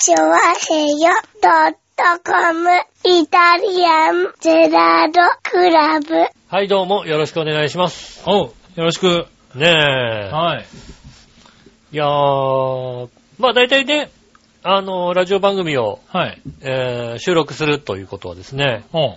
[0.00, 1.10] チョワヘヨ
[1.42, 2.70] ドットコム
[3.04, 6.24] イタリアンゼラードクラブ。
[6.46, 8.22] はい、どうも、よろしくお願いします。
[8.24, 9.26] おう、よろしく。
[9.56, 10.30] ねえ。
[10.32, 10.64] はい。
[11.90, 13.08] いやー、
[13.40, 14.12] まあ大体ね、
[14.62, 16.40] あの、ラジオ番組を、はい。
[16.60, 19.16] えー収録するということはですね、おう。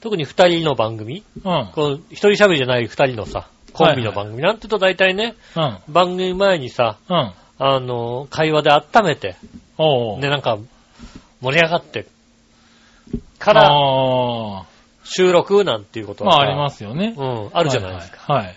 [0.00, 1.70] 特に二人の番組、うん。
[1.74, 5.78] こう一人喋りじゃない二人のさ、コンビの番組なんて言うと大体ね、うん。
[5.92, 7.32] 番組前にさ、うん。
[7.58, 9.34] あの、会話で温めて、
[9.78, 10.20] おう。
[10.20, 10.58] ね、なんか、
[11.40, 12.06] 盛り上がって、
[13.38, 14.64] からあ
[15.04, 17.14] 収録なんていうことはさあ、ありますよね。
[17.16, 18.32] うん、あるじゃないですか。
[18.32, 18.46] はい。
[18.46, 18.56] はい。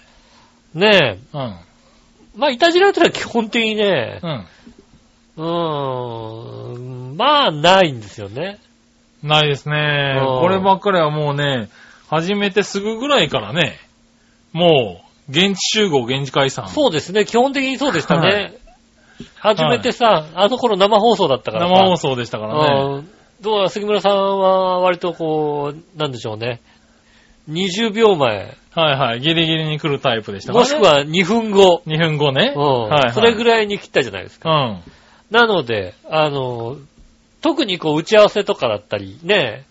[0.74, 1.68] ねえ、はい
[2.38, 4.46] まあ、いたじらってのは基本的にね、うん。
[5.38, 6.77] うー
[7.14, 8.60] ん、まあ、ないんですよね。
[9.24, 9.30] うん。
[9.30, 10.26] ないですねうん。
[10.40, 11.70] こればっかりはもうね、
[12.10, 13.80] 始めてすぐぐらいからね、
[14.54, 16.70] もう、現地集合、現地解散。
[16.70, 18.54] そうですね、基本的にそうでしたはね。
[19.39, 21.73] 初めてさ、あの頃生放送だったからさ。
[21.73, 22.84] 生放送でしたからね。
[22.84, 23.09] うん
[23.41, 26.59] どうだ、杉村さんは割とこう、なんでしょうね。
[27.49, 29.21] 20秒前、はいはい。
[29.21, 30.71] ギリギリに来るタイプでしたからね。
[30.71, 31.82] もしくは2分後。
[31.85, 32.54] 2分後ね。
[32.55, 33.13] うんはいはい。
[33.13, 34.49] それぐらいに切ったじゃないですか。
[34.49, 34.84] うん。
[35.29, 36.77] なので、あの、
[37.41, 39.65] 特にこう打ち合わせとかだったり、ね、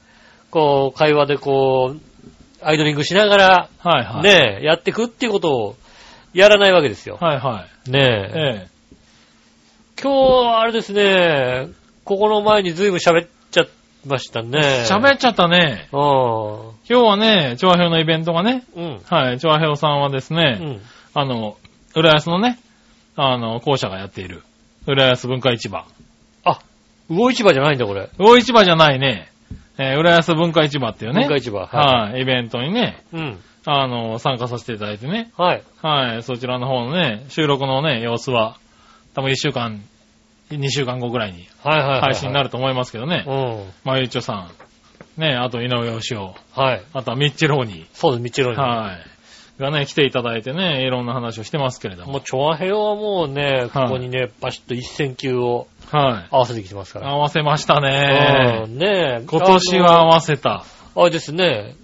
[0.50, 2.00] こう会話でこう、
[2.62, 4.22] アイドリングしながら、はいはい。。
[4.22, 5.76] ね、やってくっていうことを
[6.32, 7.18] やらないわけですよ。
[7.20, 7.90] はいはい。
[7.90, 8.32] ねえ。
[8.34, 8.75] ええ。
[10.00, 11.68] 今日、あれですね、
[12.04, 13.68] ここの前に随分喋っちゃい
[14.06, 14.84] ましたね。
[14.86, 15.88] 喋っちゃったね。
[15.90, 15.98] うん。
[15.98, 19.00] 今日はね、調和表のイベントがね、うん。
[19.04, 20.80] はい、調和表さんはですうね、ん。
[21.14, 21.56] あの、
[21.94, 22.58] 浦安のね、
[23.16, 24.42] あの、校舎がやっている、
[24.86, 25.86] 浦安文化市場。
[26.44, 26.58] あ、
[27.08, 28.10] 魚市場じゃないんだ、これ。
[28.18, 29.32] 魚市場じゃないね、
[29.78, 31.60] えー浦安文化市場っていうね、文化市場。
[31.60, 33.16] ははい、イベントにね、い。
[33.16, 33.38] うん。
[33.64, 35.62] あの、参加させていただいてね、はい。
[35.82, 38.58] はい、そちらの方のね、収録のね、様子は、
[39.16, 39.82] 多分1週間、
[40.50, 42.00] 2週間後ぐらいにはいはいはい。
[42.02, 43.72] 配信になると思いますけどね、うん。
[43.82, 44.50] まゆいちょさ
[45.16, 46.18] ん、ね、あと井上義雄、
[46.54, 46.82] はい。
[46.92, 48.58] あとはミッチェローニそうです、みちろー、に。
[48.58, 48.92] は
[49.58, 56.28] い、がね、来ていただいてね、いろんな話をしてますけれども、もう、チョアヘヨはもうね、ここにね、バシッと一線級をはい。
[56.30, 57.08] 合わせてきてますから。
[57.08, 58.66] 合わせましたうね。
[58.66, 59.24] んねえ。
[59.26, 60.50] 今年は合わせた。
[60.50, 61.02] あの。
[61.04, 61.74] あれですね、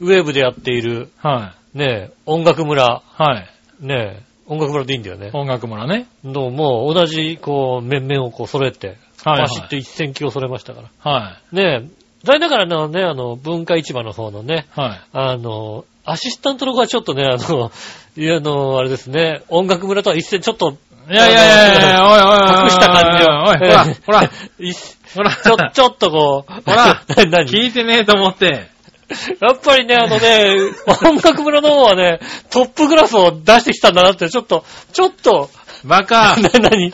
[0.00, 3.22] ウェーブでやっている、はねえ、音楽村、い。
[3.22, 3.48] はい。
[3.80, 5.30] ねえ、音楽村でいいんだよね。
[5.32, 6.06] 音楽村ね。
[6.24, 10.90] の、もう同じ、こう、面々をこう揃えて、はい、バシッと一線級を揃えましたから。
[10.98, 14.80] はねえ、残念ながらのね、あの、文化市場の方のね、い。
[14.80, 15.00] はい。
[15.12, 17.70] あの、アシスタントの子はちょっとね、あの、
[18.16, 20.76] いや、あの、あれですね、音楽村とは一線ちょっと、
[21.10, 22.62] いやいやいやいや、おいおいおい。
[22.64, 23.28] 隠した感じを。
[23.42, 24.72] おい、ほら、ほら、い
[25.14, 27.30] ほら、ちょ、ちょっとこう、ほら 何？
[27.30, 27.46] 何？
[27.48, 28.73] 聞いてねえと思って。
[29.40, 30.56] やっぱりね、あのね、
[31.04, 32.20] 音楽村の方はね、
[32.50, 35.50] トップクラスを出してきたんだなって、ちょっと、ちょっと、
[35.84, 36.92] バカ、 な、なに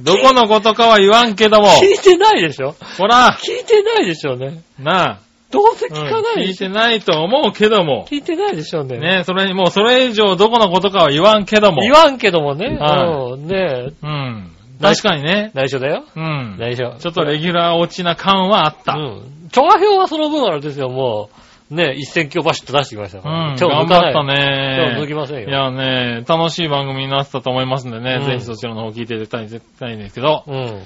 [0.00, 1.68] どこのことかは言わんけども。
[1.68, 2.74] 聞いてないでしょ？
[2.98, 4.62] ほら、聞いてないでしょうね。
[4.78, 5.20] な
[5.50, 8.06] どうせあ、聞かないうん聞いてないと思うけども。
[8.10, 8.98] 聞いてないでしょうね。
[8.98, 11.82] ねそれにもうそれ以上どこのことかは言わんけども。
[11.82, 12.76] 言わんけどもね。
[12.76, 14.50] はうん、ねうん。
[14.82, 15.52] 確かにね。
[15.54, 16.04] 内緒だよ。
[16.16, 16.56] うん。
[16.58, 16.96] 内緒。
[16.98, 18.94] ちょっとレギュラー落ちな感はあった。
[18.94, 19.48] うん。
[19.52, 23.50] 調和表はその分あれですよ、もう、ね、一線級バシッと出してきましたから。
[23.50, 24.12] うん、手を頑抜かない。
[24.12, 24.34] 張った
[24.76, 25.48] 手を抜ねきませんよ。
[25.48, 30.82] いやね、楽しい番組になってたと思いますんでね、うんぜひそちらの方聞いていただきたいんですけど、うん。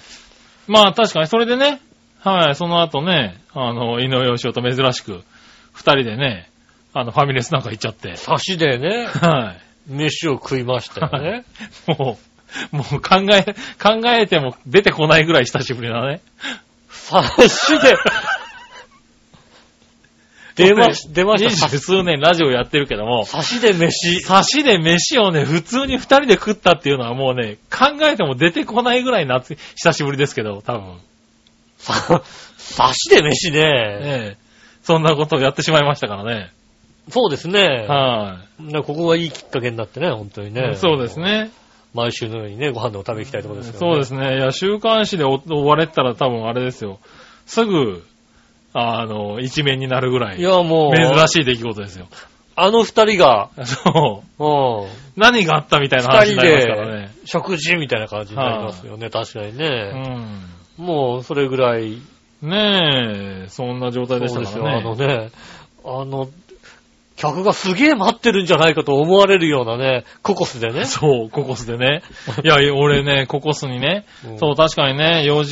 [0.68, 1.80] まあ確かにそれでね、
[2.20, 5.22] はい、その後ね、あの、井上義雄と珍しく、
[5.72, 6.50] 二人でね、
[6.92, 9.56] あの、ファミレスなんか行っちゃって、差しでね、は
[9.86, 11.44] 飯を食いましたよね。
[11.88, 11.90] い。
[11.96, 12.18] も
[12.72, 16.20] う、もう考え、考えても出てこないぐらい久しぶりだね。
[16.88, 17.94] 差しで、
[20.64, 21.66] 出まし、出ました。
[21.66, 24.20] 二十数年ラジオやってるけども、差しで飯。
[24.20, 30.98] 差しで飯をね、普通に二人で食ったっていうのはもうね、考えても出てこないぐらい夏、久しぶりですけど、多分。
[31.78, 32.22] さ
[32.56, 33.60] 差しで飯ね。
[33.60, 34.48] ええ。
[34.82, 36.50] そんなことをやってしまいましたからね。
[37.10, 37.86] そうですね。
[37.88, 40.74] はねここがいいきっかけになってね、本当にい、ね。
[40.76, 41.18] そうです。
[41.18, 41.50] ね。
[41.94, 43.92] 毎週のようにね、ご飯でも食べに行きたいところですけど、ね。
[43.92, 44.36] そうですね。
[44.36, 46.98] いや、週刊誌で追追われてたら多分あれですよ。
[47.46, 48.04] すぐ、
[48.78, 52.06] あの、一面になるぐらい、いや、もう、珍しい出来事ですよ。
[52.60, 54.44] あの二人が、そう。
[54.44, 57.14] うん、何があったみたいな話になりますからね。
[57.24, 59.92] 食事みたいな感じになりますよね、確かにうね。
[60.78, 60.84] ん。
[60.84, 61.98] もう、それぐらい、
[62.42, 65.06] ねえ、そんな状態でしたそうですよ、からあのね。
[65.06, 65.30] ね、
[65.84, 66.28] あの、
[67.18, 70.84] 客がすげえ待ってるんじゃないかと思われるようなね、ココスでね。
[70.86, 72.02] そう、ココスでね。
[72.44, 75.42] いや、俺ね、ココスにね、うんそう、確かにね、4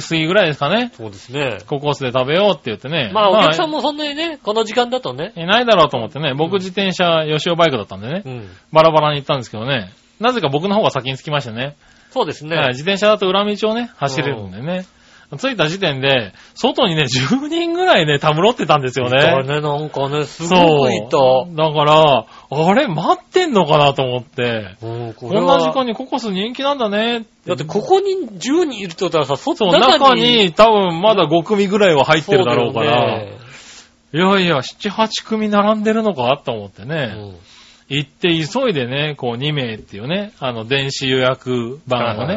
[0.00, 0.90] 時過ぎぐらいですかね。
[0.94, 1.58] そうですね。
[1.66, 3.10] ココスで食べようって言ってね。
[3.12, 5.32] まあ、お客さんもそんなにね、この時間だとね。
[5.36, 8.48] いないだろうと思ってね、僕自転車、吉尾バイクだったんでね、うん。
[8.72, 11.76] バラバラに行ったんですけどね、なぜか僕の方が先に着きましたね。
[12.10, 12.56] そうですね。
[12.56, 14.86] はい自転車だと裏道をね、走れるんでね。
[15.38, 19.42] 着いた時点で、外にね、10人ぐらいね、たむろってたんですよいたね。
[19.42, 20.44] ね、なんかね、す。
[20.44, 21.18] ごくいた。
[21.50, 24.76] だから、あれ、待ってんのかなと思って。
[24.82, 25.86] うんここんな時間に。
[25.86, 27.26] にココス人気なんだね。
[27.46, 33.20] だってここに10人いるってことはさ、外そう、中に多分まだ5組ぐらいは入ってるだろうから。
[33.20, 33.36] そう
[34.12, 37.36] いやいや、7、8組並んでるのかと思ってだよね。
[37.90, 42.36] ね行って急いでね、こう2名っていうね、あの電子予約うん番をね、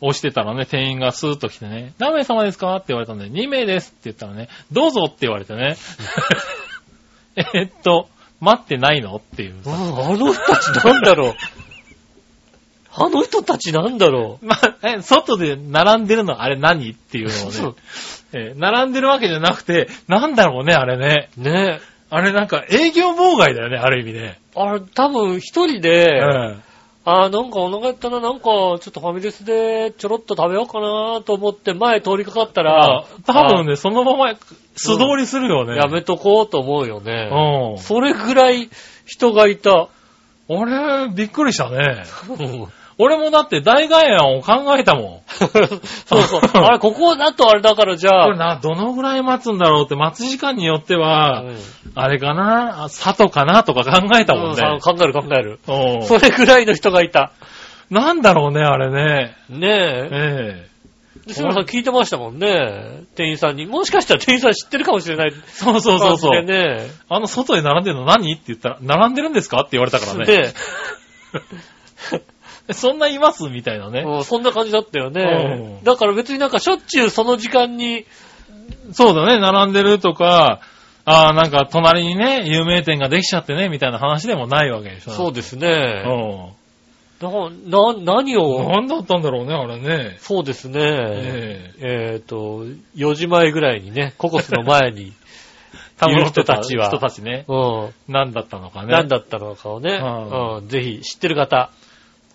[0.00, 2.74] 押してたらね、店員がスーッと来てね、何名様ですか？
[2.76, 5.76] って言われたんで、2名ですって言ったらね、どうぞって言われてね、
[7.54, 8.08] えっと、
[8.40, 9.16] 待ってないの？
[9.16, 9.68] っていうう。
[9.68, 11.34] んあの人たちなんだろう。
[13.00, 16.90] あの人たちなんだろまあ、え、外で並んでるのあれ何？
[16.90, 17.62] っていうう。
[17.62, 17.76] のをね、
[18.32, 21.28] え並んでるわけじゃなくて、なんだろうね、あれね。
[21.36, 21.80] ね
[22.10, 24.40] あれなんか営業妨害だよね、ある意味ね。
[24.54, 26.62] あれ、多分一人うで、ん。
[27.04, 34.34] あーなんかお腹減ったな、なんかちょっとファミレスでちょろっと食べようかなと思って前通りかかったらあ、多分ね、そのまま
[34.74, 35.72] 素通りするよね。
[35.72, 37.30] あやめとこうと思うよね。
[37.32, 37.78] うん。
[37.78, 38.68] それぐらい
[39.06, 39.88] 人がいた。
[40.48, 42.04] 俺、びっくりしたね。
[42.98, 45.20] うん俺もだって大外案を考えたもん。
[45.30, 46.40] そうそう。
[46.64, 48.24] あれ、ここだとあれだからじゃあ。
[48.24, 51.56] これな、どのぐらい待つんだろうって、待つ時間によっては、うん
[51.94, 54.80] あれかな、あ佐藤かなとか考えたもんねうん。
[54.80, 55.60] 考える考える。
[55.68, 57.30] うんそれぐらいの人がいた。
[57.88, 59.36] なんだろうね、あれね。
[59.48, 60.08] ねえ。
[60.10, 60.68] ええ
[61.26, 63.02] で杉村さん聞いてましたもんね。
[63.14, 63.66] 店員さんに。
[63.66, 65.32] もしかしたら店員さん知ってるかもしれない。
[65.46, 66.42] そうそうそうそう。
[66.42, 66.86] ね。
[67.08, 68.32] あの外で並んでるの何？
[68.32, 69.58] って言ったら、並んでるんですか？
[69.58, 70.24] って言われたからね。
[70.24, 70.52] で、
[72.14, 72.22] え
[72.72, 74.00] そんないますみたいなね。
[74.00, 75.82] うんそんな感じだったよねう。
[75.82, 78.04] んだから別になんかしょっちゅうその時間に、
[78.92, 80.60] そうだね、並んでるとか、
[81.04, 85.12] ああ、なんか隣にね、有名店ができちゃってね、みたいな話でもないわけでしょ。
[85.12, 86.04] そうですね。
[86.04, 86.58] う
[87.24, 88.38] な、な、何ん。
[88.38, 90.16] を、何だったんだろうね、あれね。
[90.20, 90.80] そうですね。
[90.82, 95.12] ええっと、4時前ぐらいにね、ココスの前に、
[95.98, 97.44] 多いる人たちは人たちね。
[97.48, 98.92] うん、何だったのかね。
[98.92, 101.70] 何だったのかをね、うんうん、ぜひ知ってる方、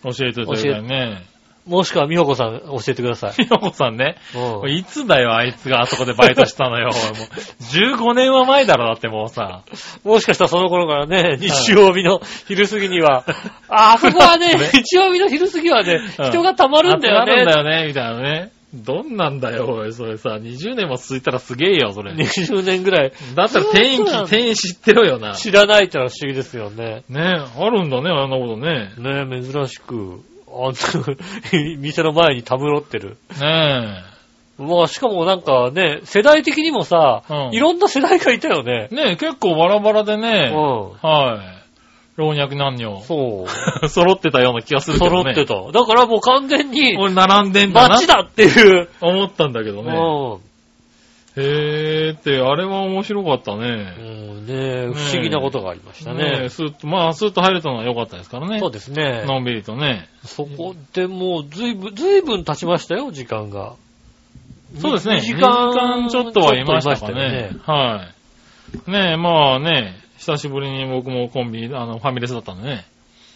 [0.04, 1.34] 教えていただきたいね。
[1.66, 3.32] もしくは美穂子さん教えてください。
[3.32, 4.18] ひろこさんね。
[4.36, 6.88] うんいつだよ、あいつがあそこでバイトしたのよ。
[6.92, 6.94] もう
[8.02, 9.62] 15年は前だろ、だってもうさ。
[10.04, 13.24] もしかしたらその頃からね、日曜日の昼過ぎには、
[13.70, 17.70] あ、 あそこはね、ね日曜日の昼過ぎはね、うん人が溜まるんだよ集まるんだね。
[17.70, 18.52] よね、みたいなね。
[18.74, 22.14] どんなんだよ、おい、それさ、20年も続いたらすげえよ、それ。
[22.14, 25.36] 20年ぐらいだったら店員そうなんだ店員知ってろよな。
[25.36, 27.04] 知らないってのは不思議ですよね。
[27.08, 28.94] ねあるんだね、あんなことね。
[28.98, 31.16] ね珍しく、あんな、
[31.78, 33.18] 店の前にたむろってる。
[33.40, 34.04] ね
[34.58, 38.96] まあ、しかもなんかね、世代的にもさ、うんいろんな世代がいたよねえ。。
[38.96, 40.54] ねえ、結構バラバラでうね、ん。
[40.54, 41.53] はい。
[42.16, 43.46] 老若男女、そ
[43.84, 43.90] う。
[43.90, 45.24] 揃ってたような気がするけどね。
[45.24, 45.80] 揃ってた。
[45.80, 48.08] だからもう完全に、俺並んでんだな街。
[48.08, 48.90] だっていう。
[49.02, 49.92] 思ったんだけどうね。
[49.92, 50.54] ん。
[51.36, 53.68] へーって、あれは面白かったうね。
[53.68, 56.50] んね不思議なことがありましたねえね。
[56.50, 58.60] スーッと、まあ、スーッと入れたのは良かったですからね。
[58.60, 59.24] そうですね。
[59.26, 60.08] のんびりとね。
[60.24, 63.74] そこでもうずいぶん、ずいぶん経ちましたよ、時間が。
[64.78, 65.16] そうですね。
[65.16, 65.72] 2 2時時間
[66.04, 67.60] 間ちょっとはいましたねし。
[67.66, 68.10] は
[68.88, 68.92] い。
[68.92, 69.96] ねえ、まあね、
[70.26, 72.86] 久しぶりに僕もコンビニ、あの、ファミレスだったんでね。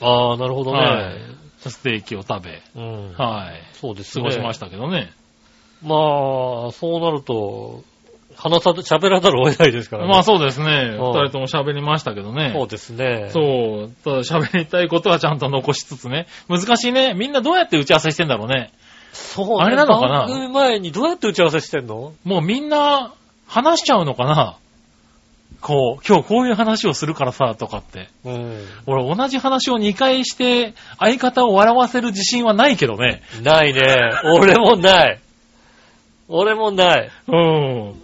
[0.01, 0.79] ああ、なるほどね。
[0.79, 1.15] はい
[1.59, 3.13] ステーキを食べ、うん。
[3.13, 3.61] はい。
[3.73, 4.23] そうですね。
[4.23, 5.11] 過ごしましたけどね。
[5.81, 5.95] ま
[6.69, 7.83] あ、そうなると、
[8.35, 10.09] 話さず、喋らざるを得ないですからね。
[10.09, 10.95] まあそうですね。
[10.97, 12.51] うん二人とも喋りましたけどね。
[12.55, 13.29] そうですね。
[13.33, 13.91] そう。
[14.03, 16.27] ただ喋りたいことはちゃんと残しつつね。
[16.47, 17.15] 難しいね。
[17.15, 18.71] みんなどうやって打ち合わせしてんだろうね。
[19.13, 20.27] そうねあれなのかな？
[20.27, 22.13] 番組前にどうやって打ち合わせしてんの？
[22.23, 23.13] もうみんな
[23.47, 24.57] 話しちゃうのかな？
[25.61, 28.09] こう、今日こういう話をするからさ、とかって。
[28.23, 28.65] うん。
[28.85, 33.21] 俺同じ話を2回して相方を笑わせる自信はないけどね。
[33.43, 33.81] ないね。
[34.23, 35.19] 俺もない。
[36.27, 37.09] 俺もない。
[37.27, 38.01] うん。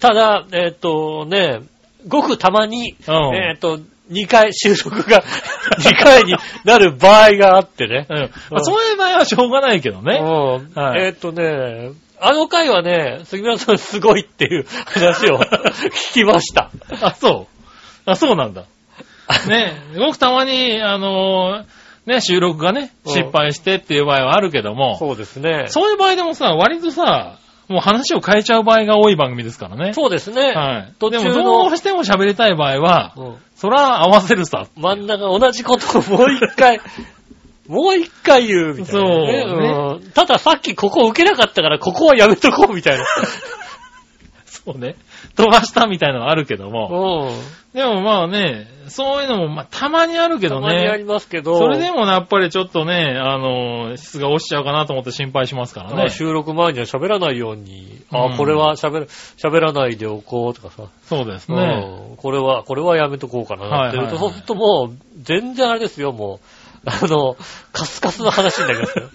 [0.00, 1.60] ただ、えっ、とね、
[2.08, 3.78] ごくたまに、うんえっ、と、
[4.10, 5.22] 2回収録が
[5.80, 8.06] 2回になる場合があってね。
[8.08, 8.18] うん。
[8.18, 10.18] まあそういう場合はしょうがないけどね。
[10.20, 16.70] うんはいえっ、とね、あの回はね、杉村さんすごいっていう話を聞きました。
[17.02, 17.46] あ、そ
[18.06, 18.10] う？
[18.10, 18.64] あ、そうなんだ。
[19.48, 25.66] ね、ごくたまに、あのーね、収録がね、うん失敗してっていう場合はあるけども、そうですね。
[25.68, 29.94] そういう場合でもさ、割とさ、もう話を変えちゃう場合が多い番組ですからね。
[29.94, 30.52] そうですね。
[30.52, 30.86] はい。
[30.88, 34.66] で途中のもどうしても喋りたい場合は、うんそら合わせるさ。
[34.76, 36.80] 真ん中同じことをもう一回、
[37.68, 39.42] もう一回言うみたいな、ね。
[39.42, 43.04] そううんたださっきここ受けなかったからここはやめとこうみたいな。
[44.44, 44.96] そうね。
[45.36, 47.28] 飛ばしたみたいなのはあるけども。
[47.28, 47.78] うん。
[47.78, 51.12] でもまあね、そういうのも、まあ、たまにあるけどたまにありね。
[51.12, 51.58] ますけど。
[51.58, 56.08] それでもねやっぱりちょっとね、あの、質が落ちちゃうかなと思って心配しますからね。
[56.08, 59.06] 収録前には喋らないように、あうんこれは喋る、
[59.36, 60.84] 喋らないでおこうとかさ。
[61.02, 62.08] そうですね。
[62.10, 62.16] うん。
[62.16, 66.63] これは、これはやめとこうかなってはいはいそうするともう、全然あれですよ、もう。
[66.86, 67.36] あの、
[67.72, 69.08] カスカスの話になりますよ。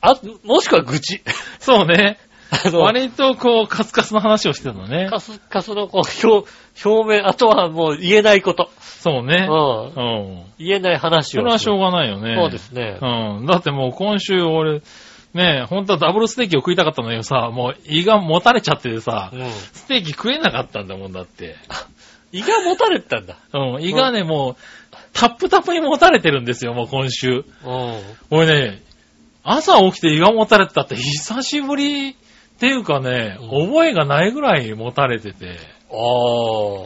[0.00, 1.22] あ、もしくは愚痴。
[1.58, 2.18] そうね。
[2.50, 5.08] あの、割とこう、カスカスの話をしてたのね。
[5.10, 6.50] カスカスのこう、表、
[6.84, 8.70] 表面、あとはもう言えないこと。
[8.80, 9.46] そうね。
[9.48, 9.86] うん。
[9.86, 10.44] うん。
[10.58, 11.42] 言えない話を。
[11.42, 12.34] それはしょうがないよね。
[12.36, 12.98] そうですね。
[13.00, 13.46] うん。
[13.46, 14.82] だってもう今週俺、
[15.32, 19.50] ねえ、本当はダブルステーキを食いたかったんだけどさ、もう胃がもたれちゃっててさ、うん。
[19.50, 21.54] ステーキ食えなかったんだもんだって。
[22.32, 23.36] 胃が持たれてたんだ。
[23.54, 23.82] うん。
[23.82, 24.56] 胃がね、も
[24.89, 27.28] う、タップタップにもたれてるんですよ、もう今週。
[27.28, 27.44] うん。
[28.30, 28.82] 俺ね、
[29.42, 32.14] 朝起きて胃がもたれてたって久しぶりっ
[32.58, 35.56] ていうかね、うん覚えがないぐらいもたれてて。
[35.90, 35.94] あ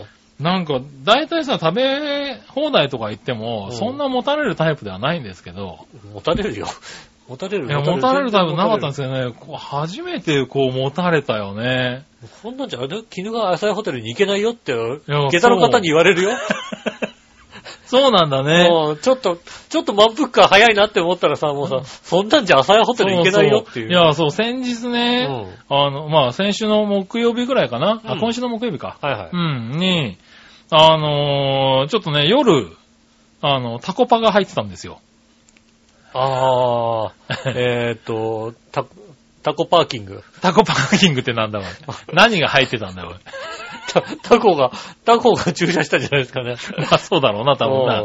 [0.03, 0.15] あ。
[0.41, 6.67] なんか、大体さ、食べ放題とか行っても、うんそんなもたれるタイプではないんですけど、持たれるよ。
[7.29, 9.09] 持たれるいや、もたれるタイプなかったんですよ。
[9.09, 12.05] けどね、こう初めてこう持たれたよね。
[12.43, 14.79] こんなんじゃ、あれ鬼怒川朝日ホテルに行けないよって、や
[15.31, 16.33] 下駄の方に言われるよ。
[17.87, 18.69] そうなんだね。
[18.69, 23.89] もう、ちょっと、ちょっと満腹感早いなって思ったらさ、もうさ、そんなんじゃ朝日ホテル行けないよっていう。
[23.89, 25.29] そそいや、そう、先日ね、
[25.69, 28.99] あの、まあ、先週の木曜日ぐらいかな、あ、うん今週の木曜日か。
[29.01, 29.31] はいはい。
[29.33, 30.19] うん、に、
[30.71, 32.77] あのーちょっとね、夜、
[33.41, 35.01] あの、タコパが入ってたんですよ。
[36.15, 37.13] ああ、
[37.51, 38.85] えーっと、タ
[39.43, 40.23] タコパーキング。
[40.41, 41.69] タコパーキングってなんだろう。
[42.15, 43.21] 何が入ってたんだろう。
[43.89, 44.71] タタコが、
[45.05, 46.57] タコが駐車したんじゃないですかね。
[46.79, 48.03] ま あ、そうだろうな、多分な。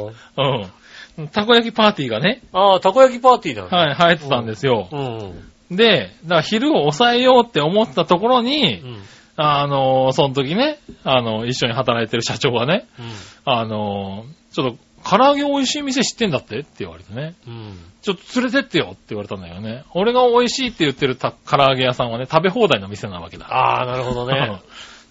[1.17, 1.27] うん。
[1.27, 3.69] たこ焼きパーティーがね、ああ、たこ焼きパーティーなの。
[3.69, 4.87] はい、入ってたんですよ。
[4.91, 5.75] うん。
[5.75, 9.01] で、だから昼を抑えようって思ったところに、うん。
[9.35, 13.05] あの、その時ね、あの、一緒に働いてる社長がね、うん。
[13.45, 17.35] あの、ちょっと、唐揚げ美味しい店知ってんだってって言われてね。
[17.47, 17.77] うん。
[18.01, 19.85] ちょっと連れてってよって言われたんだよね。
[19.93, 23.45] 俺が美味しいって言ってるた唐揚げ屋さんはね、食べ放題の店なわけだ。
[23.47, 24.59] ああ、なるほどね。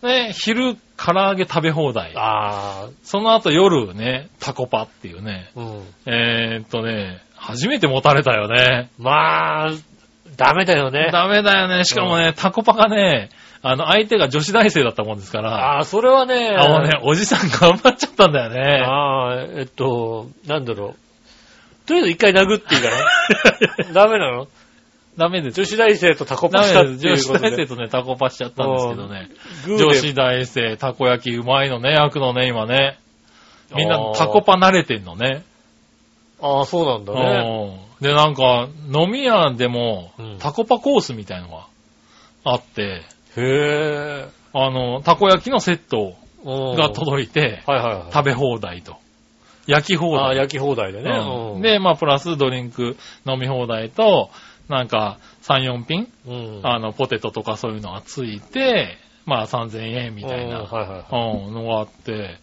[0.02, 2.12] うんで、昼、唐揚げ食べ放題。
[2.16, 5.50] ああ、その後夜ね、タコパっていうね。
[5.56, 5.82] うん。
[6.06, 8.90] えー、っとね、初めて持たれたよね。
[8.98, 9.72] まあ、
[10.36, 11.10] ダメだよね。
[11.12, 11.84] ダメだよね。
[11.84, 13.30] しかもね、タコパがね、
[13.62, 18.84] あの、相手が女子大生だったもんですから、ああ、それはね、あのね、おじさん頑張っちゃったんだよね。
[18.84, 21.86] ああ、えっと、なんだろう。
[21.86, 24.46] とりあえず一回殴っていいかな ダメなの？
[25.18, 25.56] ダメです。
[25.56, 27.28] 女子大生とタコダパしたってメです。
[27.28, 27.42] 女子。
[27.42, 29.28] 大生とね、タコパしちゃったんですけどね。
[29.66, 32.98] 女子大生、たこ焼きうまいのね、焼くのね、今ね。
[33.74, 35.42] みんなタコパ慣れてんのね。
[36.40, 37.80] ああ、そうなんだね。
[37.82, 41.66] うんで、なんか、飲み屋でもうん、タコパコースみたいのが
[42.44, 43.02] あって、
[43.36, 44.28] へえ。
[44.52, 48.12] あの、たこ焼きのセットうんが届いて、はいはいはい。
[48.12, 48.96] 食べ放題と。
[49.66, 50.24] 焼き放題。
[50.24, 51.10] ああ、焼き放題でね。
[51.10, 52.96] うん、うんで、まあ、プラスドリンク
[53.26, 54.30] 飲み放題と、
[54.68, 56.60] なんか、3、4品、うん。
[56.62, 61.46] あの、ポテトとかそういうのがついて、まあ、3000円みたいうんな、はいはいはい。
[61.46, 62.36] うん、のがあって、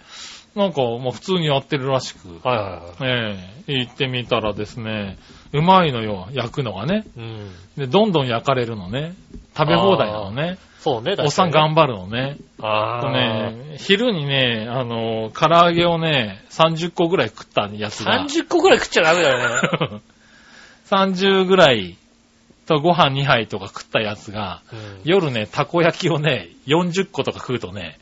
[0.56, 3.34] なんか、もう普通にやってるらしく、はいはいはい。
[3.34, 5.18] ええ行ってみたらですね、
[5.52, 7.04] うまいのよ、焼くのがね。
[7.18, 7.52] うん。
[7.78, 9.16] で、どんどん焼かれるのね。
[9.58, 10.58] 食べ放題なのね。
[10.80, 12.38] そうね、おっさん頑張るのね。
[12.60, 13.12] あとあ。
[13.12, 20.02] ね、昼にね、あの、唐揚げをね、30個ぐらい食ったやつが、30個くらい食っちゃダメだよね。
[20.86, 21.98] 30ぐらい
[22.66, 28.00] とご飯2杯とか食ったやつが、うん夜ね、たこ焼きをね、40個とか食うとね、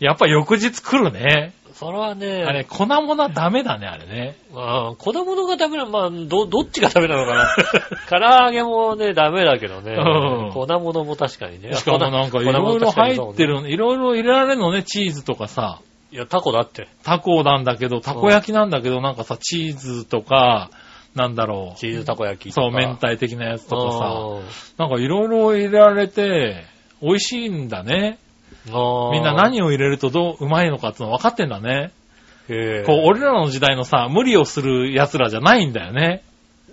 [0.00, 1.52] やっぱ翌日来るね。
[1.74, 4.36] それはね、あれ、粉物ダメだね、あれね。
[4.52, 7.54] まあ、子供のがダメな、まあ、ど、どっちがダメなのかな。
[8.10, 9.92] 唐揚げもね、ダメだけどね。
[9.92, 11.74] うん粉物も確かにね。
[11.74, 13.62] しかもなんかいろいろ入ってる。
[13.62, 15.78] る、いろいろ入れられるのね、チーズとかさ、
[16.10, 16.88] いや、タコだって。
[17.04, 20.70] タコなんだけど、たこ焼きなんだけど、なんかさ、チーズとか、
[21.18, 22.54] なんだろチーズたこ焼きう。
[22.54, 22.70] とか。
[22.70, 24.84] そう、明太的なやつとかさ、さ。
[24.84, 26.64] なんかいろいろ入れられて、
[27.02, 28.18] 美味しいんだね。
[28.66, 31.90] みんな何を入れるとどう、うまいのかっての分かってんだね。
[32.48, 36.22] へこう、俺らの時代のさ、無理をする奴らじゃないんだよね。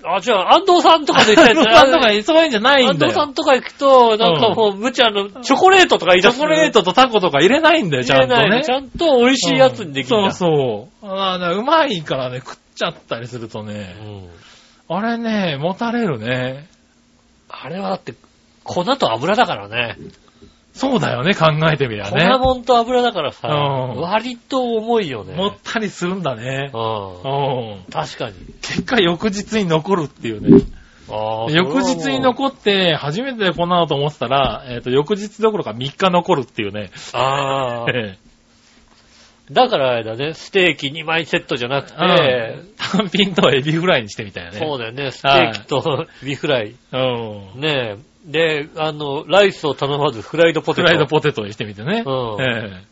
[0.07, 2.91] あ、じゃあ、安藤さんとかで言ったやつ 安藤さんとかそういうんじゃないんだよ。
[2.91, 8.61] 安藤さんとか行くと、なんかもう、無茶の、チョコレートとか言い出すチョコレートとタコとか入れないんだよ、ちゃんとね。
[8.63, 10.17] ちゃんと美味しいやつにできる。
[10.17, 11.05] そうそう。
[11.07, 14.29] あうまいからね、食っちゃったりするとね、うん
[14.88, 16.67] あれね、もたれるね。
[17.50, 18.13] あれはだって、
[18.63, 19.98] 粉と油だからね。
[20.74, 22.38] そうだよね、考えてみりゃ粉ね。
[22.38, 25.34] もんと油だからさ、うん割と重いよね。
[25.34, 26.70] もったりするんだね。
[26.74, 27.84] うんうん。
[27.89, 28.36] 確かに。
[28.62, 30.63] 結果翌日に残るっていうね。
[31.50, 36.91] 翌日に残って、初めてこんなのと思ってたら、えっ、と、翌日どころか3日残るっていうね。
[37.13, 37.86] ああ。
[39.49, 44.57] えだからあれだね、ステーキ2枚セットじゃなくて、え単品とエビフライにしてみたいなね。
[44.59, 46.75] そうだよね、ステーキとビフライ。
[46.91, 46.97] う
[47.57, 47.61] ん。
[47.61, 48.15] ねえ。
[48.25, 50.87] で、あの、ライスを頼まずフライドポテト。
[50.87, 52.03] フライドポテトにしてみてね。
[52.05, 52.83] うんえ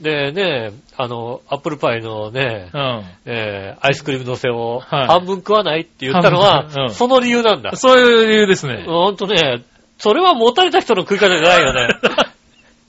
[0.00, 3.04] でね、あの、アップルパイのねえ、うん。
[3.26, 7.76] えーアイスクリームのせをはい半分食わないって言ったのは、半分うんその理由なんだ。
[7.76, 8.84] そういう理由ですね。
[8.86, 9.62] ほんとね、
[9.98, 11.88] それは持たれた人の食い方じゃないよね。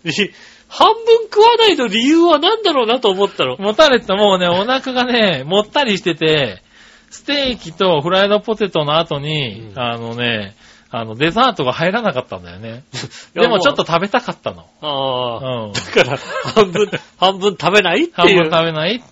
[0.74, 3.58] し半分食わないの理由は何だろうなと思ったの。
[3.58, 6.62] 持たれてもうね、お腹がね、もったりしてて、
[7.10, 10.56] ステーキとフライドポテトの後に、うんあのね、
[10.90, 12.84] あの、デザートが入らなかったんだよね。
[13.36, 14.68] いやでもちょっと食べたかったの。
[14.82, 16.18] ああ、うんだから、
[16.54, 19.04] 半分、 半分食べないって半分食べない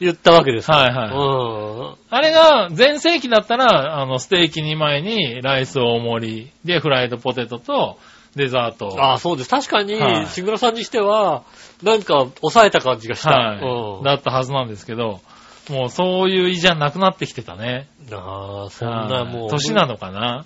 [0.00, 0.70] 言ったわけです。
[0.70, 1.10] はいはい。
[1.10, 1.96] うん。
[2.08, 7.98] あれが、全盛期だったら、あの、ステーキ2枚に、ライス大盛り、で、フライドポテトと、
[8.36, 8.96] デザート。
[8.98, 9.50] ああ、そうです。
[9.50, 11.42] 確かには、いしぐらさんにしては、
[11.82, 13.30] なんか、抑えた感じがした。
[13.30, 15.20] はい、うんだったはずなんですけど、
[15.68, 17.88] もうそういう意じゃなくなってきてたね。
[18.12, 19.42] ああ、そんなもう。
[19.42, 20.44] はい年なのかな？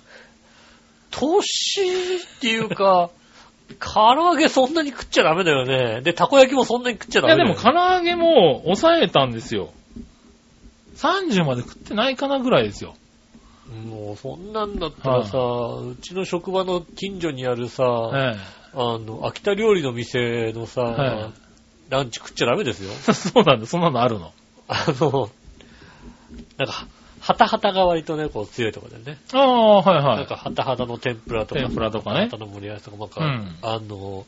[1.11, 1.81] 年
[2.17, 3.09] っていうか、
[3.79, 6.01] 唐揚げそんなに食っちゃダメだよね。
[6.01, 7.55] で、たこ焼きもそんなに食っちゃダメだよ、ね。
[7.55, 9.69] も唐揚げも抑えたんですよ。
[10.97, 12.95] 30まで食ってないかなぐらいですよ。
[13.73, 18.35] もうそんなんだったらさ、うちの職場の近所にあるさ、え
[18.73, 21.45] あの、秋田料理の店のさ、はい
[21.89, 22.91] ランチ食っちゃダメですよ。
[22.91, 24.33] え そうなんだ、そんなのあるの？
[24.67, 25.29] あの、
[26.57, 26.87] なんか、
[27.19, 29.19] ハタハタが割とね、こう強いところでね。
[29.33, 30.17] ああ、はいはい。
[30.17, 34.25] なんか、ハタハタの天ぷらとか、天ぷらとかねハタの盛り合わせとか、なんか、うんあの、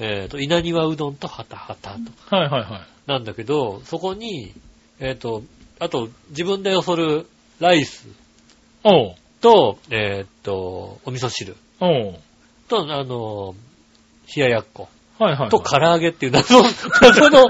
[0.00, 2.80] えっ、と、稲庭うどんとハタハタとかはいはいはい。
[3.06, 4.52] なんだけど、そこに、
[4.98, 5.42] えっ、と、
[5.78, 7.28] あと、自分でよそる
[7.60, 8.08] ライス
[8.88, 9.14] おう。
[9.40, 12.14] と、えっ、と、お味噌汁おう。
[12.68, 13.54] と、あの、
[14.34, 15.50] 冷ややっこはいはいはい。
[15.50, 16.62] と唐揚げっていう謎、
[17.02, 17.46] 謎の、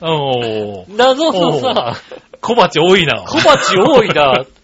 [0.00, 0.84] おう。
[0.88, 1.96] 謎のさ、
[2.40, 3.24] 小鉢多いな。
[3.26, 4.44] 小鉢多いな。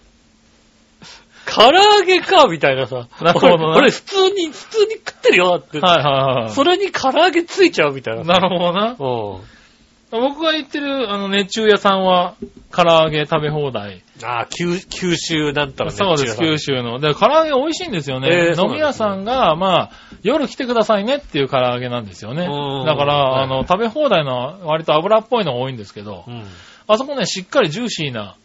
[1.47, 3.09] 唐揚げか、みたいなさ。
[3.21, 5.79] なるほどな俺、俺普通に、普通に食ってるよ、だって。
[5.81, 6.51] はいはいはい。
[6.51, 8.23] それに唐揚げついちゃうみたいな。
[8.23, 8.91] なるほどな。
[8.91, 10.27] うん。
[10.29, 12.35] 僕が行ってる、あの、熱中屋さんは、
[12.71, 14.04] 唐揚げ食べ放題。
[14.23, 15.97] ああ、九九州なんたらね。
[15.97, 17.01] そうです、九州の。
[17.01, 18.29] で、唐揚げ美味しいんですよね。
[18.31, 19.91] えー飲み屋さんが、まあ、
[20.23, 22.47] 夜来てくださいねっていう唐揚げなんですよね。
[22.47, 26.45] うんだから、はいあの、食べ放題の割と油っぽいのが多いんですけどう、ん。
[26.87, 28.37] あそこね、しっかりジューシーな、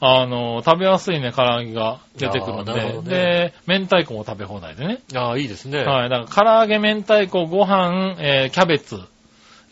[0.00, 5.00] あの、食べやすいね、唐揚げが出てくるんで、ねで、明太子も食べ放題でね。
[5.14, 5.82] ああ、いいですね。
[5.84, 6.10] はい。
[6.10, 9.00] だから、唐揚げ、明太子、ご飯、えーキャベツ、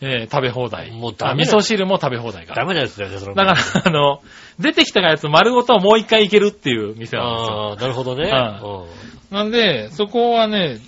[0.01, 0.91] えー食べ放題。
[0.91, 2.55] もうダあメだ味噌汁も食べ放題が。
[2.55, 4.21] ダメなやつだよね、それもだから、あの、
[4.59, 7.69] 出てきたやつ丸ごともう一回いけるっていう店なんですよ。
[7.69, 8.29] ああ、なるほどね。
[8.29, 10.79] はうんなんで、そこはね、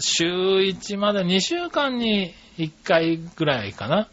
[0.00, 4.08] 週1まで2週間に1回ぐらいかな。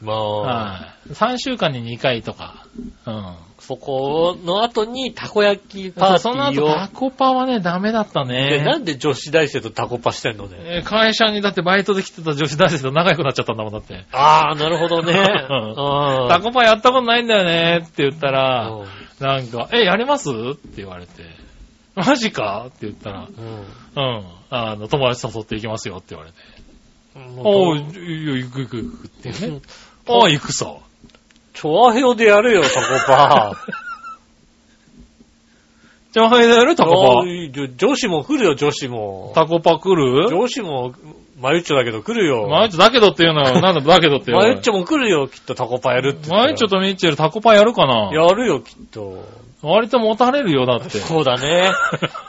[0.00, 1.12] まあ、はい。
[1.12, 2.66] 3週間に2回とか。
[3.06, 3.36] うん。
[3.66, 6.68] そこの後にたこ焼きパーテそのィーを。
[6.70, 8.78] 後タコパはね、ダメだったで、なね。
[8.78, 10.56] んで女子大生とタコパしてんのね？
[10.60, 14.04] えー会社にだってバイトで来てた女子大生と仲良くなっちゃったんだもん、だって。
[14.12, 15.12] ああ、なるほどね。
[15.50, 18.86] うんうんタコパやったことないんだよねって言ったら、うん
[19.18, 20.28] なんか、え、やります？
[20.30, 21.22] って言われて、
[21.94, 22.66] マジか？
[22.68, 26.36] って言ったら、うん、あの、友達誘って行きますよって言われて、
[27.16, 27.40] うん。
[27.42, 29.46] おう、行く行く行くっていうね。
[29.48, 29.62] うん
[30.08, 30.66] ああ、行くさ。
[31.56, 33.56] チョアヘヨでやるよ、タコパ。
[36.12, 39.32] じゃあ、はい、やるタコあーいい女女子も来るよ、女子も。
[39.34, 39.42] パ。
[39.42, 40.94] タコパ来る女子も、
[41.40, 42.46] マユッチョだけど来るよ。
[42.48, 46.30] マユッチョだけどっていうのは、なんだだけどっていうマユッチョも来るよ、きっとタコパやるって。
[46.30, 49.24] マユッチョとミッチェルタコパやるかなやるよ、きっと。
[49.62, 50.90] 割と持たれるよ、だって。
[50.98, 51.72] そうだね。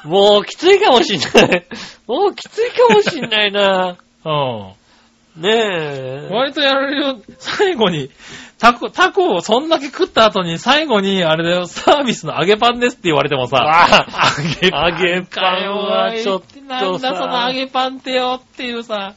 [0.05, 1.65] もうきついかもしんない。
[2.07, 3.97] もうきついかもしんないな。
[4.25, 5.41] うん。
[5.41, 6.29] ねえ。
[6.31, 7.19] 割とやられるよ。
[7.37, 8.09] 最後に、
[8.59, 14.05] タコ、タコをそんだけ食った後に最後に、あれだよ、サービスの揚げパンですって言われてもさ、あ
[14.41, 19.13] 揚げ揚げパンはちょっとなんだその揚げパンってよっていうさ、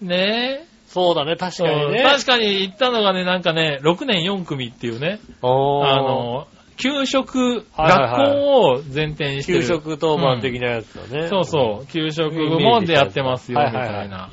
[0.00, 0.66] ね。
[0.86, 1.68] そうだね、確え。
[1.68, 2.02] かにね。
[2.02, 9.60] 確かに行ったのがね、なんかね、6年4組っていうね、あの、給食、学校を前提にしてる。
[9.60, 11.28] 給食当番的なやつだね。
[11.28, 14.30] そうそう、給食部門でやってますよ、みたいな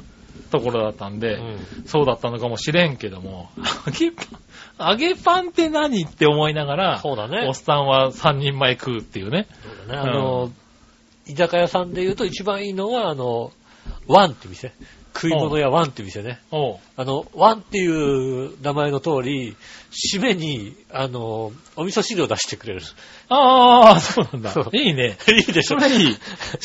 [0.51, 1.57] ところだったんで、うん。
[1.85, 3.49] そうだったのかもしれんけども、
[3.87, 4.23] 揚げパ
[4.85, 7.53] ン、揚げパンって何って思いながら、そうだねおっ。
[7.55, 9.47] さんは3人前食うっていうね。
[9.63, 10.09] そうだね。
[10.11, 10.51] あの、
[11.25, 13.51] 居酒屋さんで言うと一番いいのは、あの、
[14.07, 14.73] ワンって店。
[15.13, 16.39] 食い物屋ワンっていう店ね。
[16.95, 19.55] あの、ワンっていう名前の通り、
[19.91, 22.81] 締めに、あの、お味噌汁を出してくれる。
[23.27, 24.53] ああ、そうなんだ。
[24.73, 25.17] いいね。
[25.27, 26.17] いいでしょそれいい。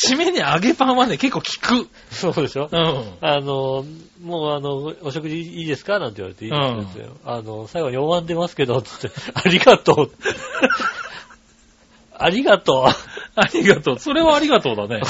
[0.07, 1.45] 締めに揚げパンはね、結構効
[1.85, 1.89] く。
[2.15, 3.05] そうでしょうん。
[3.21, 3.85] あの、
[4.23, 5.99] もうあの、お食事いいですか？
[5.99, 7.17] なんて言われていいですよ。
[7.25, 10.11] あの、最後にお椀出ますけど、つって、ありがとう。
[12.19, 12.89] ありがと
[13.39, 13.99] ありがとう。
[13.99, 15.03] それはありがとうだね。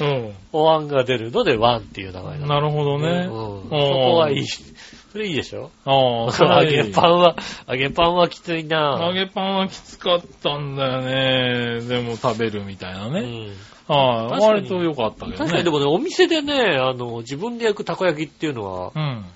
[0.02, 0.34] うん。
[0.52, 3.08] お椀が出るので、ワンっていう名前なのなるほどね。
[3.08, 3.30] うん。
[3.30, 4.46] そこはいい。
[4.46, 5.70] それいいでしょ？
[5.84, 7.36] ああ、揚げパンは、
[7.68, 11.80] 揚げパンはきついな揚げパンはきつかったんだよね。
[11.80, 13.20] でも食べるみたいなね。
[13.20, 13.94] うん。
[13.94, 15.36] はい、割と良かったけどね。
[15.36, 19.26] 確かにでもね、お店でね、あの、自分で焼くたこ焼きっていうのはうん。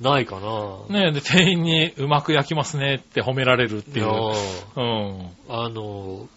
[0.00, 1.00] ないかな。
[1.00, 4.06] ねで、店員にうまく焼きますねって褒められるっていう。
[4.06, 5.28] うん。
[5.48, 6.28] あの、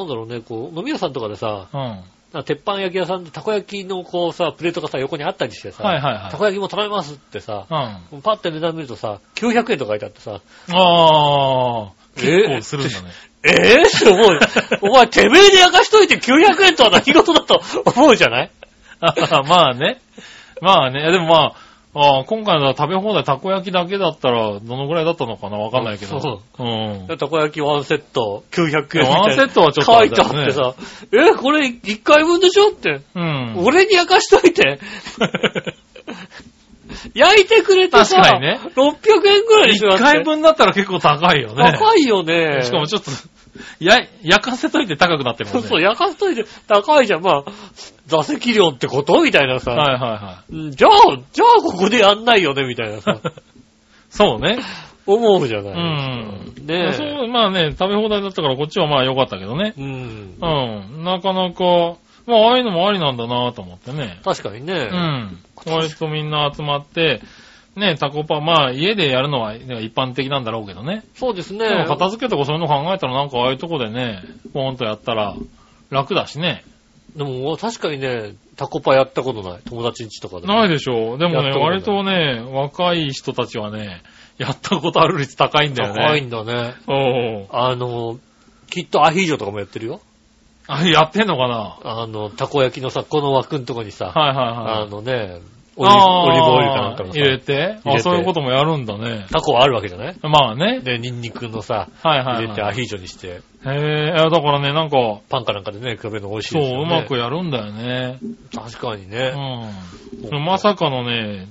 [0.00, 2.44] なんだろうね、こう、飲み屋さんとかでさ、うん。
[2.44, 7.66] 鉄板焼き屋さんでたこ焼きのこうさ、プレートがさ、横にあったりしてさ、はいはいはいたこ焼きも頼みますってさ、
[8.12, 8.22] うん。
[8.22, 13.08] パッて値段見るとさ、900円とか書いてあってさ、ああ、え結構するんだね。
[13.42, 14.40] えぇ、って思うよ。
[14.82, 17.60] お前、てめえで焼かしといて900円とは何事だと
[17.96, 18.50] 思うじゃない？
[19.00, 19.14] あ
[19.48, 20.00] まあね。
[20.60, 21.10] まあね。
[21.10, 21.52] でもまあ、
[21.92, 25.58] ああ今回の食べ放題たこ焼きだけだったら、どのぐらいだったのかな？
[25.58, 26.20] わかんないけど。。
[26.20, 27.18] そううん。
[27.18, 29.10] たこ焼きワンセット900円みたいな。
[29.22, 30.74] ワンセットはちょっとあ書いてあってさ、
[31.12, 32.68] え、これ1回分でしょ？
[32.70, 33.00] って。
[33.16, 33.54] うん。
[33.64, 34.78] 俺に焼かしといて。
[37.14, 41.72] 焼いてくれてさ、確かにね600円くらいにしよう一回分だったら結構高いよね。
[41.72, 42.62] 高いよね。
[42.62, 43.10] しかもちょっと、
[43.80, 45.62] や、焼かせといて高くなってるもんね。
[45.62, 47.22] そうそう、焼かしといて高いじゃん。
[47.22, 47.52] まあ、
[48.06, 50.90] 座席料ってことみたいなさ、はいはいはうんじゃあ、
[51.32, 53.20] じゃあここでやんないよねみたいなさ、い。
[54.10, 54.58] そうね。
[55.06, 56.54] 思うじゃうないん。
[56.66, 57.04] ですか。
[57.04, 57.16] ねえ。
[57.18, 59.74] そう、まあね、食べ放題だったからこっちはまあ良かったけどね。
[59.76, 60.34] うん。
[60.40, 61.04] うん。
[61.04, 61.96] なかなか、
[62.26, 64.20] まあああいうのもありなんだなと思ってね。
[64.24, 64.88] 確かにね。
[64.90, 65.38] うん。
[65.66, 67.20] 割とみんな集まって、
[67.80, 71.02] ね、タコパ、まあ家でやるのは一般的なんだろうけどね。
[71.14, 71.84] そうですでもね。
[71.86, 75.34] 片付けとかそういうの考えたらなんかああいうとこでね、ポンとやったら
[75.90, 76.64] 楽だしね。
[77.16, 79.60] でも確かにね、タコパやったことない。
[79.64, 80.46] 友達ん家とかで。
[80.46, 81.18] ないでしょう。
[81.18, 84.02] でもね、割とね、若い人たちはね、
[84.38, 86.02] やったことある率高いんだよね。
[86.02, 86.74] 高いんだね。
[86.86, 88.18] おうあの、
[88.70, 90.00] きっとアヒージョとかもやってるよ。
[90.68, 94.82] あ、やってんのかなあの、たこ焼きのさ、この枠のとこにさ、はいはいはい。
[94.84, 95.40] あのね、
[95.82, 99.26] オリオリーブオイルかなんかのさ入れて入れてあ、そういうこともやるんだね。
[99.30, 100.16] タコあるわけじゃない？
[100.22, 100.80] まあね。
[100.80, 102.36] で、ニンニクのさ、はいはい、はい。
[102.44, 106.82] 入れてアヒージョにして、へえ、だからね、なんか、パンかなんかでね、比べるの美味しいそう、ですよね。
[106.84, 108.18] うまくやるんだよね。
[108.54, 109.32] 確かにうね。
[110.38, 110.44] ん。
[110.44, 111.46] まさかのね、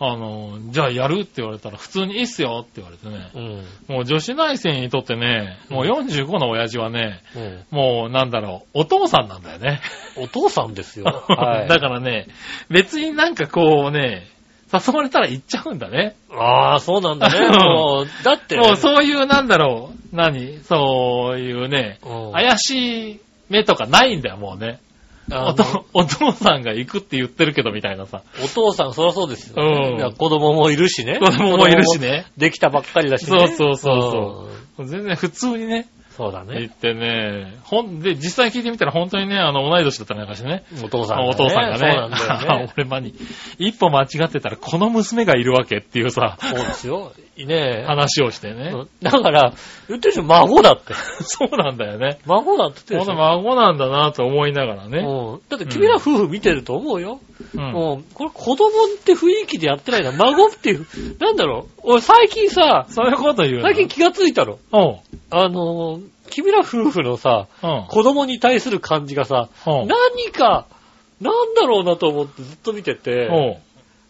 [0.00, 3.30] あの、じゃあやるって言われたら普通にいいっすよって言われてね。
[3.34, 3.94] うん。
[3.96, 7.64] もう女子大生にとってね、もう45の親父はね、うん。
[7.70, 9.80] もうなんだろう、お父さんなんだよね。
[10.16, 11.04] お父さんですよ。
[11.28, 11.68] はい。
[11.68, 12.28] だからね、
[12.70, 14.28] 別になんかこうね、
[14.72, 16.14] 誘われたら行っちゃうんだね。
[16.30, 17.48] ああ、そうなんだね。
[17.58, 20.58] もう、だって、もうそういうなんだろう、何？
[20.62, 24.78] そういうね、うん怪しい目とかないんだよ、もうね。
[25.30, 28.22] おとお父さんが行くって言ってるけどみたいなさ。
[28.42, 31.18] お父さん、そりゃそうですよ、うん子供もいるしね。
[31.18, 32.26] 子供もいるしね。
[32.36, 33.38] できたばっかりだしね。
[33.38, 36.72] そうそうそうそううん全然普通にね、そうだね行。
[36.72, 40.64] ってね、ほん、で、実際聞いてみたら本当にね、あの、同い年だったりなんかしてね。
[40.82, 41.28] お父さんがね。
[41.30, 41.78] お父さんがね。
[41.78, 42.72] そうなんだよね。
[42.76, 43.14] 俺まに、
[43.60, 47.12] 一歩間違ってたらこの娘がいるわけっていうさ、そうですよ。
[47.36, 47.84] ねえ。
[47.86, 48.72] 話をしてね。
[48.74, 49.52] うんだから、
[49.88, 50.92] 言ってるでしょ、孫だって。
[51.22, 52.18] そうなんだよね。
[52.26, 53.16] 孫だって言ってる。
[53.16, 54.98] 孫なんだなと思いながらね。
[54.98, 57.20] うんだって君ら夫婦見てると思うよ。
[57.54, 57.72] うん。
[57.72, 60.10] もう、これ子供って雰囲気でやってないな。
[60.12, 60.86] 孫っていう、
[61.20, 61.77] なんだろう。
[61.90, 63.62] 俺最近さ、そういうこと言うの？
[63.62, 64.58] 最近気がついたの。
[64.72, 64.98] おう。
[65.30, 67.86] あのー、君ら夫婦のさ、うん。
[67.88, 69.86] 子供に対する感じがさ、おう。
[69.86, 70.66] 何か、
[71.22, 73.56] なんだろうなと思ってずっと見てて、おう。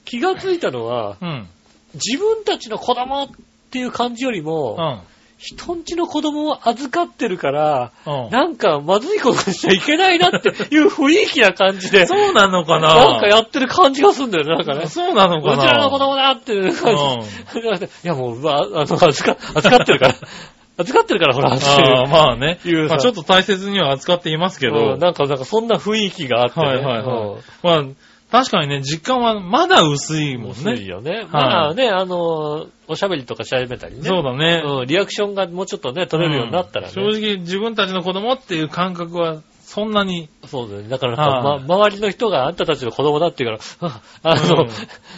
[0.04, 1.46] 気がついたのは、うん。
[1.94, 3.28] 自分たちの子供っ
[3.70, 5.00] ていう感じよりも、うん。
[5.38, 8.30] 人んちの子供を預かってるから、うん。
[8.30, 12.94] なんかまずいことしちゃいけないなっていう雰囲気な感じで、そうなのかな？
[12.94, 14.88] なんかやってる感じがするんだよね、なんかね。
[14.88, 17.86] そうなのうちかならの子供だっていう感じ。
[17.86, 20.14] いやもう、まあ、あの、預か、預かってるから。
[20.80, 26.66] 預かってるから、ほら、ああ、まあねまあちょっと大切には扱っていますけうどん、なんか、なんかそんな雰囲気があってね。
[26.66, 27.42] はいはいうんはい。
[27.62, 27.82] まあ、
[28.30, 30.84] 確かにね、実感はまだ薄いもん薄いね。
[30.84, 31.26] よね。
[31.30, 34.02] まあね、あの、おしゃべりとかしゃべったりね。
[34.02, 34.62] そうだね。
[34.64, 36.92] うん、リアクションがもうちょっとね、取れるようになったらね。
[36.92, 40.88] 正直自分たちの子供っていう感覚はそんなに、そうだよね。
[40.88, 44.68] だからま、周りの人があんたたちの子供だって言うから、あ あの、うん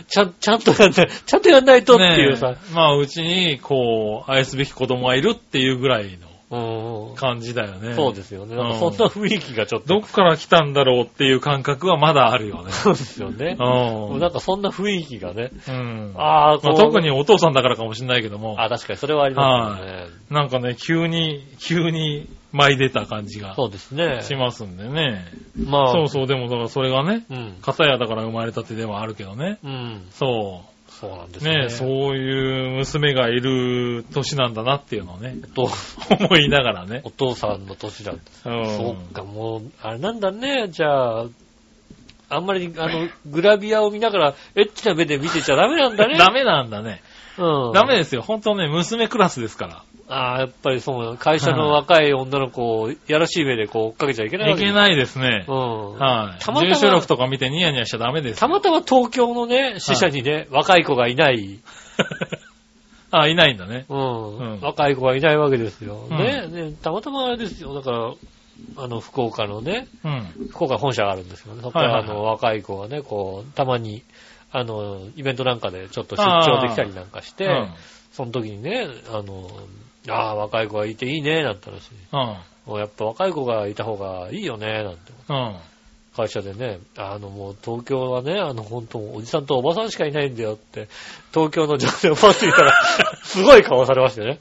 [0.09, 6.30] ちゃん、ちゃんとやんない、ちゃんとやんないとっていうさね、まあうちにこう、愛すべき子供がいるっていうぐらいのうん。
[6.51, 7.95] 感じだよね。
[7.95, 8.57] そうですよね。
[8.57, 9.87] なんかそんな雰囲気がちょっと。
[9.87, 12.73] どっから来たんだろうっていう感覚はまだあるよね。
[12.73, 13.57] そうですよね。
[13.59, 14.19] うん。
[14.19, 15.51] なんかそんな雰囲気がね。
[15.69, 16.13] うん。
[16.17, 20.07] ああ、こうまあ、特にお父さんだからかもしれないけども、あ、確かにそれはありますよね。
[20.29, 24.23] なんかね、急に、急に舞い出た感じがそうですね。
[24.23, 25.25] しますんでね。
[25.57, 27.57] まあ、そうそう、でもだからそれがね、うん。
[27.63, 29.59] 片屋だから生まれたてではあるけどね。
[29.63, 30.07] うん。
[30.11, 30.65] そ
[31.01, 31.41] そうなんでう。
[31.41, 31.63] すね。
[31.63, 37.01] ねそういう娘がいる年なんだなっていうのをね、思いながらね。
[37.05, 38.13] お父さんの年だ。
[38.13, 38.77] うん。
[38.77, 40.69] そうか、もう、あれなんだね。
[40.69, 41.27] じゃあ、
[42.29, 46.17] あんまり、あの、グラビアを見ながら、エッチな目で見てちゃダメなんだね。
[46.19, 47.03] ダメなんだね。
[47.39, 47.73] うん。
[47.73, 48.21] ダメですよ。
[48.21, 49.83] 本当ね、娘クラスですから。
[50.11, 54.65] ああ、やっぱりそう、会社の若い女の子を、やらしい目でこう追っかけちゃいけないわけい。
[54.65, 55.45] いけないですね。
[55.47, 55.99] うん。
[55.99, 56.43] はい。
[56.43, 58.41] たまたま住所録とか見てニヤニヤしちゃダメですよ。
[58.41, 61.61] たまたま東京のね、死者にね、若い子がいない、
[63.13, 63.87] あ、いないんだね。
[63.89, 66.07] うん、うん若い子がいないわけですよ。
[66.11, 67.75] うんねね、たまたまあれですよ。
[67.75, 68.13] だから、
[68.77, 70.49] あの、福岡のね、うん。
[70.51, 71.61] 福岡本社があるんですよね。
[71.61, 74.03] そこから、はいはいはいあの、若い子がね、こう、たまに、
[74.53, 77.75] あの、イベントなんかでちょっと出張できたりなんかして、うん。
[78.13, 79.49] その時にね、あの、
[80.09, 81.91] ああ、若い子がいていいね、なんて話。
[82.13, 82.37] うん。
[82.67, 85.13] もうやっぱ若い子がいた方がいいよね、なんて。
[85.29, 85.57] うん。
[86.17, 90.89] 会社でね、あのもう東京はね、あの本当おじさんとおばさんしかいないんだよって、
[91.33, 92.75] 東京の女性をパッと見たら、
[93.23, 94.39] すごい顔されましたね。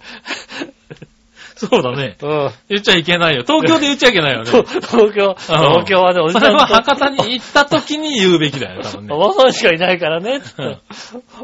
[1.56, 2.16] そうだね。
[2.22, 2.52] うん。
[2.70, 3.44] 言っちゃいけないよ。
[3.46, 4.52] 東京で言っちゃいけないよね。
[4.52, 9.20] と 東京、東京はね、おじそれはさんと博多に行った時に言うべきだよ、多分ね お。
[9.20, 10.42] ばさんしかいないからね、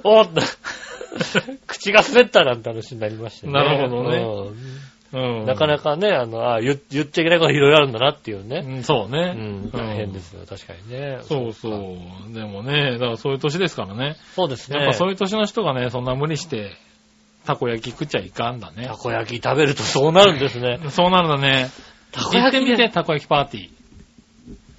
[0.03, 0.41] おっと、
[1.67, 3.53] 口が滑ったなんて話になりましたね。
[3.53, 5.45] なるほどねうんうん。
[5.45, 8.63] なかなかね、あの、あ言言っちゃいけないこといろいろあるんだなっていうね。
[8.65, 9.33] うんそううね。
[9.33, 11.19] ん、大変ですよ、確かにね。
[11.21, 12.33] そうそう。
[12.33, 14.17] でもね、だからそういう年ですからね。
[14.35, 14.79] そうですね。
[14.79, 16.71] やっぱそういう年の人がね、そんな無理して、
[17.45, 18.93] たこ焼き食っちゃいかんだねた。
[18.95, 20.79] こ焼き食べるとそうなるんですね。
[20.89, 21.69] そうなるんだね。
[22.11, 23.74] たこ焼きねてみて、たこ焼きパーティー。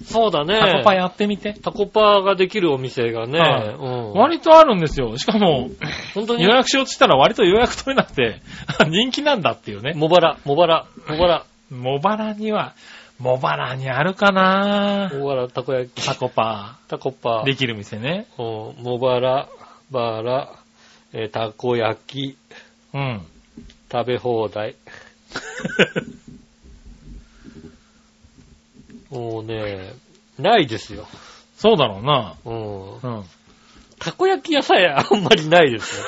[0.03, 0.59] そうだね。
[0.59, 1.53] タコパやってみて。
[1.53, 5.17] タコパができるお店がね、はいうん、割とあるんですよ。
[5.17, 5.69] しかも、
[6.13, 6.43] 本当に？
[6.43, 8.41] 予約しようとしたら割と予約取れなくて、
[8.87, 9.93] 人気なんだっていうね。
[9.95, 12.73] 茂原、茂原、茂原、茂原には、
[13.19, 18.27] 茂原にあるかな茂原たこ焼き、タコパタコパー。、できる店ね。
[18.37, 19.47] うん茂原、
[19.89, 20.49] バーラ、
[21.13, 22.37] えーたこ焼き、
[22.93, 23.21] うん。
[23.91, 24.75] 食べ放題。
[29.09, 29.93] もうね、
[30.39, 31.07] ないですよ。
[31.57, 32.35] そうだろうな。
[32.45, 32.97] うん。
[32.97, 33.23] うん。
[33.99, 36.03] たこ焼き屋さえあんまりないですよ。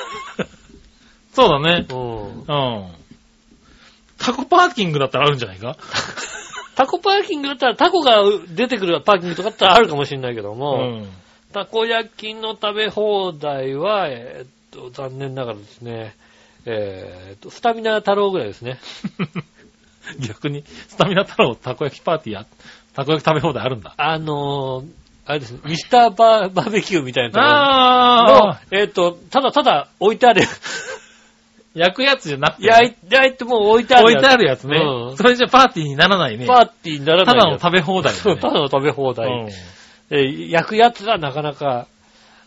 [1.34, 1.86] そうだね。
[1.90, 2.40] うん。
[2.40, 2.92] うん。
[4.18, 5.76] タコパーキングだったらあるんじゃないか？
[6.76, 11.08] タコパーキングだったら、タコが出てくるパーキングとかだったらあるかもしれないけどうも、ん。
[11.52, 16.14] たこ焼きの食べ放題は、えーっと、残念ながらですね、
[16.66, 18.78] えーっと、スタミナ太郎ぐらいですね。
[20.26, 22.46] 逆に、スタミナ太郎たこ焼きパーティーや、
[22.94, 23.94] たこ焼き食べ放題あるんだ。
[23.96, 24.86] あのー、
[25.26, 30.42] あれですね、ミスターバーバーベキューみたいなところのああ、えーっと、ただただ置いてある、
[31.74, 34.78] 焼くやつじゃなくてね、焼い焼いてもう置いてある置いてあるやつね。
[34.78, 36.46] うんそれじゃパーティーにならないね。
[36.46, 37.26] パーティーにならない。
[37.26, 38.40] ただの食べ放題だそう、ね。
[38.40, 39.28] ただの食べ放題。
[39.28, 39.48] うん
[40.12, 41.86] えー焼くやつはなかなか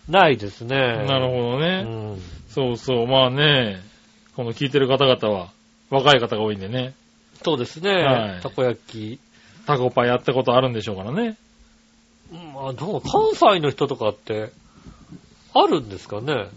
[0.10, 0.75] ないですね。
[0.75, 1.84] なるほどうね。
[1.84, 2.21] ん。
[2.49, 3.08] そうそう。
[3.08, 3.79] まあね、
[4.36, 5.49] この聞いてる方々は、
[5.89, 6.93] 若い方が多いんでね、
[7.43, 7.93] そうですね。
[8.03, 9.19] はいたこ焼き。
[9.65, 11.38] タコパやったことあるんでしょうからね。
[12.54, 14.52] まあ、どう、関西の人とかって、
[15.54, 16.47] あるんですかね？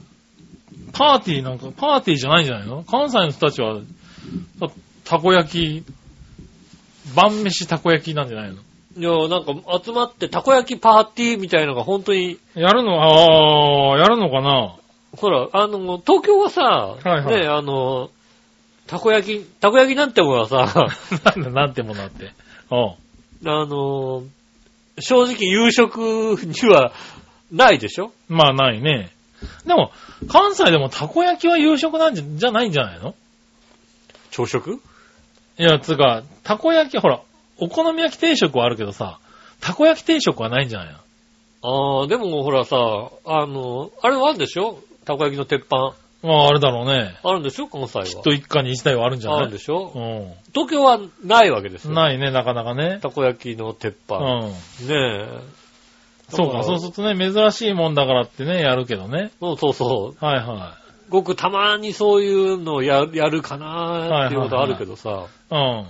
[0.92, 2.82] パーティーなんか、パーティーじゃないんじゃないの？
[2.84, 3.80] 関西の人たちは、
[5.04, 5.84] たこ焼き、
[7.14, 8.56] 晩飯たこ焼きなんじゃないの？
[8.98, 9.52] いや、なんか
[9.84, 14.76] 集まってたこ焼きパーティーみたいのが本当に、やるの、ああ、やるのかな？
[15.16, 17.40] ほら、あの、東京はさ、いはい。
[17.42, 18.10] ね、あの、
[18.86, 20.88] たこ焼き、たこ焼きなんてものはさ、
[21.36, 22.32] なんだ、なんてものあって。
[22.70, 23.48] うん。
[23.48, 24.22] あの、
[24.98, 26.92] 正直夕食には
[27.52, 28.12] ないでしょ？
[28.28, 29.10] まあ、ないね。
[29.66, 29.92] でも、
[30.28, 33.14] 関西でもたこ焼きは夕食なんじゃ、じゃないんじゃないの？
[34.30, 34.80] 朝食？
[35.58, 37.20] いや、つうか、たこ焼き、ほら、
[37.58, 39.18] お好み焼き定食はあるけどさ、
[39.60, 40.92] たこ焼き定食はないんじゃない
[41.62, 42.00] の？
[42.00, 42.76] ああ、でもほらさ、
[43.24, 44.78] あの、あれはあるんでしょ？
[45.04, 45.94] たこ焼きの鉄板。
[46.26, 47.16] まあ、あれだろうね。
[47.22, 47.68] あるんでしょ？
[47.68, 48.04] 関西は。
[48.04, 49.44] きっと一家に一台はあるんじゃあない？
[49.44, 49.92] るんでしょ？
[49.94, 51.90] う東京はないわけですん。
[51.90, 51.96] よ。
[51.96, 52.98] ないね、なかなかね。
[53.00, 54.16] たこ焼きの鉄う板。
[54.18, 54.50] ん。
[54.50, 54.54] ね
[54.90, 55.26] え。
[56.28, 59.30] そうか、そうするとね、珍しいもんだからってね、やるけどね。
[59.38, 60.24] そうそうそう。
[60.24, 65.26] はいはごくたまにそういうのをややるかなっていうことあるけどさ。
[65.52, 65.54] い。
[65.54, 65.86] うん。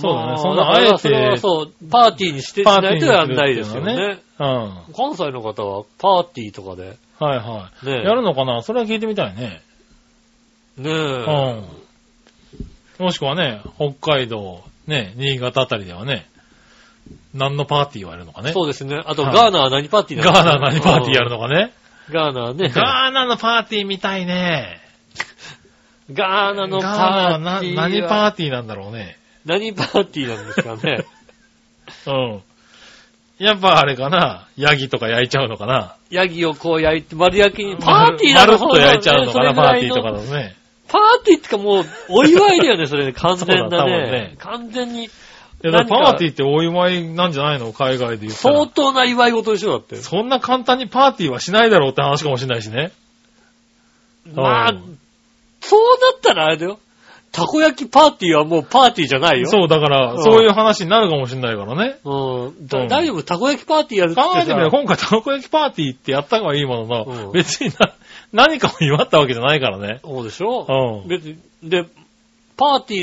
[0.00, 4.20] そうだねまそんなだからあえてそれはそう、パーティーにしてしないとやんないですよね。
[4.38, 4.46] うん。
[4.46, 7.86] は関西の方はパーティーとかで、いはい。
[7.86, 8.02] ねえ。
[8.02, 8.62] やるのかな？
[8.62, 9.62] それは聞いてみたいね。
[10.76, 10.92] ねえ。
[10.92, 11.64] うん。
[12.98, 16.26] もしくはね、北海道、ね、新潟あたりではね、
[17.32, 18.52] 何のパーティーをやるのかね。
[18.52, 19.00] そうですね。
[19.04, 21.72] あと、はいガーナは何パーティーなのガーナ何パーティーやるのかね。
[21.78, 22.68] うんガーナはね。
[22.68, 24.80] ガーナのパーティーみたいね。
[26.12, 27.88] ガーナのガーナパはなーティーは。
[27.88, 29.16] 何パーティーなんだろうね。
[29.46, 31.04] 何パーティーなんですかね。
[32.06, 32.42] うん。
[33.38, 34.48] やっぱあれかな。
[34.56, 35.96] ヤギとか焼いちゃうのかな。
[36.10, 40.54] ヤギをこう焼いて、丸焼きに、パーティーなのまるっと焼いちゃうのかな、パーティーとかだとね。
[40.86, 43.12] パーティーってかもう、お祝いだよね、それね。
[43.18, 44.34] 完全だな多分ねね。
[44.38, 45.08] 完全に、い
[45.62, 47.72] やパーティーってお祝いなんじゃないの？
[47.72, 48.66] 海外で言ったら相。
[48.66, 49.96] 当な祝い事でしょ、だって。
[49.96, 52.92] そんな簡単にパーティーはしないだろうって話かもしれないしね。
[54.34, 54.98] まあうん、
[55.60, 56.78] そうなったらあれだよ。
[57.34, 59.46] たこ焼きパーティーはもうパーティーじゃないよ。
[59.48, 61.96] そう、だから、うんそういう話になるかもしれないからね。
[62.04, 62.66] うん。
[62.68, 63.22] だうん大丈夫？
[63.24, 67.92] たこ焼きパーティーやるって考えてみれば、さ今回たこ焼きパーティーってやったはいいものの、うん別にな、
[68.32, 69.98] 何かを祝ったわけじゃないからね。
[70.04, 71.02] そうでしょ？
[71.02, 71.08] うん。
[71.08, 71.84] 別に、で、
[72.56, 73.02] パーティー、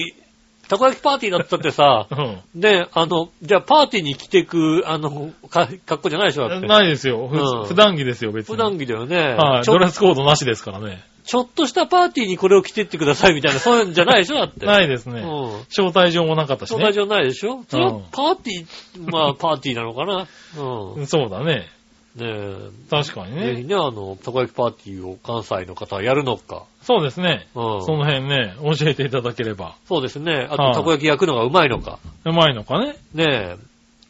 [0.69, 2.61] たこ焼きパーティーだったってさ、うん。
[2.61, 6.67] で、あの、じゃあパーティーに着てく、あの、か格好じゃないでしょだって。
[6.67, 7.27] ないですよ。
[7.27, 8.55] ふうん普段着ですよ、別に。
[8.55, 9.33] 普段着だよね。
[9.37, 9.63] はい。
[9.63, 11.03] ちょドレスコードなしですからね。
[11.23, 14.65] ちょっとしたパーティーにこれを着てってくださいみたいな、そういうんじゃないでしょだって。
[14.65, 15.21] ないですね。
[15.21, 15.60] うん。
[15.69, 16.75] 招待状もなかったしね。
[16.75, 17.63] そんないでしょ？
[17.67, 20.27] それはうんパーティー、まあパーティーなのかな？
[20.57, 21.07] うん。
[21.07, 21.67] そうだね。
[22.15, 22.55] ねえ。
[22.89, 23.55] 確かにね。
[23.55, 26.65] ぜひね、あの、たこ焼きパーティーを関西の方はやるのか。
[26.81, 27.47] そうですね。
[27.55, 27.86] うん。
[27.86, 29.75] その辺ね、教えていただければ。
[29.88, 30.47] そうですね。
[30.49, 31.99] あと、はいたこ焼き焼くのがうまいのか。
[32.25, 32.97] うまいのかね。
[33.13, 33.57] ねえ。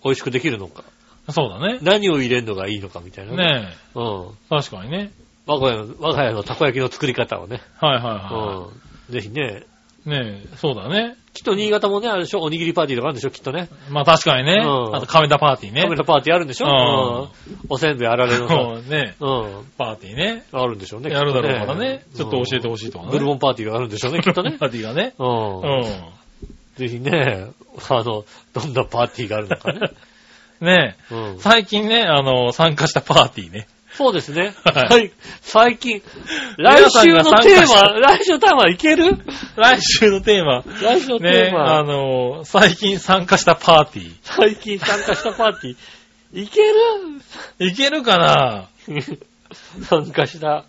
[0.03, 0.83] 美味しくできるのか。
[1.29, 1.77] そうだね。
[1.83, 3.35] 何を入れるのがいいのかみたいな。。
[3.35, 4.03] ねうん。
[4.03, 4.27] え。
[4.49, 5.11] 確かにね。
[5.45, 7.61] 我が家の、我が家のたこ焼きの作り方をね。
[7.79, 8.69] はいはいは
[9.09, 9.13] うん。
[9.13, 9.63] ぜひね。
[10.05, 10.09] い。
[10.09, 11.15] ねえ、そうだね。
[11.33, 13.69] きっと新潟もね、あるでしょおにぎりパーティーとかあるんでしょきっとね。
[13.89, 14.55] まあ確かにね。
[14.65, 15.95] うんあと亀田パーティーねカメ。
[15.95, 17.29] ラパーティーあるんでしょうんうん。
[17.69, 18.55] おせんべいあられのさ。
[18.55, 19.15] そうね。
[19.19, 19.25] う
[19.61, 19.65] ん。
[19.77, 20.43] パーティーね。
[20.51, 21.11] あるんでしょうね。
[21.11, 22.03] やるだろうからね。
[22.15, 23.11] ちょっと教えてほしいとかね。
[23.11, 24.57] ブルボンパーティーがあるんでしょうね、 きっとね。
[24.59, 25.13] パーティーがね。
[25.19, 25.23] う。
[25.23, 25.83] うんん。
[26.75, 27.47] ぜひね、
[27.89, 29.91] あの、どんなパーティーがあるのかね。
[30.61, 31.13] ねえ。
[31.13, 31.39] うん。
[31.39, 33.67] 最近ね、あの、参加したパーティーね。
[33.93, 34.53] そうですね。
[34.63, 35.11] はいはい。
[35.41, 36.01] 最近、
[36.57, 39.17] 来週のテーマ、来週のテーマいける？
[39.57, 40.63] 来週のテーマ。
[40.81, 46.73] 来週のテねーマ、あの、最近参加したパーティ最近参加したパーティー、いける？
[47.59, 47.65] ー。
[47.67, 48.69] いけるかな？
[49.89, 50.65] 参加した、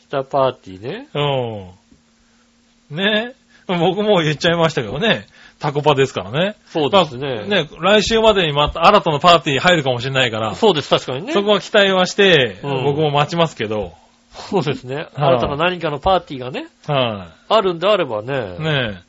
[0.00, 1.08] したパーティーね。
[1.14, 2.96] うん。
[2.96, 3.34] ね
[3.68, 5.26] 僕もう言っちゃいましたけどね。
[5.62, 6.56] タコパですからね。
[6.66, 7.36] そうですね。
[7.36, 11.32] まあね、来週までにまた新たなパーティー入るかもしれないから、そうです、確かにね。
[11.32, 13.92] そこは期待はして、うん僕も待ちますけど、
[14.32, 15.06] そうですね。
[15.14, 18.56] 新たな何かのパーティーがね、はあるんであればね。
[18.58, 19.02] い、ね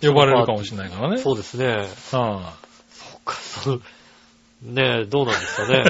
[0.00, 1.18] 呼ばれるかもしれないからね。
[1.18, 1.88] そうですね。
[2.12, 2.52] は
[3.26, 3.82] そう
[4.62, 5.84] ねえ、どうなんですかね。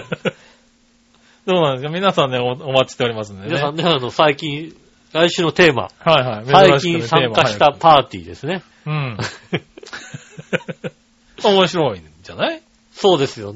[1.44, 1.92] い、 どうなんですか？
[1.92, 3.48] 皆さんねお、お待ちしておりますんでね。
[3.48, 4.74] 皆さんね、あの、最近、
[5.12, 6.46] 来週のテーマ、はいはい。
[6.46, 7.72] 最近参加した。
[7.72, 8.62] パーティーですね。
[8.86, 9.18] うん。
[11.44, 12.62] 面白いんじゃない？
[12.92, 13.54] そうですよは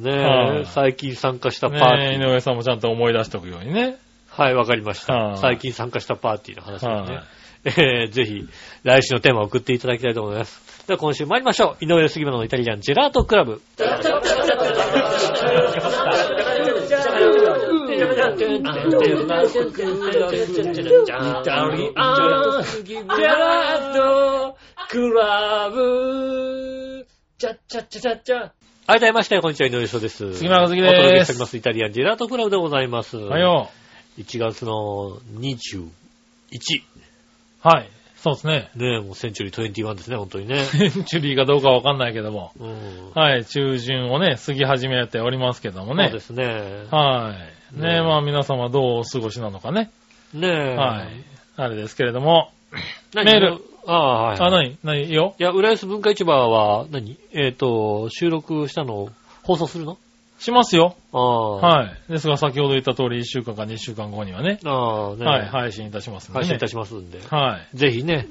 [0.55, 0.67] ねい。
[0.67, 2.29] 最近参加したパーテねィー。
[2.29, 3.97] 井上さんもちゃんと思い出しておくようにね。
[4.31, 5.35] はい、わかりましたは。
[5.35, 7.21] い最近参加したパーティーの話ですはいね。
[7.67, 8.47] えー、ぜひ、
[8.83, 10.87] 来週のテーマを送っていただきたいと思います。
[10.87, 11.85] では今週参りましょう。
[11.85, 13.63] 井上杉村のイタリアンジェラートクラブ。
[28.87, 29.15] はい、どうも。
[29.15, 30.35] まして、こんにちは、井上翔です。
[30.35, 30.91] 杉村和樹です。
[30.91, 33.17] お届けしております、イタリアンジェラートクラブでございます。
[33.17, 33.71] はいよ。
[34.19, 35.91] 1月の21。
[37.63, 37.89] はい。
[38.25, 38.71] そうですね。
[38.75, 40.65] ねえ、もうセンチュリー21ですね、本当にね。
[40.65, 42.53] センチュリーかどうかわかんないけども。
[42.59, 43.11] うん。
[43.15, 43.45] はい。
[43.45, 46.05] 中旬をね、過ぎ始めておりますけどもね。
[46.05, 46.87] そうですね。
[46.91, 47.35] は
[47.77, 47.79] い。
[47.79, 49.91] ねうんまあ皆様どうお過ごしなのかね。
[50.33, 50.75] ねえ。
[50.75, 51.09] はい。
[51.57, 52.51] あれですけれども。
[53.13, 53.27] 何？
[53.27, 53.59] メール。
[53.87, 54.41] ああ、はい。
[54.41, 55.35] あ、なになにいいよ。
[55.39, 59.11] いや、浦安文化市場は何、えっ、と、収録したのを
[59.43, 59.99] 放送するの？
[60.45, 60.97] しますよ。
[61.13, 61.51] ああ。
[61.57, 62.13] はい。
[62.13, 64.61] ですが先ほど言った通り1週間か2週間後にはね。
[64.65, 65.49] ああ、ねはい。
[65.49, 66.43] 配信いたしますんでね。
[66.43, 67.21] 配信いたしますんで。
[67.31, 67.77] はい。
[67.77, 68.27] ぜひね、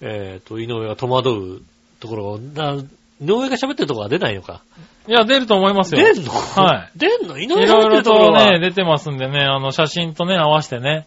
[0.00, 1.62] えっ、と、井上が戸惑う
[2.00, 2.74] ところを、な
[3.20, 4.60] 井上が喋ってるところは出ないのか。
[5.08, 6.02] いや、出ると思いますよ。
[6.02, 6.32] 出んの？
[6.32, 6.98] はい。
[6.98, 7.38] 出んの？
[7.38, 8.50] 井上いろいが喋ってろとるところは。
[8.52, 11.06] ね、出てますんでね、あの、写真とね、合わせてね。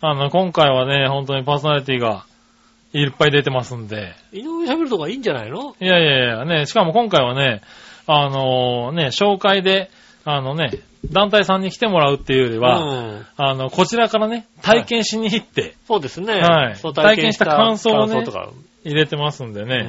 [0.00, 2.24] あの、今回はね、本当にパーソナリティが
[2.92, 4.14] いっぱい出てますんで。
[4.32, 5.74] 井上喋るとこはいいんじゃないの？
[5.80, 7.62] いやいやいや、ね、しかも今回はね、
[8.12, 9.88] あのね、紹介で、
[10.24, 10.70] あのね、
[11.12, 13.26] 団体さんに来てもらうっていうよりは、うん。
[13.36, 16.40] あの、こちらからね、体験しに行ってそうですね。
[16.40, 18.24] はい体験した感想をね。
[18.82, 19.88] 入れてますんでね、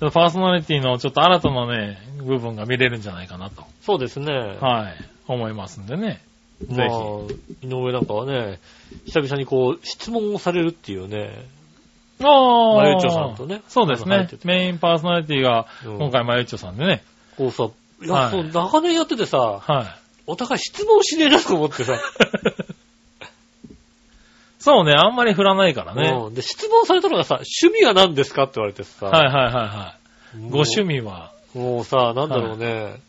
[0.00, 4.32] うんパーソナリティのちょっと新たなね、部分が見れるんじゃないかなと、そうですね。
[4.32, 6.20] はい、思いますんでね。
[6.68, 8.58] まあぜ、井上なんかはね、
[9.04, 11.46] 久々にこう、質問をされるっていうね、
[12.20, 12.82] ああ。
[12.82, 17.02] まゆちょさんとねそうですねメインパーソナリティが、うん今回まゆちょさんでね。
[17.36, 17.68] こうさ、
[18.02, 19.86] いや、はいそう、長年やっててさ、はい。
[20.26, 22.00] お互い質問しねえなと思ってさ、
[24.62, 26.08] そうね、あんまり振らないからね。
[26.10, 29.96] うんで、質問されたのがさ、趣味は何ですかって言われてさ、はいはいはいは
[30.36, 30.38] い。
[30.50, 33.00] ご趣味は、もうさ、なんだろうね、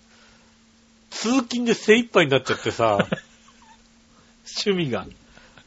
[1.11, 2.97] 通勤で精一杯になっちゃってさ、
[4.65, 5.05] 趣味が。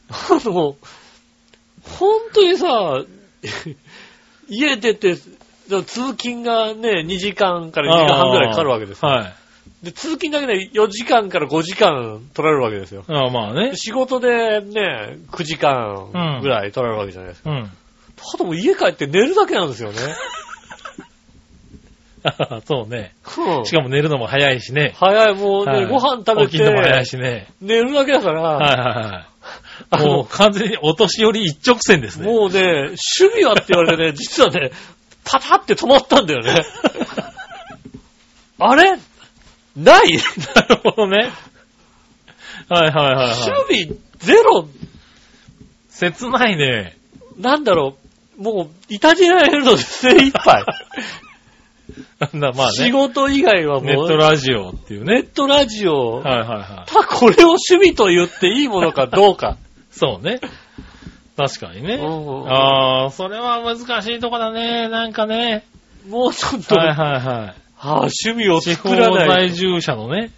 [0.09, 0.75] あの、
[1.83, 3.03] 本当にさ、
[4.49, 5.15] 家出て、
[5.83, 9.09] 通勤がね、2時間から2時間半ぐらいかかるわけですよ。
[9.09, 9.33] はい。
[9.83, 13.03] で、通勤だけで4時間から5時間取られるわけですよ。
[13.07, 13.77] ああまあねで。
[13.77, 17.51] 仕事でね、9時間ぐらい取られるわけじゃないですか。
[17.51, 17.71] うん。
[18.15, 19.97] ただもう家帰って寝るだけなんですよね。
[22.65, 23.13] そうね。
[23.37, 24.93] うんしかも寝るのも早いしね。
[24.95, 27.47] 早い、もうね、はいご飯食べ起きるのも早いて、しね。
[27.61, 29.27] 寝るだけだから、はいは
[29.91, 30.03] いはい。
[30.03, 32.25] もう完全にお年寄り一直線ですね。
[32.25, 34.71] もうね、趣味はって言われてね、実はね、
[35.29, 36.63] パタって止まったんだよね。
[38.59, 38.97] あれ？
[39.75, 40.17] ない？
[40.55, 41.31] なるほどね。
[42.69, 43.33] はいはいはい、はい。
[43.33, 44.67] 趣味ゼロ？
[45.89, 46.97] 切ないね。
[47.37, 47.97] なんだろ
[48.39, 50.63] う、もう、いたじられるので精一杯。
[52.33, 52.91] なまあ仕ね。
[52.91, 55.13] 事以外はもう、ネットラジオっていうね。
[55.15, 56.89] ネットラジオ、はいはいはい。
[56.91, 59.57] ただこれを趣味と言っていいものかどうか。
[59.91, 60.39] そうね。
[61.37, 61.95] 確かにね。
[61.95, 64.89] うんああ、それは難しいとこだね。
[64.89, 65.63] なんかね。
[66.09, 67.55] もうちょっと、はいははいはい。
[67.79, 69.49] あ、趣味を地方作らない。
[69.49, 70.31] 在住者のね。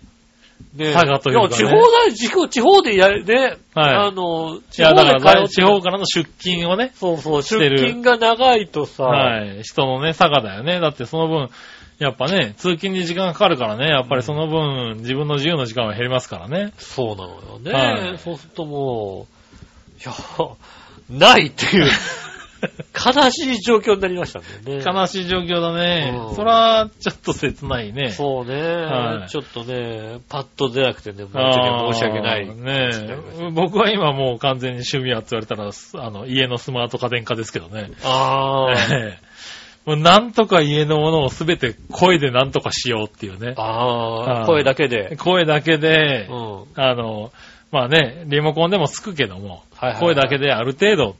[0.75, 6.91] ねというかねや地方在、地方地方でやるね、はいあの、いや、だから通って地方からの出勤をね。
[6.95, 9.63] そうそう、出勤が長いとさ、はい。
[9.63, 10.81] 人のね、差がだよね。
[10.81, 11.49] だってその分、
[11.97, 16.73] やっぱね、通勤に時間がかかるからね、やっぱりその分、自分の自由の時間は減りますからね。
[16.77, 17.71] そうなのよね。
[17.71, 19.39] はいそうするともう、
[20.01, 20.13] いや、
[21.09, 21.85] ないっていう、
[22.93, 24.83] 悲しい状況になりましたんね。
[24.85, 26.33] 悲しい状況だねう。
[26.33, 28.09] んそら、ちょっと切ないね。
[28.09, 32.47] そうね、はいちょっとね、パッと出なくてね、申し訳ない。
[32.47, 33.49] ねえ。
[33.51, 37.91] 僕は今もう完全に趣味はって言われたら、あの、家のスマート家電化ですけどね。
[38.03, 38.67] あ
[39.85, 43.53] あ、 なんとか家のものをすべて声でなんとかしようっていうね。
[43.57, 45.15] ああ、はい声だけで。
[45.17, 46.63] 声だけでう、ん。
[46.75, 47.31] あの、
[47.71, 51.15] まあね、リモコンでもつくけども、はいはいはい声だけである程度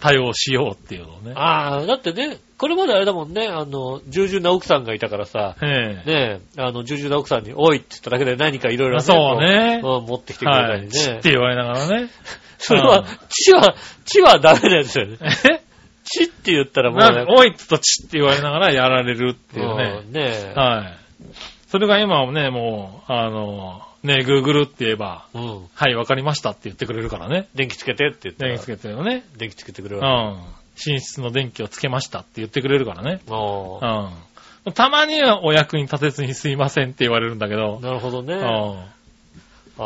[0.00, 1.32] 対応しようっていうのをね。
[1.34, 10.80] ああ、だってね、これまであれだもんね、あの、従順な奥さんがいたからさ、ええねえ、あの、従順な奥さんに、おいって言っただけで何かいろいろそうねこううん持ってきてくれたはい。
[10.82, 10.92] りね。
[10.92, 12.10] チって言われながらね。
[12.58, 13.74] それはうん、チは、
[14.04, 15.18] チはダメなやつだよね。
[15.22, 15.62] え？
[16.04, 20.02] チって言ったらもうねおいっつとチって言われながらやられるっていうね。
[20.06, 20.52] うんねえ。
[20.54, 21.26] はい。
[21.68, 25.68] それが今はね、もう、あの、ね、Google って言えば、うん。
[25.74, 27.48] はい、わかりましたって言ってくれるからね。
[27.54, 29.24] 電気つけてって言ったら電気つけてるよね。
[29.36, 30.44] 電気つけてくれるうわん。
[30.86, 33.20] 寝室の電気をつけましたって言ってくれるからね。
[33.26, 34.72] うん。
[34.72, 38.34] たまにはお役に立てずにすいませんって言われるんだけどあ、なるほどね。
[38.34, 38.42] うん。
[38.42, 39.84] あだ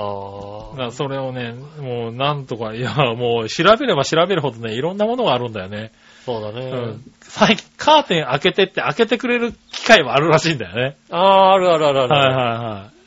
[0.73, 0.77] あ。
[0.77, 5.91] からそれをね、もうなんとか、いや、もう調べれば調べるほどね、いろんなものがあるんだよね。
[6.25, 6.71] そうだね。
[6.71, 7.05] うん。
[7.23, 10.97] 最近、カーテン開けてって開けてくれる機会はあるらしいんだよね。
[11.11, 12.15] ああ、あるあるあるある。
[12.15, 12.37] はいはい
[12.73, 13.00] はい。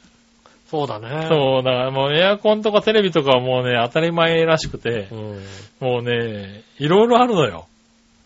[0.74, 1.28] そうだね。
[1.30, 5.44] そう、だからもうエアコンとかテレビとかはもうね、当たり前らしくてう。、ん。
[5.80, 7.68] もうね、いろいろあるのよ。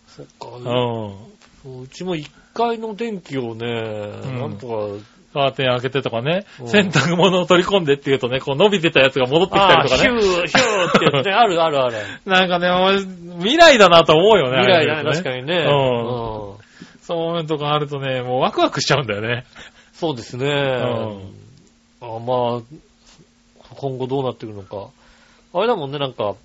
[0.08, 0.48] そっか。
[0.56, 0.64] うん。
[0.64, 1.18] そ
[1.66, 10.04] ううちも1階の電気をね、んなんとか、カーテン開けてとかねう、ん洗濯物を取り込んでって言うとね、こう伸びてたやつが戻ってきたりとかね。
[10.04, 11.98] ヒュー、ヒューってやつね、 あるあるある。
[12.26, 12.70] なんかね、
[13.40, 14.60] 未来だなと思うよね。
[14.60, 15.66] 未来だね、確かにね。
[15.68, 16.58] うんうん
[17.02, 19.46] そういうのとかあるとね、もうワクワクしちゃうんだよね。
[19.94, 20.46] そうですね。
[20.46, 21.47] ん
[22.02, 24.90] あまあ、今後どうなってくるのか。
[25.54, 26.36] あれだもんね、なんか、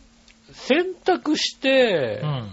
[0.53, 2.49] 洗濯して、うん。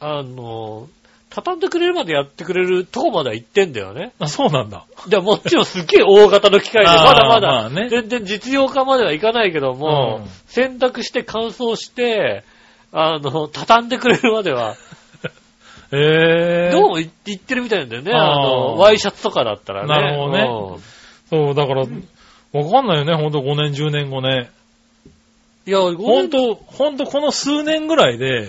[0.00, 0.88] あの、
[1.30, 4.12] 畳んでくれるまでやってくれるとこまでは行ってんだよね。
[4.18, 4.84] あ、そうなんだ。
[5.08, 12.42] でももちろんすっげえ大型の機械で、あーまだまだ、全然実用化まではいかないけども、うん洗濯して乾燥して、
[12.92, 14.74] あの、畳んでくれるまでは、
[15.92, 16.70] へえ。
[16.72, 18.12] どうも言ってるみたいなんだよね。
[18.12, 19.88] ああーの、ワイシャツとかだったらね。
[19.88, 20.82] なるほどね
[21.30, 21.86] そう、だから、わ
[22.70, 24.50] かんないよね、ほんと5年、10年後ね。
[25.66, 25.72] うん。
[25.72, 28.48] いや、ほほんと、んと、ほんとこの数年ぐらいで、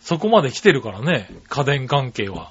[0.00, 2.50] そこまで来てるからね、家電関係は。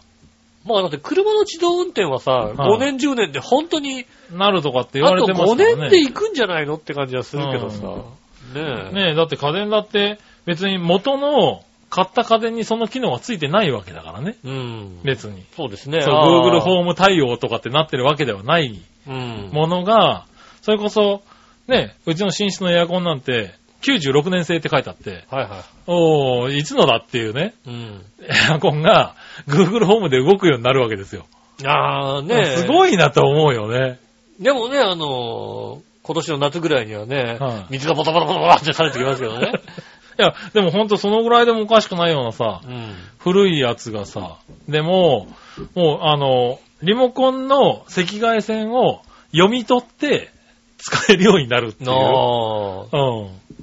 [0.65, 5.89] まあだって車の自動運転はさ、い5年10年で本当に、なるとかって言あとわれてます5からね。
[5.89, 7.87] 年で行くんじゃないのって感じはするけどさ。
[7.87, 8.93] うねえ。
[8.93, 14.35] ねえ、だって家電だって別に元の買った家電にその機能はついてないわけだからね。
[14.43, 14.99] うん。
[15.03, 15.45] 別に。
[15.55, 16.01] そうですね。
[16.01, 19.49] そう、Google ホーム対応とかってなってるわけではないうん。
[19.51, 20.25] ものが、
[20.63, 21.21] それこそ、
[21.67, 27.69] ね、うちの寝室のエアコンなんて、96年製って書いてあって、はいはおー、いつのだっていうね、い。
[27.69, 28.01] うん。
[28.23, 29.13] エアコンが
[29.47, 31.27] Google ホームで動くようになるわけですよ。
[31.63, 33.99] ああ、ねすごいなと思うよね。
[34.39, 39.53] でもね、あのー今年の夏ぐらいにはね、はい水がボタボタボタボタって垂れてきますけどね。
[40.19, 42.93] いや、でもほんとそのぐらいでもおかしくないようなさ、うん。
[43.17, 44.37] 古いやつがさ、
[44.67, 45.27] でも、
[45.75, 49.01] もうあの、リモコンの赤外線を
[49.31, 50.31] 読み取って
[50.77, 51.89] 使えるようになるっていう。
[51.89, 52.81] なあ、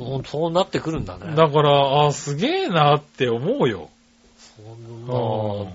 [0.09, 0.25] うん。
[0.25, 1.35] そうなってくるんだね。
[1.35, 3.91] だから、あすげえなって思うよ。
[4.57, 5.73] そうんんな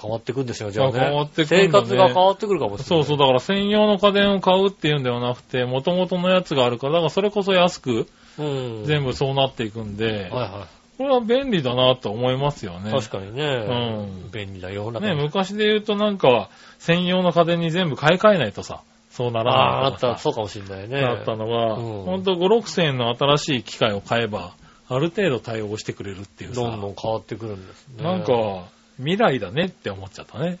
[0.00, 1.00] 変わってくんですよ、じゃあね。
[1.00, 3.04] 変わってくんだね生活が変わってくるかもしれない。
[3.04, 8.06] そうそう、だから専用の家電を買うっていうんではなくて、元々のやつがあるから、だからそれこそ安くうん。
[8.38, 10.68] 全部そうなっていくんで、はいは
[10.98, 12.90] これは便利だなと思いますよね。
[12.90, 12.92] い。
[12.92, 13.44] 確かにね。
[13.44, 21.00] うん便利な世の中ね、昔で言うとなんか、専用の家電に全部買い替えないとさ、そうならああ、あった、そうかもしれないね。
[21.00, 24.54] だったのが、うんほんと5、6千円の新しい機械を買えば、
[24.88, 28.02] ある程度対応してくれるっていうさ、どんどん変わってくるんですね。
[28.02, 28.64] なんか、
[28.96, 30.58] 未来だねって思っちゃったね。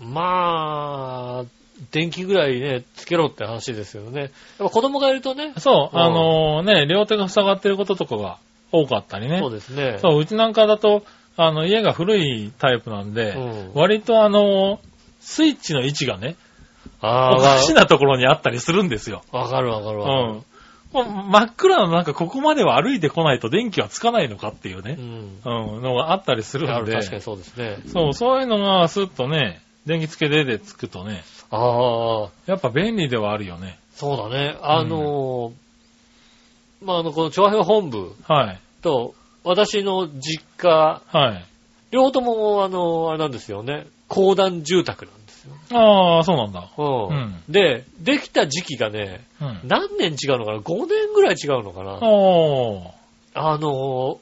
[0.00, 1.44] まあ、
[1.90, 4.20] 電気ぐらいね、つけろって話ですよね。
[4.20, 5.54] やっぱ子供がいるとね。
[5.58, 8.38] そう、うんあのね、両手が塞がってることとかが
[8.72, 9.38] 多かったりね。
[9.38, 9.98] そうですね。
[10.00, 11.04] そう、うちなんかだと、
[11.36, 14.80] あの、家が古いタイプなんで、うん割とあの、
[15.20, 16.36] スイッチの位置がね、
[17.00, 19.22] あおかしなところにあったりするんですよ。
[19.32, 20.40] あ、わかるわかるうわかる。
[20.40, 20.44] う
[20.94, 25.76] 真っ暗ななんかここまでは歩いてこないと電気はつかないのかっていうね、うん。
[25.76, 26.72] うん、のがあったりするんで。
[26.72, 27.78] ある確かにそうですね。
[27.86, 33.78] そう、そういうのがスッとね、電気つけてでつくとね、ああ、やっぱ便利ではあるよね。
[33.94, 34.56] そうだね。
[34.62, 35.52] あのー
[36.84, 38.60] まあ、あの、この調和表本部はい。
[38.82, 41.44] と、私の実家、はい。
[41.90, 43.86] 両方とも、あの、あれなんですよね。
[44.08, 45.54] 公団住宅なんですよ。
[45.72, 46.68] ああ、そうなんだ。
[46.76, 47.08] うん。
[47.08, 49.60] うんで、できた時期がね、うん。
[49.64, 51.98] 何年違うのかな？$5 年ぐらい違うのかな？
[52.02, 52.90] おー。
[53.34, 54.18] あのー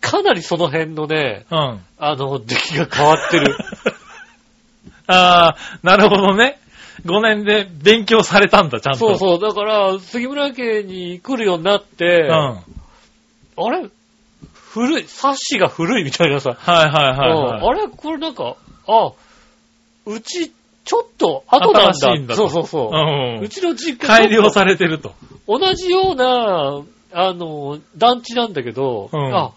[0.00, 1.80] かなりその辺のね、うん。
[1.98, 3.56] あの、出来が変わってる。
[5.08, 6.60] ああ、なるほどね。
[7.04, 8.98] 5年で勉強されたんだ、ちゃんと。
[8.98, 9.40] そうそう。
[9.40, 12.28] だから、杉村家に来るようになって、うん。
[12.30, 12.62] はい
[13.60, 13.88] あれ？
[14.52, 16.54] 古い、サッシが古いみたいなさ。
[16.56, 17.60] はいはい、うんはい。
[17.66, 17.88] あれ？
[17.88, 18.54] これなんか、
[18.86, 19.12] あ、
[20.06, 20.52] うち、
[20.84, 21.92] ちょっと後なんだ。
[21.94, 22.96] 新しいんだとそうそうそう。
[22.96, 25.12] うんうちの実家改良されてると。
[25.48, 26.82] 同じような、
[27.12, 29.50] あの、団地なんだけど、うんあ、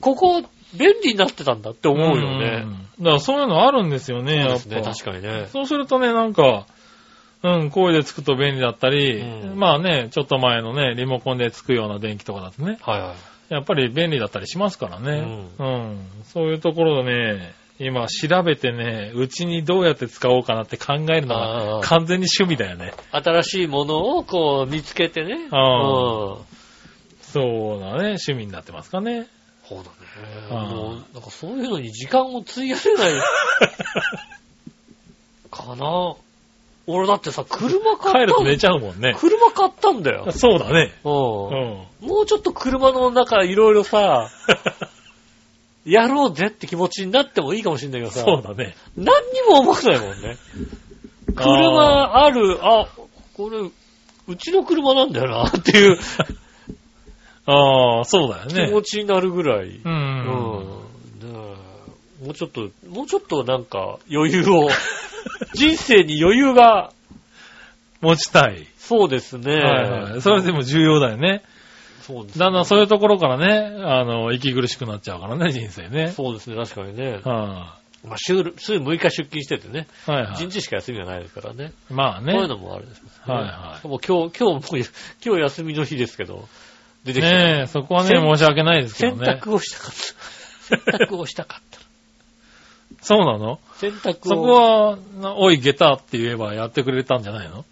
[0.00, 0.42] ここ、
[0.76, 2.64] 便利になってたんだって思うよね。
[2.64, 3.04] うん。
[3.04, 4.92] だからそういうのあるんですよね、そうやっですね、ぱ。
[4.92, 5.46] 確かにね。
[5.52, 6.66] そうするとね、なんか、
[7.42, 13.14] うん、声でつくと便利だったり、うんまあね、ちょっと前のね、リモコンでつくような電気とかだとね、はいはい。
[13.50, 15.48] やっぱり便利だったりしますからね。
[15.58, 15.98] うん。
[16.24, 22.94] そういうところでね、今調べてね、うちにどうやって使おうかなって考えるのあーが完全に趣味だよね。
[23.10, 25.48] 新しいものをこう見つけてね。
[25.50, 26.54] あうん
[27.34, 29.26] そうだね、趣味になってますかね。
[29.68, 30.64] そうだね。
[30.64, 33.12] もう、なんかそういうのに時間を費やせない
[35.50, 36.16] かな。
[36.86, 39.14] 俺だってさ、車買った帰ると寝ちゃうもんね。
[39.18, 40.30] 車買ったんだよ。
[40.32, 40.92] そうだね。
[41.02, 41.16] うんう
[42.04, 42.08] ん。
[42.08, 44.28] もうちょっと車の中いろいろさ、
[45.86, 48.76] やろうぜって気持ちになってもいいかもしれないけどさ、そうだね。
[48.96, 50.36] 何にも思わないもんね。
[51.34, 52.88] 車ある、あ、
[53.34, 53.58] これ、
[54.26, 55.98] うちの車なんだよなっていう
[57.46, 58.70] ああ、そうだよ気ね。
[58.70, 59.68] 持ちになるぐらい。
[59.68, 59.80] う。
[59.84, 60.24] うんん。
[61.20, 61.56] ね
[62.22, 64.68] えもうちょっと、もうちょっとなんか余裕を、
[65.54, 66.92] 人生に余裕が、
[68.00, 68.66] 持ちたい。
[68.78, 69.54] そうですね。
[69.56, 70.22] はいはい。
[70.22, 71.42] それでも重要だよね。
[72.02, 76.08] そうですだんだんそういうところからね、あの、息苦しくなっちゃうからね、人生ね。
[76.08, 77.20] そうですね、確かにね。
[77.24, 81.72] はまあ、週、週6日出勤しててね、い、はいは1日しか休みがないですからね。
[81.90, 81.92] い。
[81.94, 82.34] まあね。
[82.34, 83.08] こういうのもあるんですね。
[83.26, 84.78] はいはいもう今日、今日も、
[85.24, 86.46] 今日休みの日ですけど、
[87.04, 87.28] 出てきた。
[87.30, 89.40] ねえ、そこはね、洗申し訳ないですけど洗ね。
[89.42, 89.96] 濯をしたかった。
[90.98, 91.78] 洗濯をしたかった。
[93.02, 93.60] そうなの？
[93.76, 94.28] 洗濯を。
[94.28, 97.64] そこは、なおい、下駄って言えばやってくれたんじゃないの、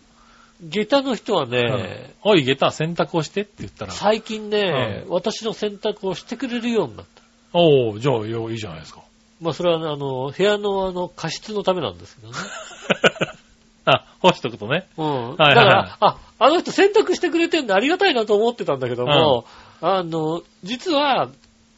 [0.63, 3.93] 下駄の人はね、おい、下駄洗濯をしてって言ったら。
[3.93, 7.23] 最近ね、私の洗濯をしてくれるようになった。
[7.55, 9.03] おおじゃあ、よいいじゃないですか。
[9.41, 12.35] まあ、それはね、あの、部屋のあの、加湿のためなんですけどね。
[13.85, 14.87] あ、干しとくとね。
[14.97, 15.37] うん。
[15.37, 19.45] はいはいだから、あ、あの人洗濯してくれてんでありがたいなと思ってたんだけども、
[19.81, 21.29] あの、実は、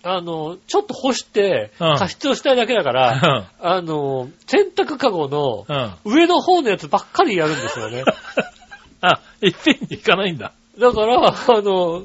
[0.02, 5.64] あの、ちょっと干して、うん加湿をしたいだけだから、あの、洗濯カゴの
[6.04, 6.12] うん。
[6.12, 8.04] 上の方のやつばっかりやるんですよね。
[9.00, 10.52] あ、いっぺんに行かないんだ。
[10.78, 12.04] だから、あの、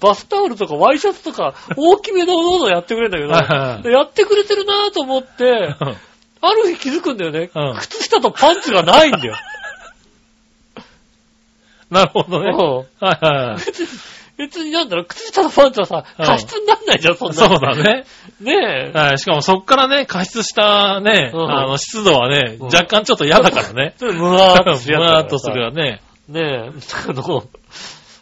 [0.00, 5.74] バスタオルとかワイシャツとか大きめのものをやってくれるんだけど、やってくれてるなぁと思って、
[6.40, 7.50] ある日気づくんだよね。
[7.54, 9.34] うん靴下とパンツがないんだよ。
[11.90, 12.50] なるほどね。
[12.50, 12.58] うん
[13.06, 13.58] はいはい。
[14.36, 17.34] 別になんだろう、靴下とパンツはさ、うん加湿になんないじゃん、そんな。
[17.34, 17.74] そうだ。
[17.74, 18.04] ね。
[18.40, 18.96] ねえ。
[18.96, 19.18] はい。
[19.18, 23.94] しかもそっからね、加湿したね、うんあの、湿度はね、うん若干ちょっと嫌だからね。
[23.98, 26.02] それムワーっとするやつふだからさわーっとするわね。
[26.28, 26.70] ねえ、
[27.08, 27.44] あの、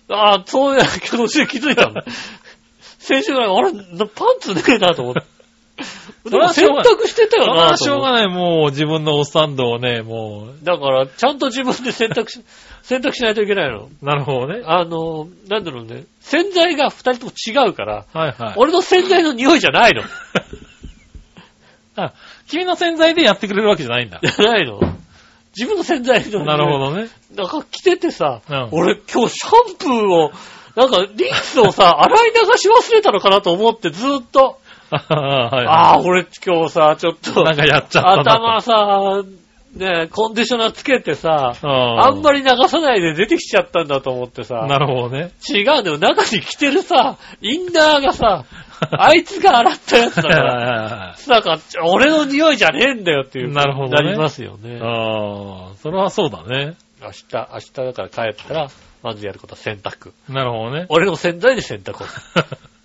[0.08, 2.04] ああ、そうや、途中で気づいたんだ。
[2.98, 5.22] 先週ぐらい、あれ、なパンツねえなと思って。
[6.29, 8.12] それはしょうが洗濯してたよなはしょうがい。
[8.12, 8.29] ない。
[8.29, 12.41] もう自分のおっさん度をね、もだから、ちゃんと自分で洗濯し、
[12.83, 13.89] 洗濯しないといけないの。
[14.03, 14.62] う、なるほどね。
[14.64, 16.05] あの、なんだろうね。
[16.20, 18.55] 洗剤が二人とも違うから、はいはい。
[18.57, 20.03] 俺の洗剤の匂いじゃないの。
[21.97, 22.12] あ、
[22.49, 24.20] 君の洗剤でやってくれるわけじゃないんだ。
[24.22, 24.81] じゃないの。
[25.57, 26.45] 自分の洗剤の。
[26.45, 26.79] なるほ。
[26.79, 27.09] どね。
[27.35, 30.33] なんか着ててさ、うん俺今日シャンプーを、
[30.74, 38.32] なんかリンスをさ、洗い流し忘れたのかなと思ってずーっと、あはいああ、俺今日さ、ちょっと、なんかやっちゃった。
[38.32, 39.22] 頭さ、
[39.76, 45.32] ねコンディショナーつけてさ、ああんまり流さないで出てきちゃったんだと思ってさ、なるほどね。
[45.49, 45.99] 違うんだよ。
[45.99, 48.45] 中に着てるさ、インナーがさ、
[48.91, 53.53] あいつが洗ったやつだから、 なんか、俺の匂いじゃねえんだよっていう。
[53.53, 54.78] なるほどねなりますよね。
[54.82, 56.74] ああ、それはそうだね。
[57.03, 58.68] 明日、明日だから帰ったら、
[59.03, 60.12] まずやることは洗濯。
[60.28, 60.87] なるほどね。
[60.89, 62.07] 俺の洗剤で洗濯を。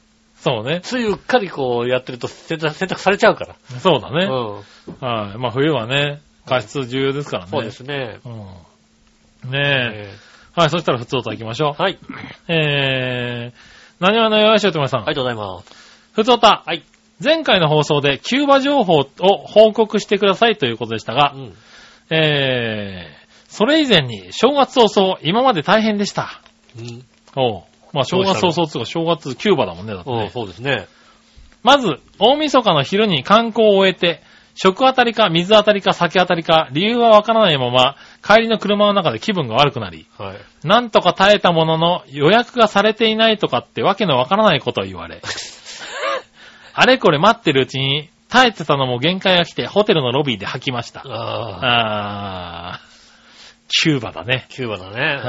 [0.42, 0.82] そうね。
[0.82, 3.56] ついうっかりこうやってると洗濯洗濯されちゃうから。
[3.80, 4.26] そうだね。
[4.26, 5.06] うん。
[5.06, 5.38] はい。
[5.38, 7.52] まあ冬はね、加湿重要ですからね。
[7.52, 8.20] そうですね。
[8.26, 9.52] うん。
[9.52, 10.10] ねえ。
[10.10, 11.94] えはい、そしたら普通と行きましょーはい。
[11.94, 11.98] う。
[12.48, 13.58] えー、
[14.00, 15.02] 何話のよしおとめさん。
[15.02, 16.12] ありがとうございます。
[16.14, 16.64] 普通た。
[16.66, 16.84] はい。
[17.24, 19.06] 前回の放送でキューバ情報を
[19.46, 21.54] 報告してくださいということでしたがう、ん。
[22.10, 26.42] えー、それ以前に正月早々、今まで大変でした。
[26.78, 27.06] うん。
[27.36, 27.64] おう
[27.94, 30.30] まあ正月早々っていうか正月キューバだもんね、だってうん、ね。
[30.30, 30.88] そうですね。
[31.64, 34.22] まず、大晦日の昼に観光を終えて、
[34.54, 40.68] 食あたりか水あたりか酒あたりか理由はわからないまま、帰りの車の中で気分が悪くなり、はい。
[40.68, 45.22] なんとか耐えたものの予約がされていないとかってわけのわからないことを言われ、
[46.74, 51.02] あれこれ待ってるうちに、耐えてたのも限界が来てホテルのロビーで吐きました。
[51.06, 52.80] ああ、
[53.68, 54.46] キューバだね。
[54.50, 55.20] キューバだね。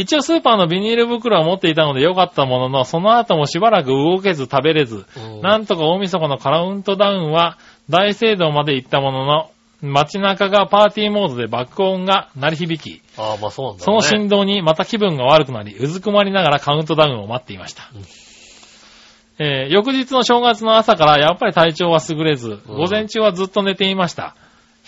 [0.00, 9.50] あ一応スーパーのビニール袋を持っていたのでよかったものの、その後もしばらく動けず食べれず、うんなんとか大晦日のカウントダウンは大聖堂まで行ったものの、
[9.82, 13.84] 街中がパーティーモードで爆音が鳴り響き、ああ、まあそうなんだ、ね。
[13.84, 17.90] その振動にまた気分が悪くなり、うずくまりながらカウントダウンを待っていました。
[17.94, 18.02] うん
[19.42, 24.36] えー翌日の正月の朝からやっぱり体調は優れず、うん午前中はずっと寝ていました。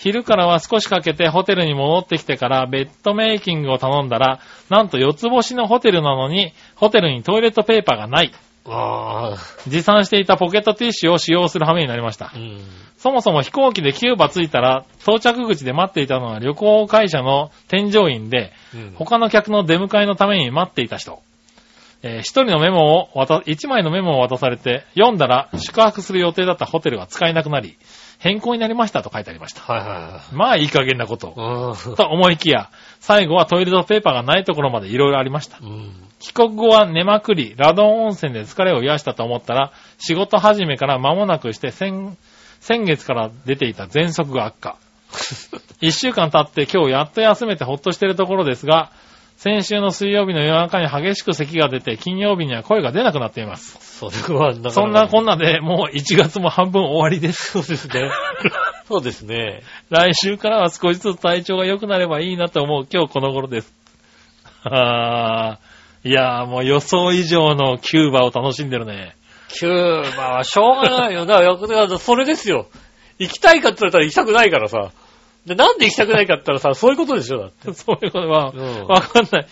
[0.03, 8.33] 昼からは少しかけてホテルに戻ってきてからベッドメイキングを頼んだら、なんと四つ星のホテルなのに、ホテルにトイレットペーパーがない。
[9.67, 12.37] 持参していたポケットティッシュを使用する羽目になりましたう。
[12.37, 12.59] ん。
[12.97, 21.21] そもそも飛行機でキューバ着いたら、到着口で待っていたのは旅行会社の添乗員で、うん他の客の出迎えのために待っていた人。
[22.01, 27.77] えー一人のメモを渡、一枚のメモを渡されて、読んだら宿泊する予定だったホテルが使えなくなり、
[28.23, 29.61] 変更になりましたと書いてありました。
[29.61, 31.33] はいはまあいい加減なこと
[31.97, 32.69] と思いきや、
[33.01, 35.59] 最後はトイレットペーパーがないところまで色々ありました。
[35.61, 35.91] うん。
[36.19, 42.17] 帰国後は寝まくり、ラドン温泉で疲れを癒したと思ったら、仕事始めから間もなくして先、
[42.61, 44.77] 先月から出ていた喘息が悪化。
[45.81, 48.89] 一週間経って今日やっと休めてほっとしているところですが、
[49.43, 53.77] 先週の水曜日の夜中に激しく咳が出て、金曜日には声が出なくなっています。
[53.99, 57.51] それはなかなかそんなこんなでもう1月も半分終わりです。
[57.51, 58.09] そうですね。
[58.87, 59.63] そうですね。
[59.89, 63.73] 来週からは少しずつ体調が良くなればいいなと思う今日この頃です。
[64.63, 69.13] あー、いやーもう予想以上のキューバを楽しんでるね。
[69.49, 71.25] キューバはしょうがないよ。
[71.25, 72.67] だから、だからそれですよ。
[73.19, 74.91] 行きたいかって言ったら行きたくないからさ。
[75.45, 77.73] でなんで行きたくないかって言ったらさ、 そういうことでしょ、だって。
[77.73, 79.47] そういうことは、うんわかんない。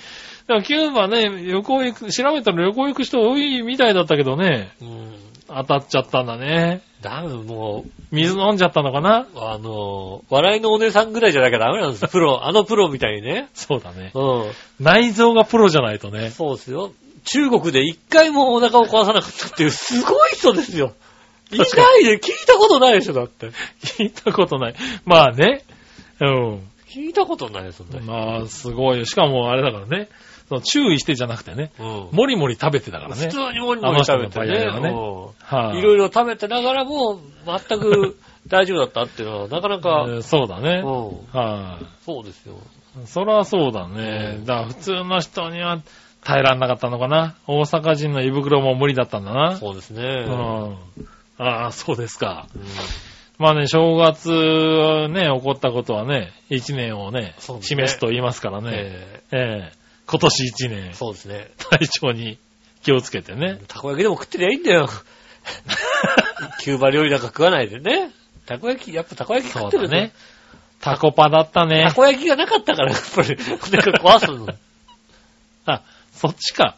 [0.48, 5.14] でもキューバね、旅行行く、調べたら旅行行く人多いみたいだったけどね、うん。
[5.48, 6.82] 当たっちゃったんだね。
[7.02, 9.22] ダメ、も水飲んじゃったのかな？
[9.22, 12.08] う、あの、笑いのお姉さんぐらいじゃなきゃダメなんですよ。
[12.12, 13.50] プロ、あのプロみたいにね。
[13.54, 14.12] そうだね。
[14.14, 14.52] うん。
[14.80, 16.30] 内臓がプロじゃないとね。
[16.30, 16.92] そうですよ。
[17.26, 20.94] 中国で一回もお腹を壊さなかったっていう、すごい人ですよ。
[21.52, 21.66] いな
[21.98, 23.52] いで、聞いたことないでしょ、だって。
[23.84, 24.76] 聞いたことない。
[25.06, 25.64] まあね。
[26.22, 26.72] うん。
[26.88, 29.06] 聞いたことないです、そんな人まあ、すごいよ。
[29.06, 30.10] しかもあれだからね。
[30.50, 31.72] その注意してじゃなくてね。
[31.80, 32.10] うん。
[32.12, 33.32] もりもり食べてたから普ね。
[33.32, 34.94] 通にもりもり食べてねね。
[35.40, 38.18] はい、いろいろ食べてながらも、全く
[38.48, 40.82] 大丈夫だったっていうのは、なかなか、えーそうだね。
[40.84, 41.40] うん。
[41.40, 42.56] はい、そうですよ。
[43.06, 44.36] そりゃそうだね。
[44.40, 45.80] うんだから普通の人には
[46.26, 47.36] 耐えらんなかったのかな。
[47.48, 49.56] 大阪人の胃袋も無理だったんだな。
[49.56, 50.04] そうですね。
[50.04, 50.76] うん。
[51.38, 52.48] ああ、そうですか。
[52.54, 52.62] うん
[53.42, 54.30] まあね、正月
[55.10, 58.70] ね、起こったことはね、一年をね、ね示すと言いますからね。
[58.72, 61.52] えええ今年一年、そうですね。
[61.58, 62.38] 体調に
[62.84, 63.60] 気をつけてね。
[63.68, 64.90] たこ焼きでも食ってりゃいいんだよ。
[66.62, 68.12] キューバ料理なんか食わないでね。
[68.46, 70.12] たこ焼き、やっぱたこ焼き食ってるそうだね。。
[70.80, 71.96] タコパだったねた。
[71.96, 74.48] こ焼きがなかったから、やっぱり、お腹壊すの。
[75.66, 75.82] あ、
[76.12, 76.76] そっちか。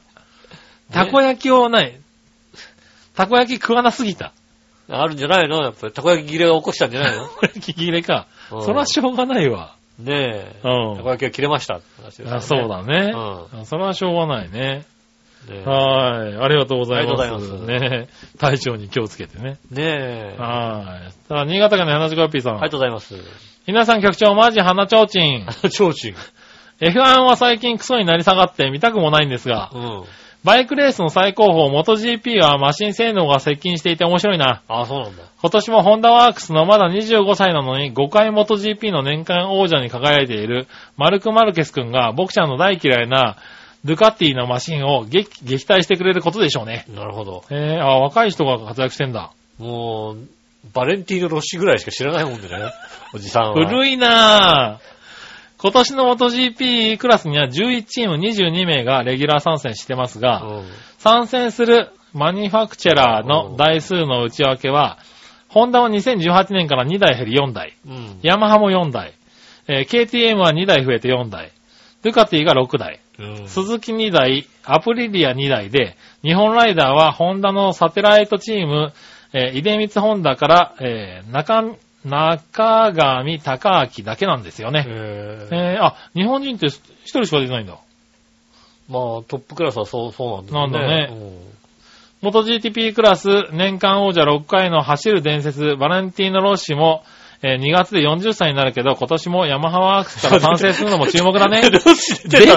[0.94, 2.00] たこ焼きをない。
[3.16, 4.32] たこ焼き食わなすぎた。
[4.90, 5.62] あるんじゃないの？
[5.64, 7.24] やっぱり、たこ焼き切れが起こしたんじゃないの？
[7.26, 8.28] たこ焼き切れか。
[8.52, 9.76] うんそれはしょうがないわ。
[10.00, 10.62] ねえ。
[10.64, 12.34] うんたこ焼きが切れましたって話ですよね。
[12.36, 13.12] あそうだね。
[13.14, 14.86] うあそれはしょうがないね。
[15.66, 16.38] はい。
[16.38, 17.22] ありがとうございます。
[17.22, 18.08] ありがとうございね
[18.38, 19.58] 体調に気をつけてね。
[19.72, 20.36] ねえ。
[20.40, 21.12] あはい。
[21.28, 22.56] さあ、新潟県の花子ピーさん。
[22.56, 23.16] りがとうございます。
[23.68, 25.46] 皆さん局長、マジ花ちょうちん。
[25.48, 26.16] あの、ちょうちん。
[26.80, 30.04] F1 は最近クソになり下がって見たくもないんですが、うん。
[30.44, 34.62] バイクレースの最高峰、元 GP はマシン性能が接近していて面白いな。
[34.68, 35.24] あ、そうなんだ。
[35.42, 40.68] 今年もホンダワークスのまだ25歳なのに5回元 GP の年間王者に輝いている
[40.98, 43.38] マルク・マルケス君が僕ちゃんの大嫌いな
[43.86, 46.86] ドゥカティのマシンを撃撃退してくれることでしょうね。
[46.94, 47.44] なるほど。
[47.50, 49.32] えー、あ、若い人が活躍してんだ。
[49.60, 50.28] もう、
[50.74, 52.72] バレンティーノ・ロッシぐらいしか知らないもんでね。
[53.14, 53.68] おじさんは。
[53.68, 54.93] 古いなぁ。
[55.64, 60.66] 今年の MotoGP クラスには11チーム22名がレギュラー参戦してますが、うん。
[60.98, 64.98] 参戦するマニファクチェラーの台数の内訳は、
[65.48, 68.20] ホンダは2018年から2台減り4台、うん。
[68.24, 69.14] ヤマハも4台、
[69.70, 71.54] えー KTM は2台増えて4台、
[72.02, 73.48] ドゥカティが6台、うん。
[73.48, 78.92] スズキ2台、アプリリア2台で、日本ライダーはホンダのサテライトチーム、
[79.32, 81.64] えー、出光ホンダから、えー中、
[82.06, 84.86] 中上隆明だけなんですよね。
[84.88, 87.78] えーえー、あ、日本人って一人しか出てないんだ。
[88.90, 90.96] まあ、トップクラスはそう、そうなんだよね。
[90.98, 91.54] なんだねうん
[92.24, 97.04] 元 GTP クラス年間王者6回の走る伝説、バレンティーノ・ロッシも、
[97.42, 101.60] えー2月で40歳になるけど、今年もヤマハワークスから参戦するのも注目だね。
[101.70, 101.80] 出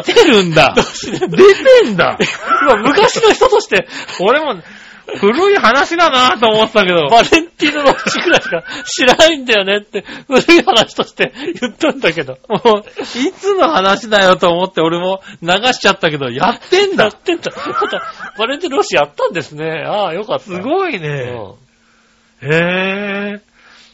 [0.02, 0.76] てるんだ
[1.08, 2.16] 出てんだ？
[2.62, 3.88] 今、昔の人として、
[4.22, 4.62] 俺も、
[5.20, 12.38] 古い話だなと思ってたけど、バレンティーノ・ロッシぐらいしか知らないんだよねって、古い話として言ったんだけど。
[12.48, 17.52] もう、いつの話だよと思って俺も流しちゃったけど、やってんだやってんだ。
[18.36, 19.84] バレンティーノ・ロッシやったんですね。
[19.86, 20.44] ああ、よかった。
[20.44, 21.08] すごいいね。
[22.42, 23.40] へえ。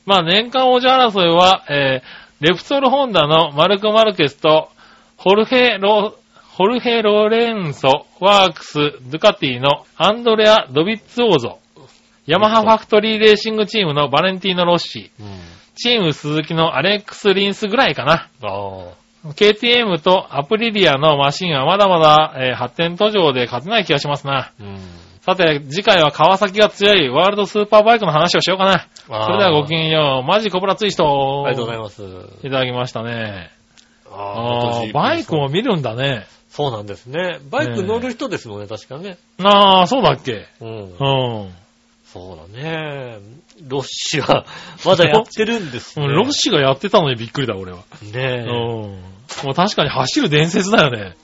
[0.04, 4.68] まあ年間王者争いは、えー、レプソルホンダのマルク・マルケスと、
[5.16, 6.16] ホルヘロ、
[6.62, 8.74] ホルヘ・ロレンソ、ワークス、
[9.10, 11.58] ドゥカティのアンドレア・ドビッツオーゾ、
[12.24, 15.26] ヤマハファクトリーレーシングチームのバレンティーノ・ロッシ、うん。
[15.74, 18.28] チームスズキのアレックス・リンスぐらいかな。
[19.24, 24.52] KTM とアプリリアのマシンはまだまだ、えー発展途上で勝てない気がしますな。
[24.60, 24.78] うん。
[25.22, 28.86] さて、次回は川崎が強いワールドスーパーバイクの話をしようかな。
[29.24, 30.28] それではごきげんよう。
[30.28, 31.42] マジコブラツイスト。
[31.44, 32.02] ありがとうございます。
[32.46, 33.50] いただきましたね。
[34.14, 36.26] ああーバイクも見るんだね。
[36.50, 37.40] そうなんですね。
[37.50, 39.16] バイク乗る人ですもんね、確かね。
[39.42, 40.48] ああ、そうだっけ。
[40.60, 40.68] うん。
[40.68, 41.54] うん。
[42.04, 43.18] そうだね。
[43.66, 44.44] ロッシは、
[44.84, 46.06] まだやってるんですね。
[46.08, 47.78] ロッシがやってたのにびっくりだ、俺は。
[48.02, 49.02] ねうん
[49.42, 49.46] え。。
[49.46, 51.16] もう確かに走る伝説だよね。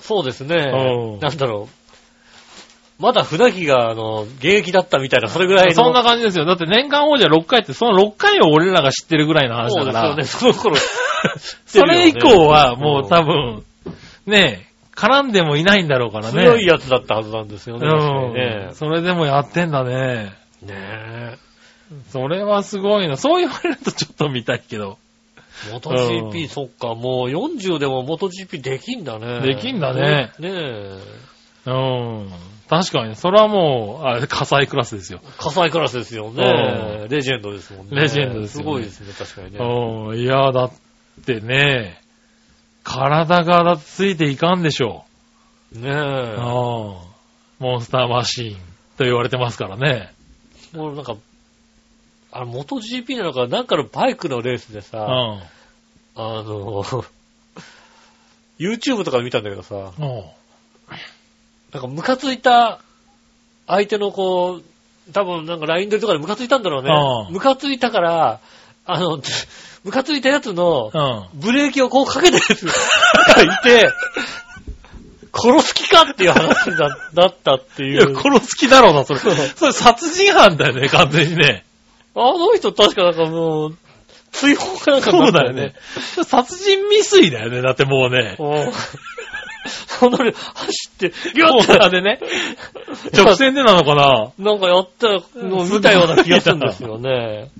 [0.00, 1.20] そうですねうん。
[1.20, 3.02] なんだろう。
[3.02, 5.72] まだ船木が、あの、現役だったみたいな、それぐらいの。
[5.72, 6.44] そんな感じですよ。
[6.44, 10.08] だって年間王者6回って、その6回を俺らが知ってるぐらいの話だから。
[10.08, 10.76] そうですよね、その頃。
[11.66, 13.92] それ以降はもう多分、分、
[14.26, 16.42] ねえ、絡んでもいないんだろうからね。
[16.42, 17.86] 強いやつだったはずなんですよね。
[18.68, 18.74] うん。
[18.74, 20.34] それでもやってんだね。
[20.62, 21.36] ねえ。
[22.10, 23.16] それはすごいな。
[23.16, 24.98] そう言われるとちょっと見たいけど。
[25.72, 29.40] 元 GP、そっか、もう40でも元 GP できんだね。
[29.40, 30.98] できんだねねえ。
[31.66, 32.30] うん。
[32.68, 35.20] 確かに、それはもう、あれ、火災クラスですよ。
[35.38, 37.08] 火災クラスですよね。
[37.08, 37.96] レジェンドですもんね。
[38.02, 39.58] レジェンドですよねすごいですね、確かにね。
[39.58, 40.18] うん。
[40.18, 40.72] いや、だっ
[41.20, 42.00] てね、
[42.82, 45.04] 体がついていかんでしょ
[45.72, 45.92] ねう。
[45.92, 46.40] うん。
[47.58, 48.58] モンスターマシーン
[48.96, 50.12] と言われてますからね。
[50.74, 50.76] え。
[50.76, 51.16] もうなんか、
[52.32, 55.42] あの、元 GP なのか、なんかのバイクのレースでさ、うん。
[56.16, 56.84] あの、
[58.58, 60.24] YouTube とかで見たんだけどさ、うん
[61.72, 62.80] なんかムカついた
[63.68, 66.90] 相手のこう、多分なんか LINE 撮りとかでムカついたんだろうね
[67.28, 67.30] う。
[67.30, 68.40] んムカついたから、
[68.86, 69.20] あの、
[69.84, 71.40] ムカついたやつのうん。
[71.40, 72.72] ブレーキをこうかけてるやつが
[73.42, 73.92] いて、
[75.32, 78.16] 殺す気かっていう話だだったっていや、いう。
[78.16, 79.20] 殺す気だろうな、それ。
[79.20, 81.64] それ殺人犯だよね、完全にね。
[82.14, 83.76] あの人確かなんかもう、
[84.32, 85.74] 追放かなんかそうだよね。。
[86.24, 88.36] 殺人未遂だよね、だってもうね。
[88.38, 88.72] うん
[90.00, 92.18] そんなに走って、ギュコッてーナーでね。
[93.14, 95.08] 直線でなのかななんかやった
[95.38, 97.50] のを見たような気がするんですよね。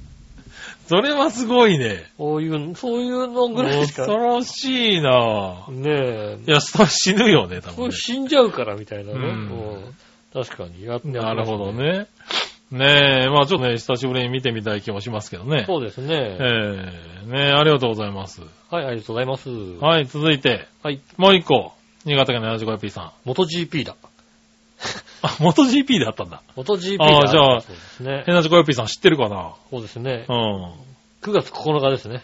[0.91, 2.11] それはすごいね。
[2.19, 4.07] こういう、そういうのぐらいしか。
[4.07, 6.39] 恐ろしいなねえ。
[6.45, 7.93] いや、それ死ぬよね、多分ね。
[7.93, 9.19] 死んじゃうからみたいなね。
[9.19, 9.27] うんう
[9.77, 9.95] ん
[10.33, 11.73] 確かにやってなるほど。
[11.73, 12.07] ね。
[12.71, 15.65] ねえ、まあちょっとね、久しぶりに見てみたい気もしますけどね。
[15.67, 16.15] そうですね。
[16.15, 16.39] え
[17.25, 18.43] えねえ、ありがとうございます。
[18.71, 19.49] はい、ありがとうございます。
[19.49, 21.01] はい、続いて、はい。
[21.17, 21.73] もう一個。
[22.05, 23.13] 新潟県の 75P さん。
[23.25, 23.95] 元 GP だ。
[25.23, 26.43] あ、元 GP であったんだ。
[26.57, 27.05] 元 GP だ。
[27.05, 28.25] あーじゃあそうですね。
[28.27, 29.55] 75P さん知ってるかな？
[29.71, 30.33] そうですねう。
[30.33, 30.91] ん。
[31.23, 32.23] 9月9日ですね。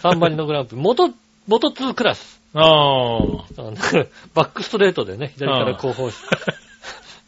[0.00, 0.80] サンバリのグランプリ。
[0.82, 1.10] 元、
[1.46, 2.40] 元2クラス。
[2.54, 3.18] ああ。
[4.34, 6.16] バックストレートでね、左から後方し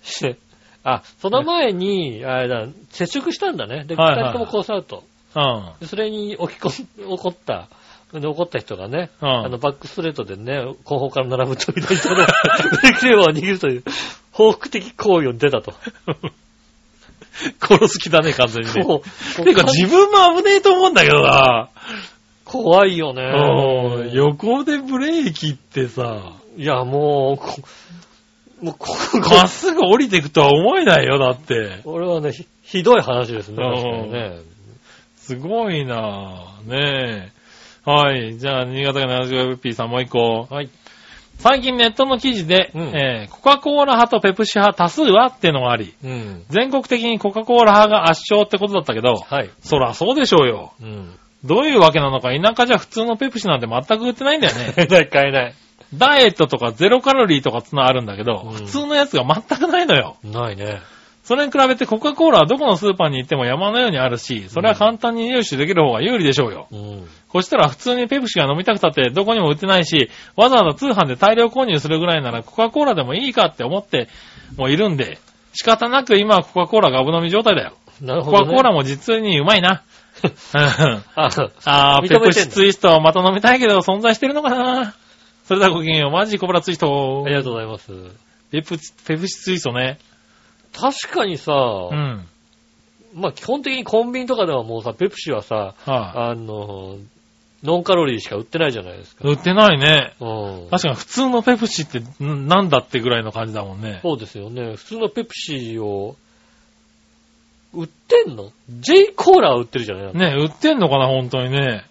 [0.02, 0.36] して。
[0.82, 3.84] あ、その前に、あれだ、接触したんだね。
[3.84, 5.04] で、はいはい二人ともコースアウト。
[5.36, 5.72] うん。
[5.80, 7.68] でそれに起きこん、怒った、
[8.12, 13.84] で怒った人がね、うんあの、バックストレートでね、後方から並ぶと左手のブレーキレバーを握るという、
[14.41, 15.74] 報復的行為を出たと。
[17.61, 18.84] 殺す気だね、完全にね。
[19.45, 21.68] てか自分も危ねえと思うんだけどな。
[22.47, 23.22] 怖いよね。
[23.22, 27.57] うん横でブレーキってさ、いや、もう、こ
[28.62, 28.88] もう、こ
[29.30, 31.80] まっすぐ降りていくとは思えないよ、だって。
[31.84, 34.38] これはね、ひひどい話ですね、うん確かにね。
[35.16, 36.70] すごいなぁ。
[36.70, 37.30] ね
[37.86, 37.91] え。
[37.91, 38.38] はい。
[38.38, 40.47] じゃあ、新潟県 75P さんもう一個。
[40.51, 40.70] はい。
[41.41, 46.45] 最近ネットの記事で、うんえーコカ・コーラ派とペプシ派多数はっていうのがあり、うん。
[46.51, 49.51] 全国的にコカ・コーラ派が圧勝ってことだったけど、はい。
[49.61, 50.72] そらそうでしょうよ。
[50.80, 51.18] うん。
[51.45, 54.72] どういうわけなのか、田舎じゃ普通のペプシなんて全く売ってないんだよね。
[54.76, 55.55] 買えない、買えない。
[55.95, 60.16] ダイエットとかゼロカロリーとかつのあるんだけど、うん普通のやつが全くないのよ。
[60.22, 60.80] ないね。
[61.22, 66.66] それに比べてコカ・コーラはどこのスーパーに行っても山のようにあるし、それは簡単に入手できる方が有利でしょうよ。
[66.70, 67.08] うん。
[67.28, 74.08] こしたら普通にペプシが飲みたくたってどこにも売ってないし、わざわざ通販で大量購入するぐらいならコカ・コーラでもいいかって思って
[74.56, 75.18] もいるんで、
[75.52, 77.76] 仕方なく今はコカ・コーラガブ飲み状態だよ。
[77.86, 78.54] コカ・なるほど、ね。
[78.54, 79.82] コーラも実にうまいな。
[80.24, 80.32] うん
[81.14, 81.30] あ、
[81.64, 84.94] あペプシツイストまた飲みたいけど存在してるのかな
[85.44, 86.10] それではごきげんよう。
[86.10, 87.28] マジコブラツイストあ。
[87.28, 87.90] りがとうございます。
[88.52, 89.98] ペプチ、ペプシツイストね。
[90.78, 92.26] 確かにさ、うん。
[93.14, 96.96] まあ基本的にコンビニとかではもうさ、ペプシはさ、はあの、
[97.62, 99.28] ノンカロリーしか売ってないじゃないですか。
[99.28, 99.32] い。
[99.32, 100.14] 売ってないね。
[100.20, 100.68] うん。
[100.70, 104.00] 確かに普通のペプシってんなんだってぐらいの感じだもんね。
[104.02, 104.76] そうですよね。
[104.76, 106.16] 普通のペプシを、
[107.72, 108.50] 売ってんの
[108.80, 110.14] ?J コーラは売ってるじゃない？
[110.14, 111.84] ね、売ってんのかな、本当にね。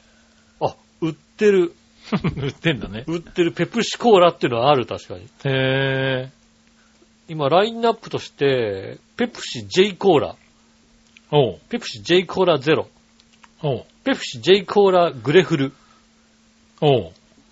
[0.60, 1.74] あ、売ってる。
[2.38, 3.04] 売ってんだね。
[3.08, 5.28] 売ってるペプシコーラっていうのはある、確かに。
[5.46, 6.30] へ
[7.30, 11.36] 今、ラインナップとして、ペプシ J コーラ、ー。
[11.36, 11.60] おう。
[11.70, 12.88] ペプシ J コーラゼロ、
[13.62, 13.86] おう。
[14.04, 15.74] ペプシ J コーラグレフル。
[16.82, 17.12] おう。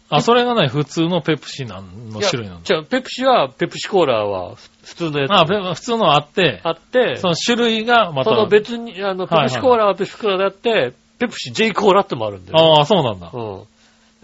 [0.10, 2.64] あ、それがね、普通のペプシなんの種類なんだ。
[2.64, 8.32] じゃあ、ペプシは、ペプシコーラはふ普通のやつあ、ペ普通のあって、あって、その種類がまた。
[8.32, 12.78] その別に、あの、ペプシコーラはペプシコーラであって、ペプシ J コーラってもあるんだよ。
[12.78, 13.30] ああ、そうなんだ。
[13.34, 13.64] うん。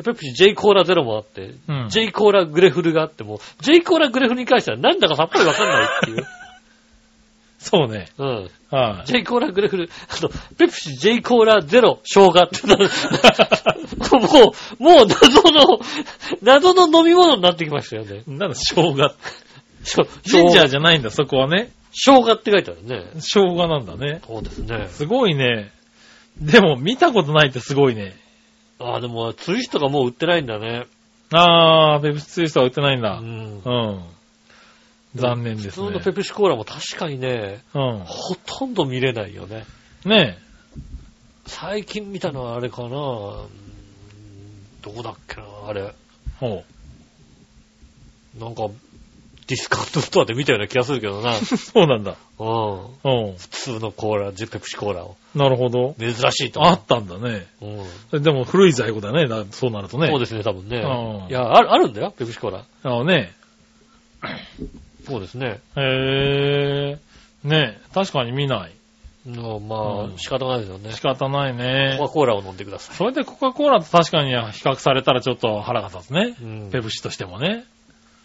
[0.03, 6.27] でペプシ J コーラゼロもあって、うん J コーラグレフルがあっても、J コーラグレフルに関してはなんだかさっぱりわかんないっていう。
[7.59, 8.07] そうね。
[8.17, 8.49] うん。
[8.71, 9.07] はい。
[9.07, 12.89] J コーラグレフル、あと、ペプシ J コーラゼロ生姜ってなる。
[14.11, 15.79] もう、もう謎の、
[16.41, 18.23] 謎の飲み物になってきましたよね。
[18.27, 19.15] なんだ、生姜。
[20.23, 21.71] ジンジャー生じゃないんだ、そこはね。
[21.93, 23.11] 姜って書いてあるね。
[23.15, 24.21] 生姜なんだね。
[24.27, 24.87] そうですね。
[24.89, 25.71] すごいね。
[26.37, 28.15] でも、見たことないってすごいね。
[28.79, 30.85] ああ、でも、ツイストがもう売ってないんだね。
[31.31, 33.19] あー、ペプシツイストは売ってないんだ。
[33.19, 34.03] うんうん。
[35.15, 35.85] 残念ですね。
[35.85, 37.99] 普通のペプシコーラも確かにね、うん。
[38.05, 39.65] ほとんど見れないよね。
[40.05, 40.37] ね
[41.45, 42.93] 最近見たのはあれかなうん
[44.81, 45.81] どこだっけなあれ。
[45.81, 45.93] え。
[46.39, 46.63] ほ
[48.39, 48.69] なんか、
[49.53, 51.37] ディスカウントストアで見たような気がするけどな。
[51.37, 51.39] う。
[51.45, 52.15] そうなんだ。
[52.39, 53.27] うん。
[53.27, 53.37] うん。
[53.37, 55.15] 普通のコーラ、ジェペプシコーラを。
[55.35, 55.95] なるほど。
[55.99, 56.71] 珍しいと思う。
[56.71, 57.45] あったんだね。
[58.11, 58.23] うん。
[58.23, 59.27] でも古い在庫だね。
[59.27, 60.07] だそうなるとね。
[60.07, 60.77] そうですね、多分ね。
[60.77, 62.65] うんいや、ある、あるんだよ、ペプシコーラ。
[62.83, 63.33] あのね。
[65.05, 65.59] そうですね。
[65.75, 66.97] へー。
[67.43, 67.93] ねえ。
[67.93, 68.71] 確かに見ない。
[69.25, 70.91] のまあ、うん仕方ないですよね。
[70.91, 72.07] 仕方ないねコ。
[72.07, 72.95] カ・コーラを飲んでください。
[72.95, 76.35] それでコカ・コーラと確かに比較されたらちょっと腹が立つね。
[76.41, 77.63] うんペプシとしてもね。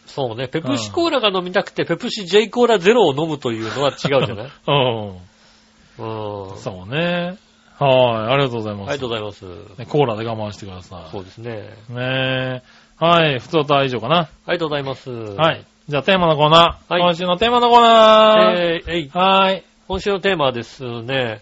[0.08, 3.96] そうね、ペプシコーラが飲みたくて、ペプシ J コーラゼロを飲むというのは違う
[4.26, 4.50] じゃない？
[4.66, 6.50] うん。
[6.50, 6.58] うん。
[6.58, 7.36] そうね。
[7.78, 7.88] は
[8.30, 8.32] い。
[8.32, 8.88] ありがとうございます。
[8.90, 9.44] ありがとうございます。
[9.78, 11.76] ねコーラで我慢してくださそうですね。
[11.90, 11.92] い。
[11.92, 12.62] ねえ。
[12.98, 13.38] はい。
[13.38, 14.16] 普通とは以上かな？
[14.18, 15.10] ありがとうございます。
[15.10, 15.34] は。
[15.36, 16.92] はいじゃあテーマのコーナー。
[16.92, 18.56] はい今週のテーマのコーナー。
[18.56, 19.62] えー、えい、はい。
[19.86, 21.38] 今週のテーマはですね、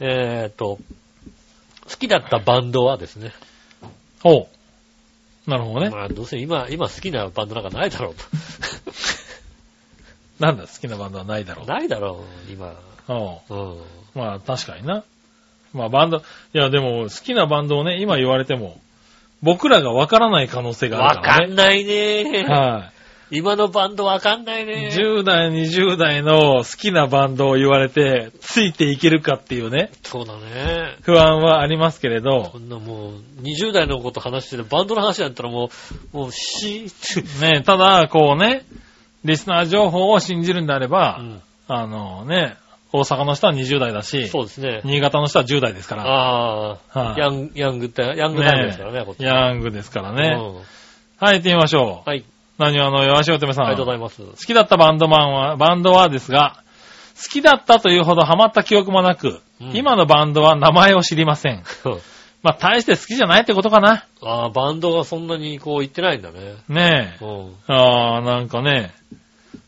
[0.00, 0.78] えーっと、
[1.86, 3.32] 好きだったバンドはですね。
[4.22, 4.46] ほう。
[5.46, 5.90] なるほどね。
[5.90, 8.14] まあ、どうせ今、今好きなバンドなんかないだろう
[10.42, 11.72] なんだ、好きなバンドはないだろと。
[11.72, 12.70] ないだろう、今。
[12.70, 12.74] う。
[13.06, 13.72] ほうん。
[13.72, 13.84] う。
[14.14, 15.04] まあ確かにな。
[15.72, 16.22] まあバンド、い
[16.52, 18.80] やでも好きなバンドをね、今言われても、
[19.42, 21.46] 僕らがわからない可能性があわるからね。
[21.46, 22.44] かんないね。
[22.48, 22.90] は
[23.30, 24.66] 今のバンドわかんないい。
[24.66, 24.90] ね。
[24.92, 30.96] 10代、20代の好きなバンドを言われて、ついていけるかっていうね、そうだね。
[31.02, 35.70] 不安はありますけれどこ、んなもう、20代のこと話してるバンドの話だったらも
[36.12, 36.86] う、もう、し、
[37.40, 38.64] ね、ただ、こうね、
[39.24, 42.56] リスナー情報を信じるんであれば、うんあのね、
[42.92, 44.80] 大阪の人は20代だし、そうですね。
[44.84, 50.36] 新潟の人は10代ですから、ああ、はいヤン、ヤングって、ヤングタイムですからね、こっちヤングですからね。
[50.36, 50.80] うん
[51.22, 52.08] はい、行ってみましょう。
[52.08, 52.24] はい、
[52.60, 53.64] 何話のよしおてめさん。
[53.64, 54.22] ありがとうございます。
[54.22, 56.62] 好きだったバンドマンは、バンドはですが、
[57.16, 61.62] 好きだったというほどハマった記憶もなく、うん今のバンドは名前を知りません。
[62.42, 64.06] まあ、大して好きじゃないってことかな。
[64.22, 66.54] ああ、バンドがそんなにこう言ってないんだね。
[66.68, 67.24] ねえ。
[67.24, 67.54] うん。
[67.66, 68.92] ああ、なんかね、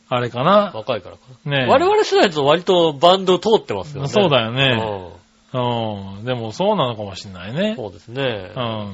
[0.08, 0.72] あれかな。
[0.74, 1.66] 若いからかねえ。
[1.66, 1.72] な。
[1.72, 4.08] 我々世代だと割とバンド通ってますよね。
[4.08, 4.76] そうだようね。
[4.76, 5.22] ん
[5.54, 6.24] うん。
[6.24, 7.74] でもそうなのかもしれないね。
[7.76, 8.50] そうですね。
[8.56, 8.92] うん。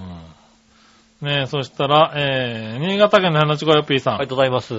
[1.21, 4.15] ねえ、そしたら、えー、新潟県の花ちこよっぴーさん。
[4.15, 4.75] ありがとうございます。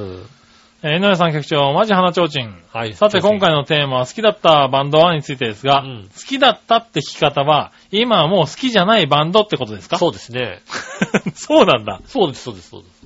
[0.81, 2.63] えー、井上さん局長、マジ花ちょうちん。
[2.71, 2.93] はい。
[2.93, 9.97] さて今回のテーマは好きだったバンドはについてですが、うん好きだったって聞き方は、今はもう好きじゃないバンドってことですか？
[9.97, 10.61] そうですね。
[11.35, 11.99] そうなんだ。
[12.05, 12.99] そうです、そうです、そうです。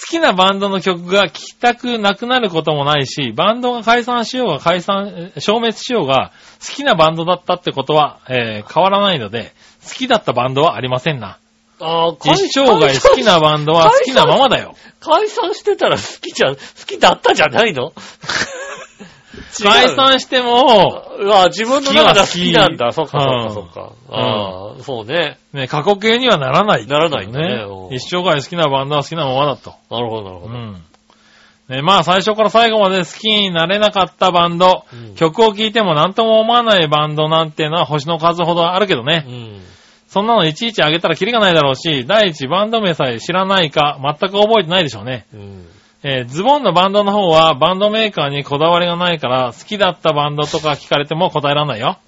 [0.00, 6.32] 好きなバンドの曲が聴きたくなくなることもないし、バンドが解散しようが解散、えー消滅しようが、
[6.66, 9.52] 好きなバンドだったってことは、えー変わらないので、
[9.86, 11.36] 好きだったバンドはありませんな。
[11.80, 14.74] ああ、一生涯好きなバンドは好きなままだよ。
[15.00, 17.92] 解散してたら好きじゃん、好きだったじゃないの？
[19.62, 22.92] 解散しても、うわ、自分の中では好きなんだ。
[22.92, 23.92] そっか、そっうんか、そっか。
[24.10, 25.38] ああ、そうね。
[25.52, 29.74] ね、過去形にはならない、ならないねうん一生涯好きなバンドは好きなままだと。
[29.90, 30.54] なるほど、なるほど。
[30.54, 30.82] うん。
[31.68, 39.24] ね、まあ最初から最後まで好きになれなかったバンド、うん曲を聴いても何とも思わないバンドなんてのは星の数ほどあるけどね。
[39.26, 39.60] うん。
[40.08, 45.26] そんなのいちいちあげたらキリがないだろうし、第一バンド名さえ知らないか全く覚えてないでしょうね。
[45.34, 45.66] うん。
[46.02, 51.98] えーズボンのバンドの方はバンドメーカーにこだわりがないから好きだったバンドとか聞かれても答えられないよ。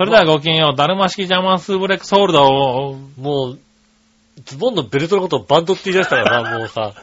[0.00, 3.58] それではごきげんよう、ダルマ式ジャーマンスーブレックスホールドを、もう、
[4.44, 6.94] ズボンのベルトのことをバンドって言い出したからな、 もうさ。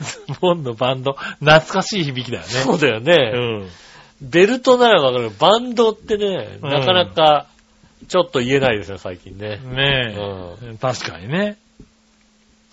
[0.00, 2.48] ズボンのバンド、懐かしい響きだよね。
[2.48, 3.32] そうだよね。
[3.32, 3.68] うん。
[4.22, 5.30] ベルトならわかる。
[5.38, 7.46] バンドってね、うんなかなか、
[8.08, 9.58] ちょっと言えないですよ、最近ね。
[9.58, 11.56] ねうえ、確かにね。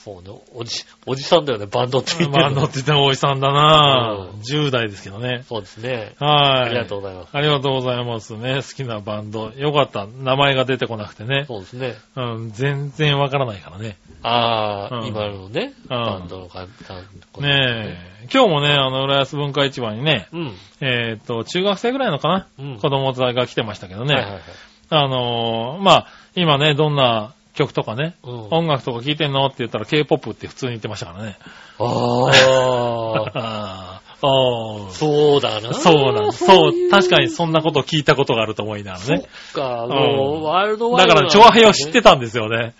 [0.07, 0.29] そうね。
[0.53, 5.43] おじ、おじさんだよね、バンドって言ってるバンドって言ってもおじさんだなうん10代ですけどね。
[5.49, 6.15] そうですね。
[6.17, 6.69] はい。
[6.69, 7.29] ありがとうございます。
[7.33, 8.55] ありがとうございますね。
[8.55, 9.51] 好きなバンド。
[9.51, 10.07] よかった。
[10.07, 11.43] 名前が出てこなくてね。
[11.47, 11.95] そうですね。
[12.15, 13.97] うん、全然わからないからね。
[14.23, 17.41] ああ、うん今のね、うんバンドの感じ。
[17.41, 18.27] ねえ。
[18.31, 20.53] 今日もね、あの、浦安文化市場にね、うん。
[20.79, 22.79] えっ、と、中学生ぐらいのかな、うん。
[22.79, 24.13] 子供が来てましたけどね。
[24.13, 24.41] はいはいはい。
[24.89, 31.37] あのーまあ、今ね、どんな曲とかね、うん音楽とか聴いてんのって言ったら K-POP って普通に言ってましたからね。
[31.79, 35.73] ああ、ああーそうだな。
[35.73, 39.27] そうなんそうい確かにそんなことを聞いたことがあると思いながらね。
[39.53, 42.73] そっか、んもう、ワールドワイドなだから、チョアヘヨ知ってたんですよね。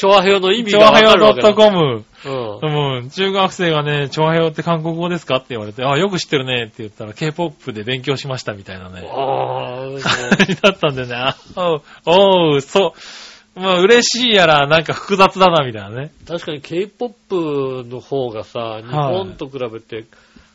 [0.00, 1.52] チョアヘヨの意味チョがわアヘヨかるわけだ。
[1.52, 2.04] .com。
[2.24, 2.96] うん。
[2.96, 9.06] うん、中学生がね、チョアヘヨって韓国語ですかって言われて、あ、よく知ってるねって言ったら K-POP で勉強しましたみたいなね。
[9.06, 11.36] ああ、感 じだったんでね、あ
[12.06, 12.94] おう、そ
[13.56, 13.60] う。
[13.60, 16.12] まあ、嬉しいやら、なんか複雑だな、みたいなね。
[16.26, 20.06] 確かに K-POP の方がさ、日本と比べて、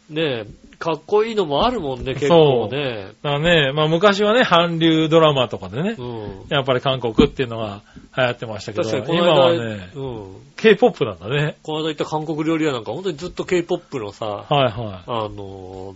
[0.10, 0.46] ね
[0.78, 3.14] かっこいいのもあるもんね、結構ね。
[3.24, 6.46] だね、まあ昔はね、韓流ドラマとかでねう、ん。
[6.50, 7.82] やっぱり韓国っていうのが
[8.18, 10.36] 流行ってましたけど、確かにこ今の間、はね、うん。
[10.58, 11.58] K-POP なんだね。
[11.64, 15.96] この間行った韓国料理屋なんか本当にずっと K-POP のさ、はいはあの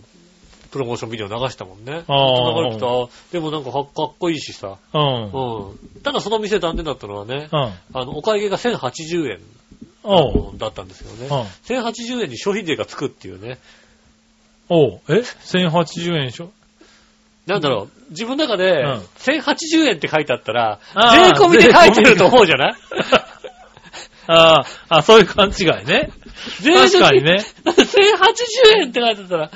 [0.70, 2.04] プロモーションビデオ流したもんね。
[2.06, 4.78] あー流れてたあでもなんかかかっこいいしさ。
[4.94, 4.98] い。
[4.98, 5.24] うん。
[5.24, 6.02] うん。
[6.02, 7.58] ただその店残念だったのはね、うん。
[7.58, 9.40] あの、お会計が1080円。
[10.56, 11.26] だったんですよね。
[11.26, 11.76] うん。
[11.76, 13.58] 1080円に消費税がつくっていうね。
[14.70, 15.00] おう。
[15.08, 15.12] え
[15.44, 16.50] ?1080 円でしょ？
[17.46, 22.74] なんだろう、自分の中で、うん1080円って書いてあったら、あー税込みで書いてると思うじゃない？
[24.28, 26.10] ああ、あ、そういう勘違いね。
[26.60, 27.44] 税確かにね。
[27.64, 29.50] 1080円って書いてあったら、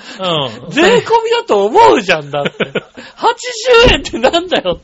[0.64, 0.70] うん。
[0.70, 2.50] 税込みだと思うじゃんだって。
[3.16, 4.80] 80円ってなんだよ。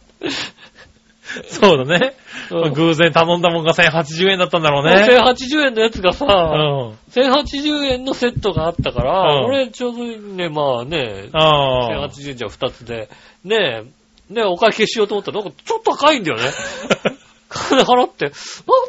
[1.49, 2.15] そうだね。
[2.51, 5.07] うん偶然頼んだもんが1080円だったんだろうね。
[5.09, 6.99] 1080円のやつがさ、うん。
[7.13, 12.09] 1080円のセットがあったから、うん俺ちょうどね、まあね、ああ。
[12.09, 13.09] 1080円じゃ2つで、
[13.45, 13.85] ね
[14.31, 16.45] え、ねえ、お会計しようと思ったら、なんかちょっと高いんだよね。
[17.51, 18.33] 金払って、なん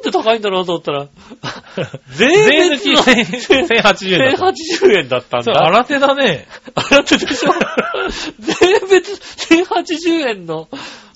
[0.03, 1.07] で高いんだろうと思ったら、
[2.13, 4.57] 税税抜き別の1080円だった。
[4.87, 5.65] 1080円だったんそう、だ。
[5.65, 6.47] 新手だね。
[6.75, 7.53] 洗ってでしょ
[8.39, 8.53] 税
[8.87, 9.13] 別
[9.53, 10.67] 1080円の。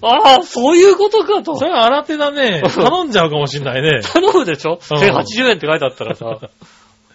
[0.01, 1.65] ああ、そういうことかとそ。
[1.65, 2.63] れは新手だね。
[2.73, 4.01] 頼んじゃうかもしんないね。
[4.01, 6.39] 頼むでしょうん ?1080 円って書いてあったらさ。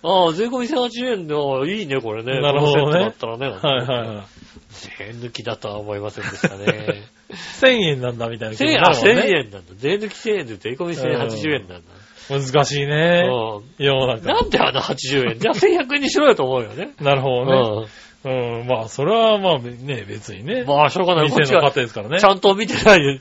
[0.02, 2.40] ああ、税込み1080円で、ああいいね、これね。
[2.40, 3.48] なるほどねだったらね。
[3.48, 4.26] はいはいはい。
[4.70, 7.02] 税抜きだとは思いませんでしたね。
[7.60, 9.38] 1000円なんだみたいな気1000円、あ、1000になるもんね。
[9.38, 9.72] 円なんだ。
[9.76, 11.90] 税抜き1000円で税込み1080円なんだ。
[12.30, 13.24] 難しいね。
[13.26, 14.32] うん世の中。
[14.32, 15.38] なんであの80円？
[15.38, 16.92] じゃあ1100円にしろよと思うよね。
[17.00, 17.86] なるほどね。
[17.86, 17.88] う
[18.22, 20.66] うん、まあ、それはまあね、別にねん。。
[20.66, 21.30] まあ、しょうがない。
[21.30, 22.24] 店の方ですからねち。
[22.24, 23.20] ゃんと見てないで。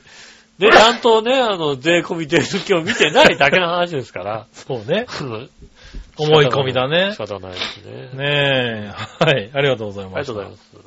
[0.60, 4.48] ね、ちゃんとね、あの、税込み税抜きを見てないだけの話ですから。
[4.52, 5.06] そうね。
[5.94, 7.18] うん思い込みだね仕。
[7.18, 8.10] 方ないですね。
[8.14, 9.24] ねえ。
[9.24, 9.50] はい。
[9.54, 10.26] ありがとうございありが。
[10.26, 10.78] とうございます。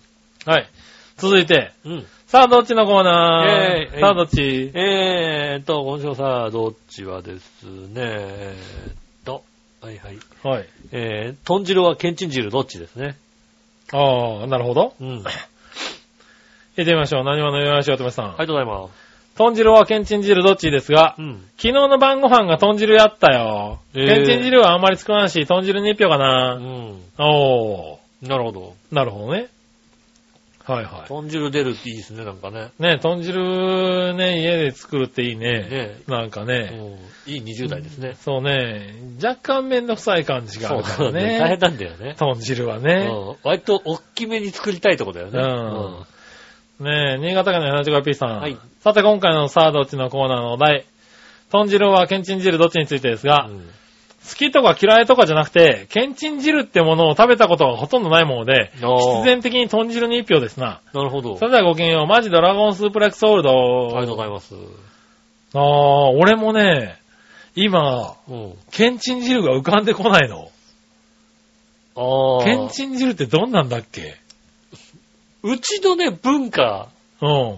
[0.47, 0.69] はい。
[1.17, 2.07] 続いて、うん。
[2.27, 4.71] さあ、どっちのコーナえーーさあ、どっち？
[4.75, 8.95] えーっと、今週さ、どっちはですね、えーっ
[9.25, 9.43] と、
[9.81, 10.19] はいはい。
[10.43, 10.69] はい。
[10.93, 13.17] えー、豚汁はけんちん汁どっちですね。
[13.93, 14.95] ああ、なるほど。
[15.01, 15.23] うん。
[15.27, 15.31] あ
[16.77, 17.25] 行ってみましょう。
[17.25, 18.33] 何話のよしおとめさん。
[18.33, 19.12] りがとうございます。
[19.37, 21.45] 豚汁はけんちん汁どっちですが、うん。
[21.57, 23.81] 昨日の晩ご飯が豚汁やったよ。
[23.95, 26.59] えーけんちん汁はあんまり作らないし、豚汁に1票かうな。
[26.59, 27.01] ん。
[27.19, 28.75] おなるほど。
[28.93, 28.95] ー。
[28.95, 29.49] なるほどね。
[30.65, 32.71] はいは豚汁出るっていいですね、なんかね。
[32.79, 32.83] い。
[32.83, 35.69] ね豚汁ね、家で作るっていいね。
[35.69, 36.71] ねなんかうね。
[37.27, 37.31] ん。
[37.31, 38.15] いい20代ですね。
[38.21, 38.95] そうね。
[39.23, 41.39] 若干めんどくさい感じがあるからそうね。
[41.41, 41.57] 大変ね。
[41.57, 42.15] なんだよね。
[42.19, 43.09] 豚汁はね。
[43.11, 43.37] うん。
[43.43, 45.41] 割と大きめに作りたいとこだよね。
[45.41, 45.43] う
[46.03, 46.07] ん
[46.81, 48.41] ねえ、新潟県の 75P さん。
[48.41, 50.85] はいさて今回のさあどっちのコーナーのお題。
[51.53, 53.69] 豚汁はけんちん汁どっちについてですが、うん
[54.29, 58.85] 好きとか嫌いとかじゃなくて、けんちん汁ってものを食べたことがほとんどないもので、必
[59.25, 60.81] 然的に豚汁に一票ですな。
[60.95, 61.37] なるほど。
[61.39, 63.51] それではごきげんよう、マジドラゴンスープレックスオールド。
[63.97, 64.55] ありがとうございます。
[65.55, 67.01] ああ、俺もね、
[67.57, 68.55] 今、うん。
[68.71, 70.51] けんちん汁が浮かんでこないの。
[71.97, 72.45] ああ。
[72.45, 74.15] けんちん汁ってどんなんだっけ？
[75.43, 76.89] うちのね、文化、
[77.21, 77.57] うん。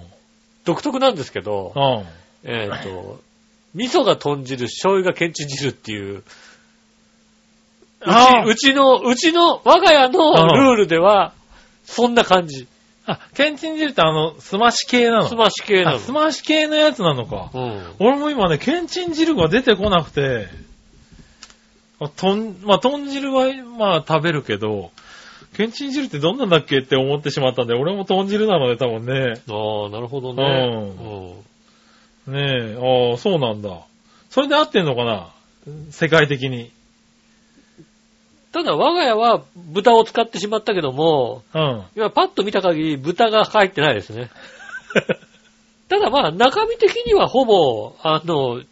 [0.65, 2.51] 独特なんですけどう、ん。
[2.51, 3.21] えっ、と、
[3.75, 6.23] 味噌が豚汁、醤油がけんちん汁っていう、
[8.01, 11.33] うち、うちの、うちの、我が家のルールでは、
[11.85, 12.67] そんな感じ。
[13.07, 15.29] あ、けんちん汁ってあの、すまし系なの？
[15.29, 16.01] すまし系なのあ、。
[16.01, 17.51] すまし系のやつなのか。
[17.53, 17.83] うん。
[17.99, 20.49] 俺も今ね、けんちん汁が出てこなくて、
[22.01, 24.91] あとん、まあ、豚汁は、まあ、食べるけど、
[25.57, 29.35] けんちん汁ってどんなんだっけって思ってしまったんで、俺も豚汁なので多分ね。
[29.49, 31.45] ああ、なるほどね。
[32.27, 33.81] うねえ、ああ、そうなんだ。
[34.31, 35.29] それで合ってんのかな？
[35.91, 36.71] 世界的に。
[38.53, 41.83] ただ我が家は豚を使ってしまったけども、うん。
[41.97, 44.31] 今パッと見た限り豚が入ってないですね。
[45.89, 48.63] ただまあ中身的にはほぼ、あの、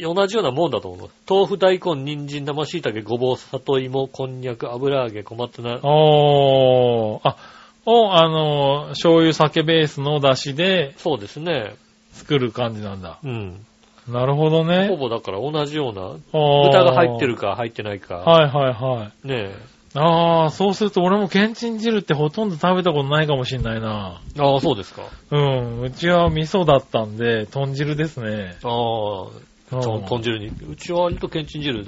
[0.00, 1.10] 同じようなもんだと思う。
[1.28, 5.80] 豆腐、大根、人参、生椎茸、ごぼう、里芋、こんにゃく、油揚げ、小松菜。
[5.82, 7.36] おー、あ、
[7.84, 11.74] を、あの、醤油酒ベースの出汁でそうですね。
[12.12, 13.18] 作る感じなんだ。
[13.24, 13.64] うん。
[14.08, 14.88] なるほどほね。
[14.96, 18.16] ぼだから同じような、豚豚が入ってるか入ってないか。
[18.16, 19.28] はいはいはい。
[19.28, 19.54] ね
[19.94, 24.20] ああ、そうすると俺もけんちん汁ってほとんど食べたことないかもしんないな。
[24.36, 24.40] え。
[24.40, 25.02] ああ、そうですか。
[25.30, 25.80] うん。
[25.80, 28.56] うちは味噌だったんで、豚汁ですね。
[28.62, 29.26] ああ、
[29.70, 30.48] 豚汁に。
[30.48, 31.84] うちは割とけんちん汁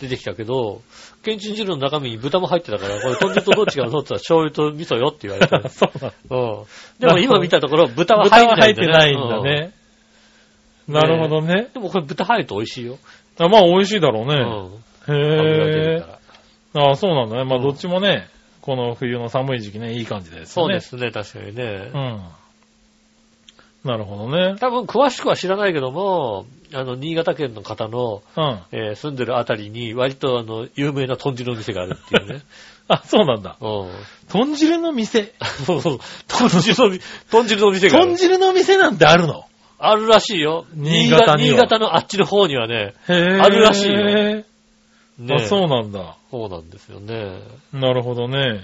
[0.00, 0.82] 出てきたけど、
[1.22, 5.68] けんちん汁の中身に豚も入ってたから、これ豚汁とどっちがそうって言ったら醤油と味噌よって言われた。
[5.70, 6.12] そうだ。
[6.30, 6.64] うん。
[6.98, 9.60] でも今見たところ豚は入入ってなってないんだいんだね。
[9.60, 9.72] ね。
[10.86, 11.72] なるほどねうん。
[11.72, 12.98] でもこれ豚入ると美味しいよ。
[13.38, 14.34] あまあ美味しいだろうね。
[15.08, 15.16] うん。
[15.16, 16.18] へえるか。
[16.74, 16.86] ら。
[16.86, 17.44] ああ、そうなんだね。
[17.44, 18.28] まあうんどっちもね、
[18.60, 20.46] この冬の寒い時期ね、いい感じですよね。
[20.46, 21.98] そうですね、確かにねう。
[21.98, 22.22] ん。
[23.84, 24.56] なるほどね。
[24.58, 28.60] 多分詳しくは知らないけども、あの、新潟県の方の、うん。
[28.72, 32.42] えー住んでるあたりに割とあの、有名な豚汁の店があるっていうね。
[32.88, 33.56] あ、そうなんだ。
[33.60, 33.90] うん。
[34.28, 35.34] 豚汁の店。
[35.66, 35.98] そうそう。
[36.28, 36.98] 豚汁の、
[37.30, 39.44] 豚汁の店がある豚汁の店なんてあるの？
[39.78, 40.64] あるらしいよ。
[40.72, 42.94] 新潟には新潟のあっちの方にはね。
[43.08, 43.14] へえ。
[43.40, 44.44] あるらしいよね
[45.30, 45.68] あ、そうう。
[45.68, 46.16] なんだ。
[46.30, 47.40] そうなんですよね。
[47.72, 48.60] なるほどね。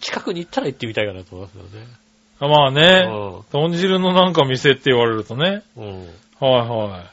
[0.00, 1.86] 近くに行ったら行ってみたいかなと思いますよね。
[2.40, 3.06] あまあね。
[3.52, 5.62] 豚汁のなんか店って言われるとね。
[5.76, 5.84] うん。
[5.84, 6.06] うん。
[6.40, 7.04] はいは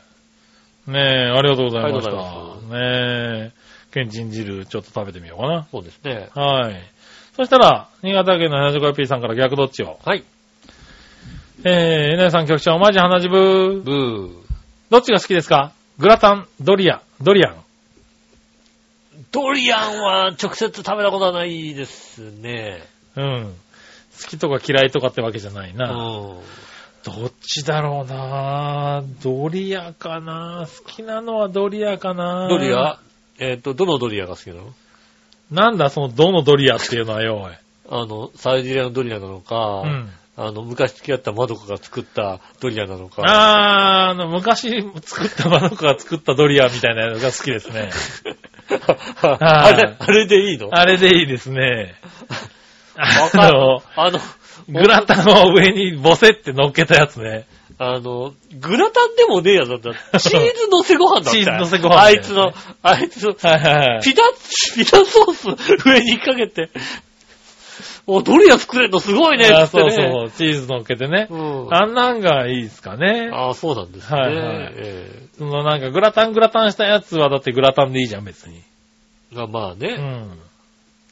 [0.88, 0.92] い。
[0.92, 2.12] ねえ、ありがとうございました。
[2.14, 3.52] ねえ、
[3.94, 5.68] けんちん汁ちょっと食べてみようかな。
[5.70, 6.30] そうですね。
[6.34, 6.82] はい。
[7.36, 10.00] そしたら、新潟県の 75P さんから逆どっちを。
[10.06, 10.24] はい。
[11.66, 14.32] えー、えなさん局長、マジ花ジブブー。
[14.90, 15.74] どっちが好きですか？
[15.98, 17.56] グラタン、ドリア、ドリアン。
[19.32, 22.82] ドリアンは直接食べたことはないですね。
[23.18, 23.56] うん。
[24.22, 25.92] 好きとか嫌いとかってわけじゃないうな。
[25.92, 25.94] ん。
[27.04, 33.00] どっちだろうなドリアかな好きなのはドリアかなドリア？
[33.40, 34.74] えっ、と、どのドリアが好きなの？
[35.52, 37.54] なんだそのどのドリアっていうのはよ、おい。
[37.90, 40.10] あの、サイゼリアのドリアなのか、うん。
[40.36, 43.24] あの、昔付き合ったマドコが作ったドリアなのか。
[43.26, 47.90] あー、あの、昔作ったマノコが作ったドリアみたいなのが好きですね。
[49.22, 50.70] あれ、あれでいいの？
[50.72, 51.96] あれでいいですね。
[52.98, 54.20] わかるあの、あの、
[54.68, 57.46] グラタンを上にボセって乗っけたやつね。
[57.80, 60.20] あの、グラタンでもねえやつだった。
[60.20, 61.46] チーズ乗せご飯だったよ。
[61.46, 62.52] チーズ乗せご飯あいつの、
[62.82, 64.04] あいつの、はいはいはい。
[64.04, 64.24] ピタ、
[64.76, 66.72] ピタソース上にかけて、
[68.08, 69.66] お、ドリア作れんのすごいねってね。
[69.68, 71.28] そうそう、チーズ乗っけてね。
[71.30, 71.68] うん。
[71.74, 73.30] あんなんがいいですかね。
[73.32, 74.20] ああ、そうなんですね。
[74.20, 78.64] はいはいえそのなんかグラタングラタンしたやつはだってグラタンでいいじゃん、別に。
[79.34, 80.30] えがまあね、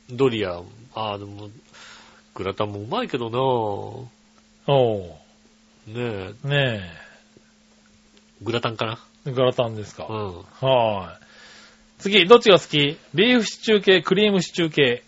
[0.09, 0.17] うん。
[0.17, 0.61] ドリア、
[0.95, 1.49] ああ、でも、
[2.35, 4.07] グラタンもうまいけどお
[4.67, 6.81] うなねえ、ね
[8.41, 8.99] グラタンかな？
[9.25, 9.31] え。
[9.31, 10.05] グラタンですか。
[10.09, 10.37] うん。
[10.61, 11.17] はーい。
[11.99, 12.97] 次、どっちが好き？
[13.13, 15.03] ビーフシチュー系、クリームシチュー系。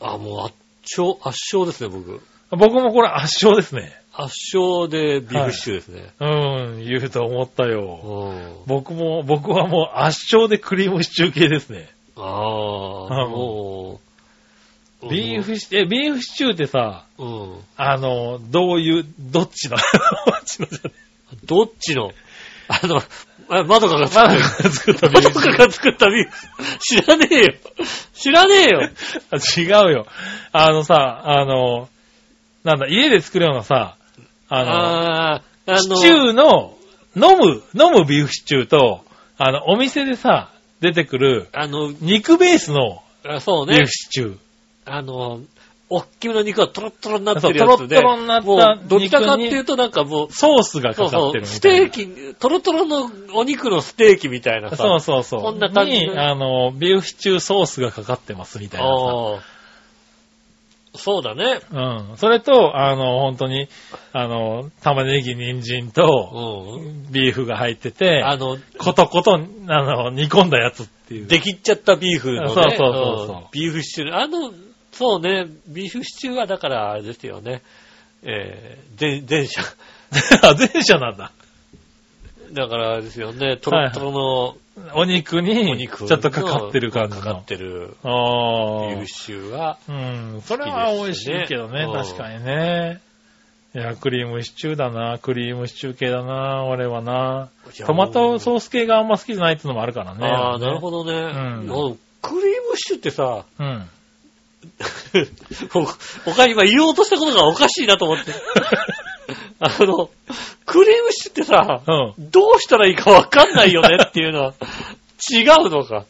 [0.00, 0.54] あ、もう圧
[0.96, 2.20] 勝、圧勝ですね、僕。
[2.50, 3.98] 僕もこれ圧勝ですね。
[4.12, 6.12] 圧勝でビーフシチューですね。
[6.20, 6.26] う
[6.80, 8.32] ん、言うと思ったよ。
[8.34, 8.66] うん。
[8.66, 11.88] 僕も、僕はもう圧勝でクリームシチュー系ですね。
[12.16, 14.05] ああ、うんもう。
[15.10, 17.58] ビーフシ、え、ビーフシチューってさ、うん。
[17.76, 19.82] あの、どういう、どっちのど
[20.40, 20.90] っちのじゃ
[21.44, 22.12] どっちの？
[22.68, 23.02] あの、
[23.48, 25.08] あまどかがま作った。
[25.08, 26.78] ビーまどフシチューかが作ったビーフ。
[26.80, 27.54] 知らねえよ。
[28.14, 28.90] 知らねえよ。
[29.30, 30.06] あ違うよ。
[30.52, 31.88] あのさ、あの、
[32.64, 33.96] なんだ、家で作るようなさ、
[34.48, 36.76] あの、ああ、あの、シチューの、
[37.14, 39.04] 飲む、飲むビーフシチューと、
[39.38, 40.50] あの、お店でさ、
[40.80, 43.90] 出てくる、あの、肉ベースのあそうねビーフ。
[43.90, 44.38] シチュー。
[44.86, 45.40] あの、
[45.88, 47.96] おっきめの肉がトロットロになってるやつで。
[47.96, 51.90] トロットロになったもうどちらかっていうとなんかもう、ソースがかかってるみスたいな。
[51.90, 54.76] テーキ、トロトロのお肉のステーキみたいなさ。
[54.76, 55.42] そうそうそう。
[55.42, 59.56] こんな感じに、あの、ビーフシチューソースがかかってますみたいなさ。
[60.98, 61.60] そうだね。
[61.70, 62.16] うん。
[62.16, 63.68] それと、あの、本当に、
[64.12, 67.12] あの、玉ねぎ、人参うと、ん。
[67.12, 71.26] ビーフが入ってて、あの、ことこと、あの、煮込んだやつっていう。
[71.26, 72.48] できっちゃったビーフのね。
[72.48, 74.16] そうそうそうそうんビーフシチュー。
[74.16, 74.50] あの、
[74.96, 77.62] そうね、ビーフシチューはだからあれですよね。
[78.22, 79.60] えー、前、前者。
[80.42, 81.32] あ、前者なんだ。
[82.52, 84.56] だからあれですよね、トロットロの
[84.94, 87.44] お肉に、お肉ちょっとかかってる感じのかかっ。
[87.44, 89.06] てるあビーあフ。
[89.06, 90.40] シチューが、うん。
[90.42, 93.00] それは美味しいけどね、確かにね。
[93.74, 95.18] いや、クリームシチューだな。
[95.18, 97.50] クリームシチュー系だな、俺はな。
[97.86, 100.26] トマトソース系があんま好きじゃないっていうのもあるからね。
[100.26, 101.04] ああ、なるほど。
[101.04, 101.20] どね。
[101.20, 103.88] んあのクリームシチューってさ、うん。
[106.24, 108.32] 他に今言おうとしたことがおかしいなと思って。
[109.58, 110.10] あの、
[110.66, 112.30] クリームシチューってさ、うん。
[112.30, 114.54] どうしたらいいかわかんないよねっていうのは、
[115.30, 116.04] 違うのか。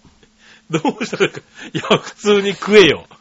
[0.68, 1.40] どうしたらいいか。
[1.72, 3.06] いや、普通に食えよ。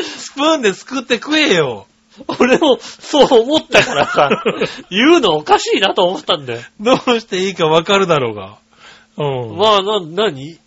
[0.00, 1.86] スプーンですくって食えよ。
[2.38, 4.30] 俺もそう思ったからさ、
[4.90, 6.60] 言うのおかしいなと思ったんだよ。
[6.78, 8.58] どうしていいかわかるだろうが。
[9.16, 9.56] うん。
[9.56, 10.58] まあ、な、なに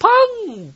[0.00, 0.08] パ
[0.48, 0.74] ン、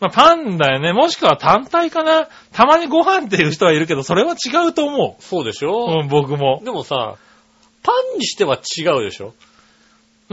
[0.00, 0.92] まあ、パンだよね。
[0.92, 2.28] もしくは単体かな。
[2.52, 5.68] たまにご飯っていう人はいるけど、それは違うと思そうでしう。
[5.70, 6.60] ょ、うん、僕も。
[6.64, 7.16] でもさ、
[7.82, 9.34] パンにしては違うでしょ？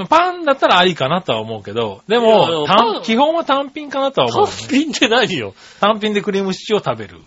[0.10, 5.56] パンだったらありかなとは思うけど、でいやでもも、パン単基本は単品かなとは思う、単品って何よ？
[5.80, 7.20] 単品でクリームシチューを食べる。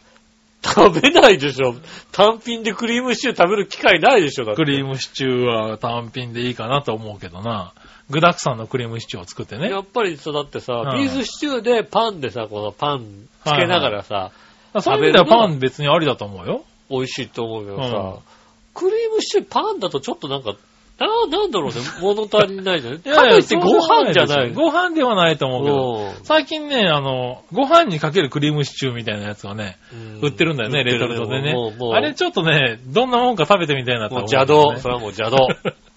[0.62, 1.74] 食べないでしょ？
[2.12, 4.44] 単品でクリームシチュー食べる機会ないでしょ？
[4.44, 7.72] だってクリームシチューは単品でいいかなと思うけどな。
[8.11, 9.78] 具沢山のクリームシチューを作ってねや。
[9.78, 13.05] っぱりさ、だってさ、うんビーフシチューでパンでさ、このパン
[13.45, 14.32] つけながらさ、
[14.81, 16.65] そういう意味ではパン別にありだと思うよ。
[16.91, 18.41] 美味しいと思うけどさ、うん
[18.73, 20.55] クリームシチューパンだとちょっとなんか、
[20.99, 23.01] な、なんだろうね、 物足りないじゃん。
[23.01, 24.53] かといってご飯じゃない。
[24.53, 26.15] ご飯ではないと思うけど。
[26.20, 29.77] うん最近ね、あの、ご飯にかけるクリームシチューみたいなやつがね、
[30.20, 34.77] 売ってるんだよね、レトルトでねもう、もう、あれちょっとね、どんなもんか食べてみたいなともう思う、邪道。
[34.78, 35.49] それはもう邪道。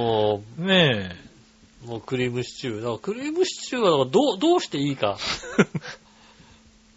[0.00, 1.16] もね
[1.84, 2.80] う、もうクリームシチュー。
[2.80, 5.18] だからクリームシチューはどう、どうしていいか。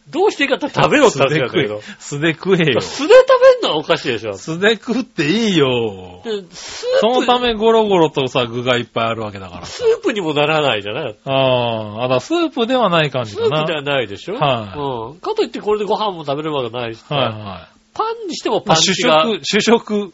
[0.10, 1.00] どうしていいかって食べえ。
[1.02, 1.82] ろって話なんだけど。。
[2.00, 2.82] 素で食えよ。
[2.82, 4.34] 素で食べんのはおかしいでしょ。
[4.34, 6.22] 素で食っていいよ。
[6.26, 9.66] でスープそのためゴロゴロとさ、具がいっぱいあるわけだから。
[9.68, 13.48] スープにもならないじゃないああ、あだ、スープではない感じかな。
[13.48, 15.20] スープではないでしょはいうん。
[15.20, 17.80] かといってこれでご飯も食べるわけないしさ、はいはい。
[17.94, 20.14] パンにしてもパンチが、食、主食。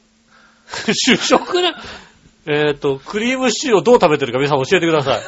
[0.91, 1.73] 主食ね。
[2.47, 5.21] えっ、と、クリームシチューをどう食べてるか皆さん教えてください。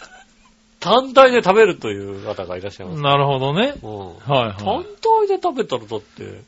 [0.80, 3.02] 単体で食べるという方がいらっしゃいます。
[3.02, 3.74] なるほどね。
[3.82, 4.08] うん。
[4.08, 4.54] はいはい。
[4.56, 6.42] 単体で食べたらだって、う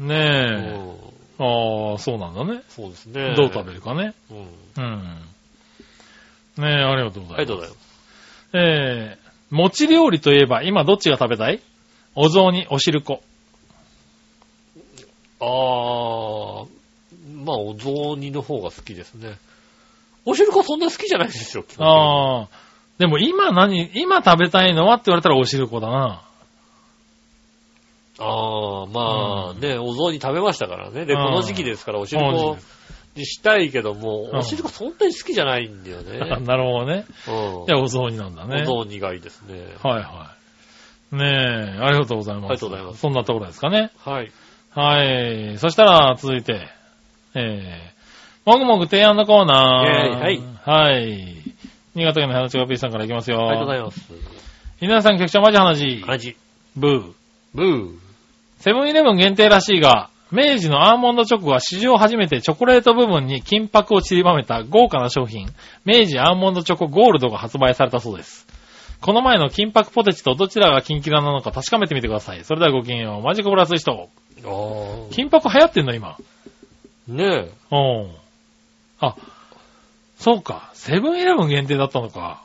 [0.00, 0.78] ねえ。
[0.78, 2.62] んああ、そうなんだね。
[2.68, 3.34] そうですね。
[3.36, 4.14] どう食べるかね。
[4.30, 4.84] うん。
[4.84, 5.18] うん。
[6.58, 7.34] ねえ、ありがとうございます。
[7.34, 7.82] ありがとうございます。
[8.54, 11.60] えー、餅料理といえば、今どっちが食べたい？
[12.14, 13.20] お雑煮、お汁粉。
[15.40, 16.68] あー、
[17.44, 19.36] まあ、お雑煮の方が好きですね。
[20.24, 22.48] お汁粉そんな好きじゃないですよ、ああ。
[22.98, 26.22] でも今何、今食べたいのはって言われたらお汁粉だな。
[28.18, 31.04] ああ、まあうんね、お雑煮食べましたからね。
[31.06, 32.56] で、うんこの時期ですから、お汁マ粉
[33.16, 36.18] にしたいけども、うんお汁粉そんなに好きじゃないんだよね。
[36.46, 37.06] なるほどね。
[37.26, 37.66] うん。
[37.66, 38.62] じゃあお雑煮なんだね。
[38.68, 39.74] お雑煮がいいですね。
[39.82, 40.30] はいは
[41.12, 41.16] い。
[41.16, 42.44] ねえ、ありがとうございます。
[42.44, 43.90] ありがとうございますそんなところですかね。
[43.98, 44.30] はい。
[44.70, 45.58] はい。
[45.58, 46.68] そしたら、続いて、
[47.34, 50.20] えー、もぐもぐ提案のコーナー。
[50.20, 50.40] はい。
[50.64, 51.36] はい。
[51.94, 53.48] 新潟県の花ちが P さんからいきますよ。
[53.48, 54.12] ありがとうございます。
[54.80, 56.04] 皆さん局長マジ話。
[56.06, 56.36] 味。
[56.76, 57.12] ブー。
[57.54, 57.98] ブー。
[58.58, 65.48] セブンイレブン限定らしいが、明治のアーモンドチョコは史上初めてチョコレート部分に金箔を散りばめた豪華な商品、
[65.84, 68.46] 明治アーモンドチョコゴールドが発売されたそうです。
[69.02, 72.44] この前の金箔ポテチとどちらがキンキラなのか確かめてみてください。
[72.44, 73.22] それではごきげんよう。
[73.22, 73.92] マジコブラス人。
[73.92, 74.04] あ
[74.44, 75.12] あ。
[75.12, 76.16] 金箔流行ってんの今。
[77.08, 77.52] ねえ。
[77.70, 77.76] う
[78.08, 78.10] ん。
[79.00, 79.16] あ、
[80.18, 80.70] そうか。
[80.74, 82.42] セブンイレブン限定だったのか。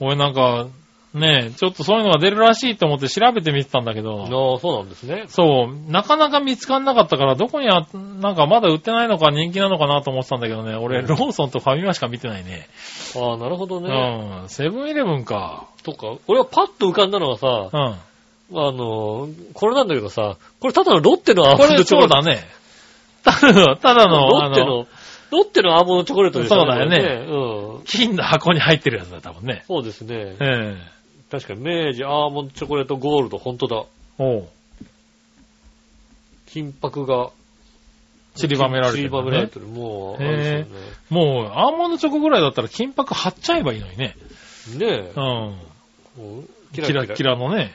[0.00, 0.66] 俺なんか、
[1.14, 4.22] ねえ、ちょっとそういうのが出るらしいと思って調べてみてたんだけど。
[4.22, 4.24] あ
[4.56, 5.26] あ、そうなんですね。
[5.28, 7.86] そう、なかなか見つかんなかったから、どこにあ、
[8.20, 12.66] なんかまだ売ってないのか人気なのかなと思ってたんだけどね、俺、ローソンとファミマしか見てないね。
[13.16, 14.40] ああ、なるほどね。
[14.42, 15.68] うん、セブンイレブンか。
[15.84, 18.58] とか、俺はパッと浮かんだのがさ、うん。
[18.58, 22.14] あの、これなんだけどさ、これただのロッテのアーこれモンドチョコレート。
[22.14, 22.44] そうだね。
[23.24, 24.86] ただの、ただの、あロッテの、
[25.30, 27.84] ロッテのアーモンドチョコレートですそうだよねうん。
[27.84, 29.64] 金の箱に入ってるやつだ、多分ね。
[29.66, 30.36] そうですね。
[30.40, 30.76] え
[31.30, 33.84] 確かに明治アーモンドチョコレートゴールド、本当だ。
[34.20, 34.48] えおう。
[36.46, 37.30] 金箔が
[38.34, 39.66] 散りばめられて散りる、ばめられてる。
[39.66, 40.66] もう、あれですよね。
[41.10, 44.16] もう、アーモンドチョコぐらいだったら金箔貼っちゃえばいいのにね。
[44.76, 45.20] ねえう。
[45.20, 45.22] ん。
[45.22, 45.58] も
[46.16, 47.72] うキラキラのね。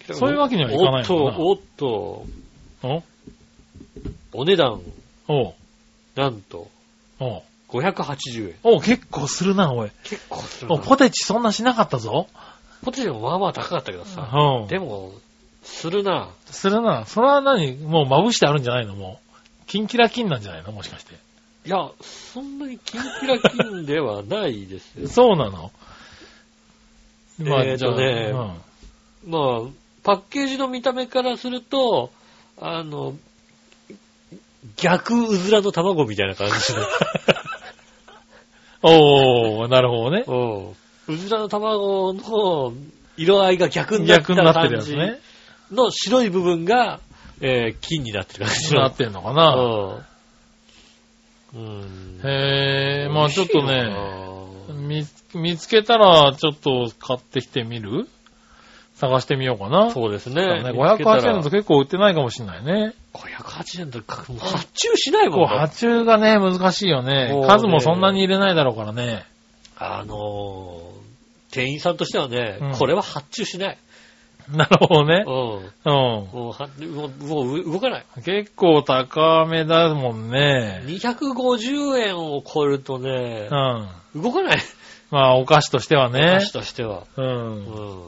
[0.00, 2.24] キラそういうわけにはいかないのかなおっと、
[2.82, 3.02] おっと、
[4.32, 4.80] おお値段、
[5.28, 5.54] おう。
[6.16, 6.68] なんと、
[7.20, 7.42] おう。
[7.68, 8.54] 580円。
[8.62, 9.90] おう、結構するな、おい。
[10.04, 10.82] 結構するおな。
[10.82, 12.26] ポテチそんなしなかったぞ。
[12.82, 14.30] ポテチもまあまあ高かったけどさ。
[14.32, 14.66] うん。
[14.68, 15.12] でも、
[15.62, 16.30] するな。
[16.46, 17.06] するな。
[17.06, 17.76] それは何？
[17.76, 18.94] もうまぶしてあるんじゃないの？
[18.94, 19.36] もう。
[19.66, 20.72] キンキラキンなんじゃないの？
[20.72, 21.14] もしかして。
[21.64, 25.08] いや、そんなにキンキラキンではないですよ。
[25.08, 25.70] そうなの？
[27.40, 28.32] えーとね
[29.24, 29.70] うんまあ、
[30.02, 32.10] パッケージの見た目からすると、
[32.60, 33.14] あの、
[34.76, 36.80] 逆うずらの卵みたいな感じで。
[38.82, 40.24] おー、なるほどね。
[41.08, 42.72] うずらの卵の
[43.16, 45.18] 色合いが逆になった逆になってるやつね。
[45.70, 47.00] の白い部分が、
[47.40, 48.82] えー金になってる感じの。
[48.82, 49.54] なってんのかな。
[51.54, 51.58] うん。
[51.58, 52.20] うん。
[52.24, 53.96] へー、まあちょっとね、ね。
[54.74, 58.08] 見、見つけたらちょっと買ってきてみる？
[59.02, 59.90] 探してみようかな。
[59.90, 60.62] そうですね。
[60.62, 62.94] ね580円だと結構売ってないかもしれないね。
[63.14, 65.46] 580円だと発注しないもんね。
[65.48, 67.34] 発注がね、難しいよね。
[67.34, 69.24] ね数もそんなに入れないだろうからね。
[69.76, 73.78] あのー、店員さんとしてはね、うんこれは発注しない。
[74.48, 75.30] なるほどねう。
[75.30, 75.34] ん。
[75.54, 75.92] うん。
[76.32, 76.54] も
[77.20, 78.04] うもう動かない。
[78.24, 80.80] 結構高めだもんね。
[80.86, 83.48] 250円を超えるとね
[84.14, 84.22] う、ん。
[84.22, 84.58] 動かない。
[85.12, 86.52] まあ、お菓子としてはねお菓子。
[86.52, 87.04] としては。
[87.18, 87.22] う。
[87.22, 88.02] うんん。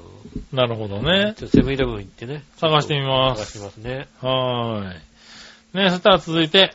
[0.53, 1.35] なるほどね。
[1.37, 2.43] ちょっとセブンイレブン行ってね。
[2.57, 4.09] 探してみま探しますね。
[4.23, 5.79] はーい。
[5.85, 6.75] ねそしたら続いて、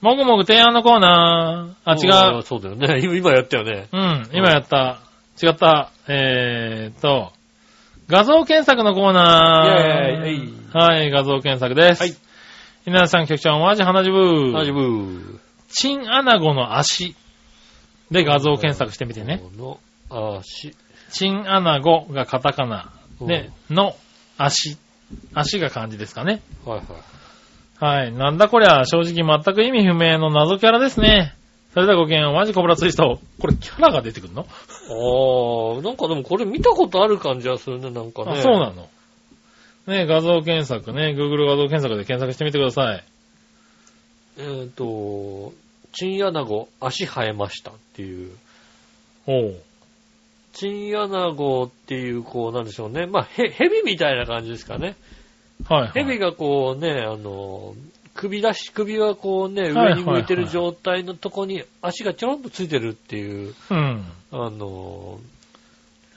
[0.00, 1.90] もぐもぐ提案のコーナー。
[1.90, 2.38] あ、違う。
[2.38, 2.42] う。
[2.42, 3.00] そうだよね。
[3.00, 3.86] 今 今やったよね。
[3.92, 4.98] うん、今やった。
[5.40, 5.90] 違った。
[6.08, 7.30] えーっと、
[8.08, 10.26] 画像検索のコーナー。
[10.26, 12.02] イェーイはい、画像検索です。
[12.02, 12.14] はい。
[12.84, 14.52] 稲田さん局長、マジ花ジブー。
[14.52, 15.38] 大丈夫。
[15.70, 17.14] チンアナゴの足
[18.10, 19.42] で画像検索してみてね。
[19.58, 19.80] こ
[20.10, 20.74] の足。
[21.10, 22.92] チンアナゴがカタカナ。
[23.20, 23.96] で、の
[24.36, 24.76] 足。
[25.34, 26.42] 足が漢字ですかね。
[26.64, 26.86] はいはい。
[27.80, 28.12] はい。
[28.12, 31.34] なんだこりゃ、正直全く意味不明の謎キャラですね。
[31.74, 33.20] それではごきげんよう、マジコブラツイスト。
[33.38, 38.32] これキャラが出てくるの、あー、なんかでもこれ見たことある感じはするね、なんかね。
[38.32, 38.88] あ、そうなの。
[39.86, 43.04] ね画像検索ね、Google 画像検索で検索してみてください。
[44.38, 45.52] えっ、と、
[45.92, 48.32] チンアナゴ足生えましたっていう。
[49.26, 49.56] おう。
[50.52, 53.06] チンアナゴっていう、こう、なんでしょうね。
[53.06, 54.96] まあ、へ、蛇みたいな感じですかね。
[55.68, 55.92] はい、はい。
[55.92, 57.74] 蛇がこうね、あの、
[58.14, 64.04] 首出し、首はこうね、上に向いてる状態のとこに足がちょろんとついてるっていう、うん。
[64.32, 65.20] あの、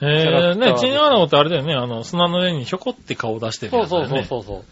[0.02, 4.07] えー、ねチンアナゴってあれだよね、あの、砂の上にひょこって顔出してるそうそう。
[4.07, 4.65] そうそうそう。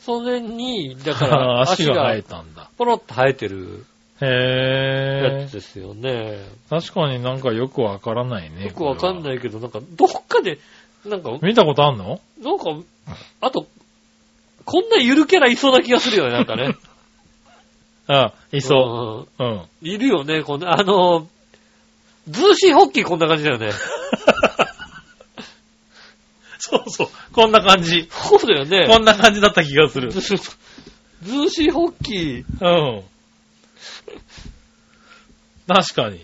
[0.00, 2.70] それに、だから 足が生えたんだ。
[2.78, 3.84] ポロッと生えてる
[4.26, 6.10] やへつですよね。
[6.10, 6.80] ー。
[6.82, 8.64] 確かになんかよくわからないね。
[8.66, 9.22] よくわかんい。
[9.22, 10.58] ないけど、なんか、どっかで、
[11.06, 12.20] なんか、見たことあんの？
[12.42, 12.64] なんか、
[13.40, 13.66] あと、
[14.66, 16.76] こんなゆるキャラいそうな気がするよね、なんかね。
[18.08, 19.46] あ、いそうん。
[19.46, 19.50] う。
[19.50, 19.88] うん。
[19.88, 21.26] いるよね、こんな、あの、
[22.28, 23.70] ズーシーホッキーこんな感じだよね。
[26.58, 27.08] そうそう。
[27.32, 28.06] こんな感じ。
[28.10, 28.86] そうだよね。
[28.86, 30.20] こんな感じだった気がするズ。
[30.20, 32.44] ズーシーホッキー。
[32.60, 33.02] うん。
[35.66, 36.20] 確かに。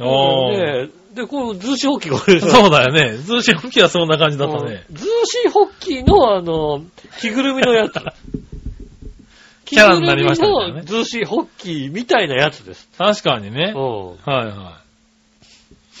[0.00, 0.86] おー。
[0.86, 3.18] ねで、このズーシーホッキーがこれそうだよね。
[3.18, 4.84] 通信機はそんな感じだったね。
[4.88, 6.82] うんズーシーホッキーの、あの、
[7.20, 7.92] 着ぐるみのやつ。
[9.66, 12.88] キャラになりましたねズーシーホッキーみたいなやつです。
[12.98, 13.82] 確かにねうん。。
[13.82, 14.82] どはいは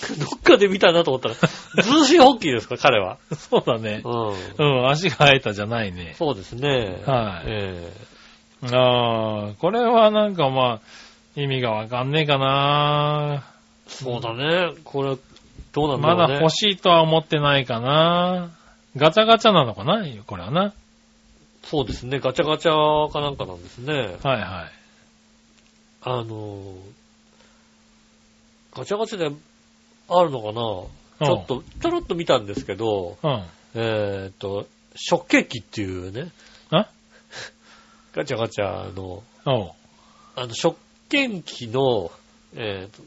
[0.36, 3.18] っかで見たなと思ったら、ズーシーホッキーですか、彼は。
[3.30, 3.34] い。
[3.36, 4.02] そうだね。
[4.04, 4.80] うん。
[4.80, 6.14] うん、足が生えたじゃないね。
[6.18, 7.02] そうですね。
[7.06, 7.92] はいえ
[8.70, 10.80] ああ、これはなんかまあ、
[11.34, 13.42] 意味がわかんねえかな
[13.88, 14.74] えそうだね。
[14.84, 15.16] これ、
[15.72, 16.22] どうなんだろうね。
[16.22, 18.50] まだ欲しいとは思ってないかな
[18.96, 20.04] ガチャガチャなのかな？
[20.26, 20.74] これはな。
[21.64, 22.20] そうですね。
[22.20, 23.94] ガチャガチャかなんかなんですね。
[23.94, 24.06] はい
[24.40, 24.72] はい。
[26.02, 26.74] あの、
[28.74, 29.30] ガチャガチャで
[30.08, 31.26] あるのかな？
[31.26, 33.42] ちょっと、ちょろっと見たんですけど、うん。
[33.74, 36.26] えーっと、食券機っていうね、あ
[38.14, 39.22] ガチャガチャの。
[39.44, 40.76] あの、食
[41.08, 42.10] 券機の、
[42.54, 43.02] えーっと、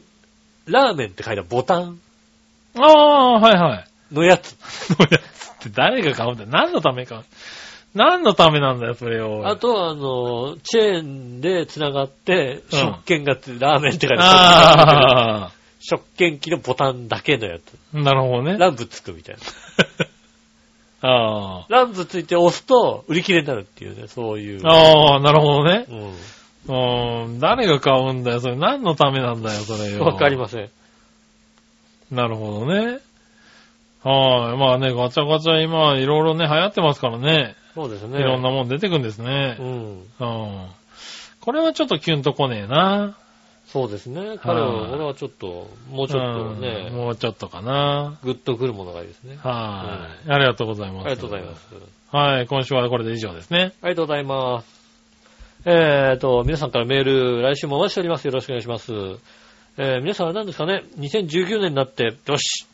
[0.66, 2.00] ラーメンって書いたボタン
[2.74, 4.14] ああ、はいはい。
[4.14, 4.56] のやつ。
[4.96, 6.48] どうやつって誰が買うんだよ。
[6.50, 7.24] 何のためか。
[7.94, 9.48] 何のためなんだよ、それを。
[9.48, 17.78] あとは、あの、チェーンで繋がって、うん食券がつ、ラーメンって書いたあ食券機のボタンだけのやつ。
[17.94, 18.58] あ、なるほどね。
[18.58, 19.40] ランプつくみたいな。
[21.06, 24.60] あランプついて押すと売り切れになるっていうね、そういう。
[24.66, 24.70] あ。
[24.70, 25.86] ああ、なるほどね。
[26.66, 27.24] うん。
[27.24, 27.38] うん。
[27.38, 28.56] 誰が買うんだよ、それ。
[28.56, 30.04] 何のためなんだよ、それよ。
[30.04, 30.70] わかりません。
[32.10, 32.98] なるほどね。
[34.02, 34.56] はい。
[34.58, 37.56] まあね、ガチャガチャ今、いろいろね、流行ってますからね。
[37.74, 38.20] そうですね。
[38.20, 39.62] いろんなもん出てくんですねう。
[39.62, 39.66] ん。
[39.68, 40.66] うん。
[41.40, 43.16] これはちょっとキュンとこねえな。
[43.66, 44.38] そうですね。
[44.38, 48.16] 彼は、俺はちょっと、もうちょっとうんね、もうちょっとかな。
[48.22, 49.38] グッとくるものがいいですね。
[49.42, 50.36] あはい。
[50.36, 51.08] ありがとうございます。
[51.08, 51.64] りがとうございます。。
[52.12, 52.46] はい。
[52.46, 53.72] 今週はこれで以上ですね。
[53.82, 54.76] ありがとうございます。
[55.64, 58.24] えーと、皆さんからメール、来週もお待ちしております。
[58.26, 58.92] よろしくお願いします。
[59.78, 62.66] えー、皆さんは何ですかね、2019年になって、よし、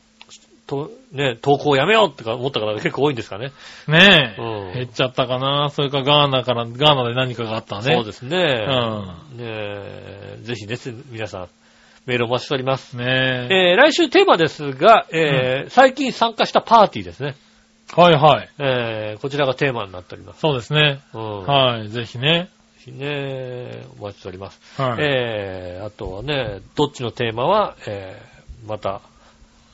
[0.73, 3.53] と、ね、投稿やめようってか思った方が結構多いんですかね。
[3.87, 4.41] ねえ。
[4.41, 5.69] うん減っちゃったかな。
[5.71, 7.95] それかガーナから、ガーナで何かがあったね。
[7.95, 8.39] そうですね。
[8.39, 8.41] う
[9.35, 11.49] んねえぜひです、皆さん、
[12.07, 12.97] メールお待ちしております。
[12.97, 13.05] ね
[13.51, 13.73] え。
[13.73, 17.35] えー、来週テーマですが、えー最近参加したパーティーですね。
[17.95, 18.49] はいはい。
[18.59, 20.41] えー、こちらがテーマになっております。
[20.41, 21.01] そうですね。
[21.13, 21.43] うん。
[21.45, 21.89] はい。
[21.91, 22.49] ぜひね。
[22.85, 24.81] ぜひね、お待ちしております。
[24.81, 24.97] はい。
[25.01, 29.03] えー、あとはね、どっちのテーマは、えー、また、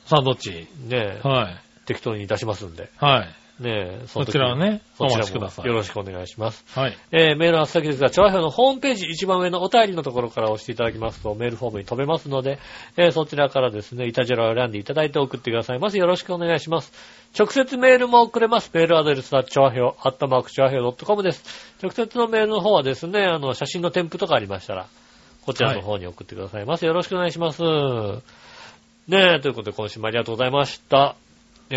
[0.09, 1.85] さあ、どっちね、はい。
[1.85, 3.63] 適当に出しますんで、はい。
[3.63, 5.65] ね、そこの時ちらはね、お待ちください。
[5.65, 6.65] もよろしくお願いします。
[6.69, 6.97] はい。
[7.11, 12.57] えー、メールは先ですが、調和表のホームページ一番上のお便りのところから押していただきますと、メールフォームに飛べますので、
[12.97, 15.99] えー、そちらからですね、イタジェラを選んでいただいて送ってくださいます。
[15.99, 16.91] よろしくお願いします。
[17.37, 18.71] 直接メールも送れます。
[18.73, 21.75] メールアドレスは、調和表、アットマーク調和表 .com です。
[21.83, 24.87] 直接のメールの方はですね、あの、写真の添付とかありましたら、
[25.45, 26.85] こちらの方に送ってくださいます。
[26.85, 27.61] よろしくお願いします。
[29.09, 31.15] ねえ、ということで今週もありがとうございました。
[31.71, 31.75] え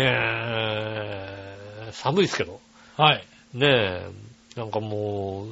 [1.89, 2.61] ー、寒いですけど。
[2.95, 3.25] はい。
[3.55, 4.05] ねえ、
[4.55, 5.47] なんかもう、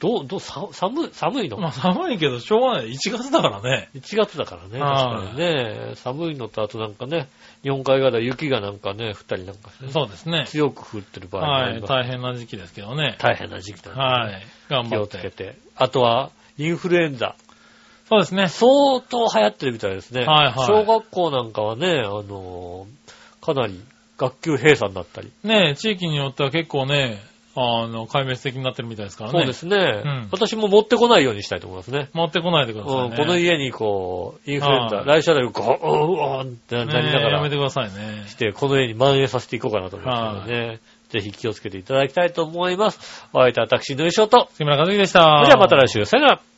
[0.00, 2.88] どう、どう、さ寒い、寒いの、まあ寒いけど、しょうがない。
[2.90, 3.88] 1月だからね。
[3.94, 5.92] ?1 月だからね、確はいかにね。
[5.94, 7.28] 寒いのと、あとなんかね、
[7.62, 10.46] 日本海側では雪がなんかね、降ったりなんかしてね、そうですね。
[10.48, 11.74] 強く降ってる場合もあはい。
[11.74, 11.90] ります。
[11.92, 13.14] 大変な時期ですけどね。
[13.20, 14.42] 大変な時期なんで、はい。
[14.68, 15.18] 頑気を張って。
[15.18, 15.54] つけて。
[15.76, 17.36] あとは、インフルエンザ。
[18.12, 18.48] そうですね。
[18.48, 20.26] 相当流行ってるみたいですね。
[20.26, 23.12] はいはい小学校なんかはね、あのー
[23.44, 23.80] かなり
[24.18, 25.32] 学級閉鎖になったり。
[25.42, 27.18] ね地域によっては結構ね、
[27.56, 29.38] あの、壊滅的になってるみたいですからね。
[29.38, 32.08] そうですね、ん私も持ってこないようにしたいと思いますね。
[32.12, 33.02] 持ってこないでくださいね。
[33.02, 38.24] うん、この家にこう、インフルエンザ、はい来週あたりゴー、うーんってなりながらねやめてくださいね。
[38.28, 40.80] して、この家に蔓延させていこうかなと思いますのでね。
[41.08, 43.26] ぜひ気をつけていただきたいと思います。
[43.34, 44.48] お相手は私、のりしょと。
[44.52, 45.20] 杉村和樹でした。
[45.20, 46.51] それではまた来週、さよなら。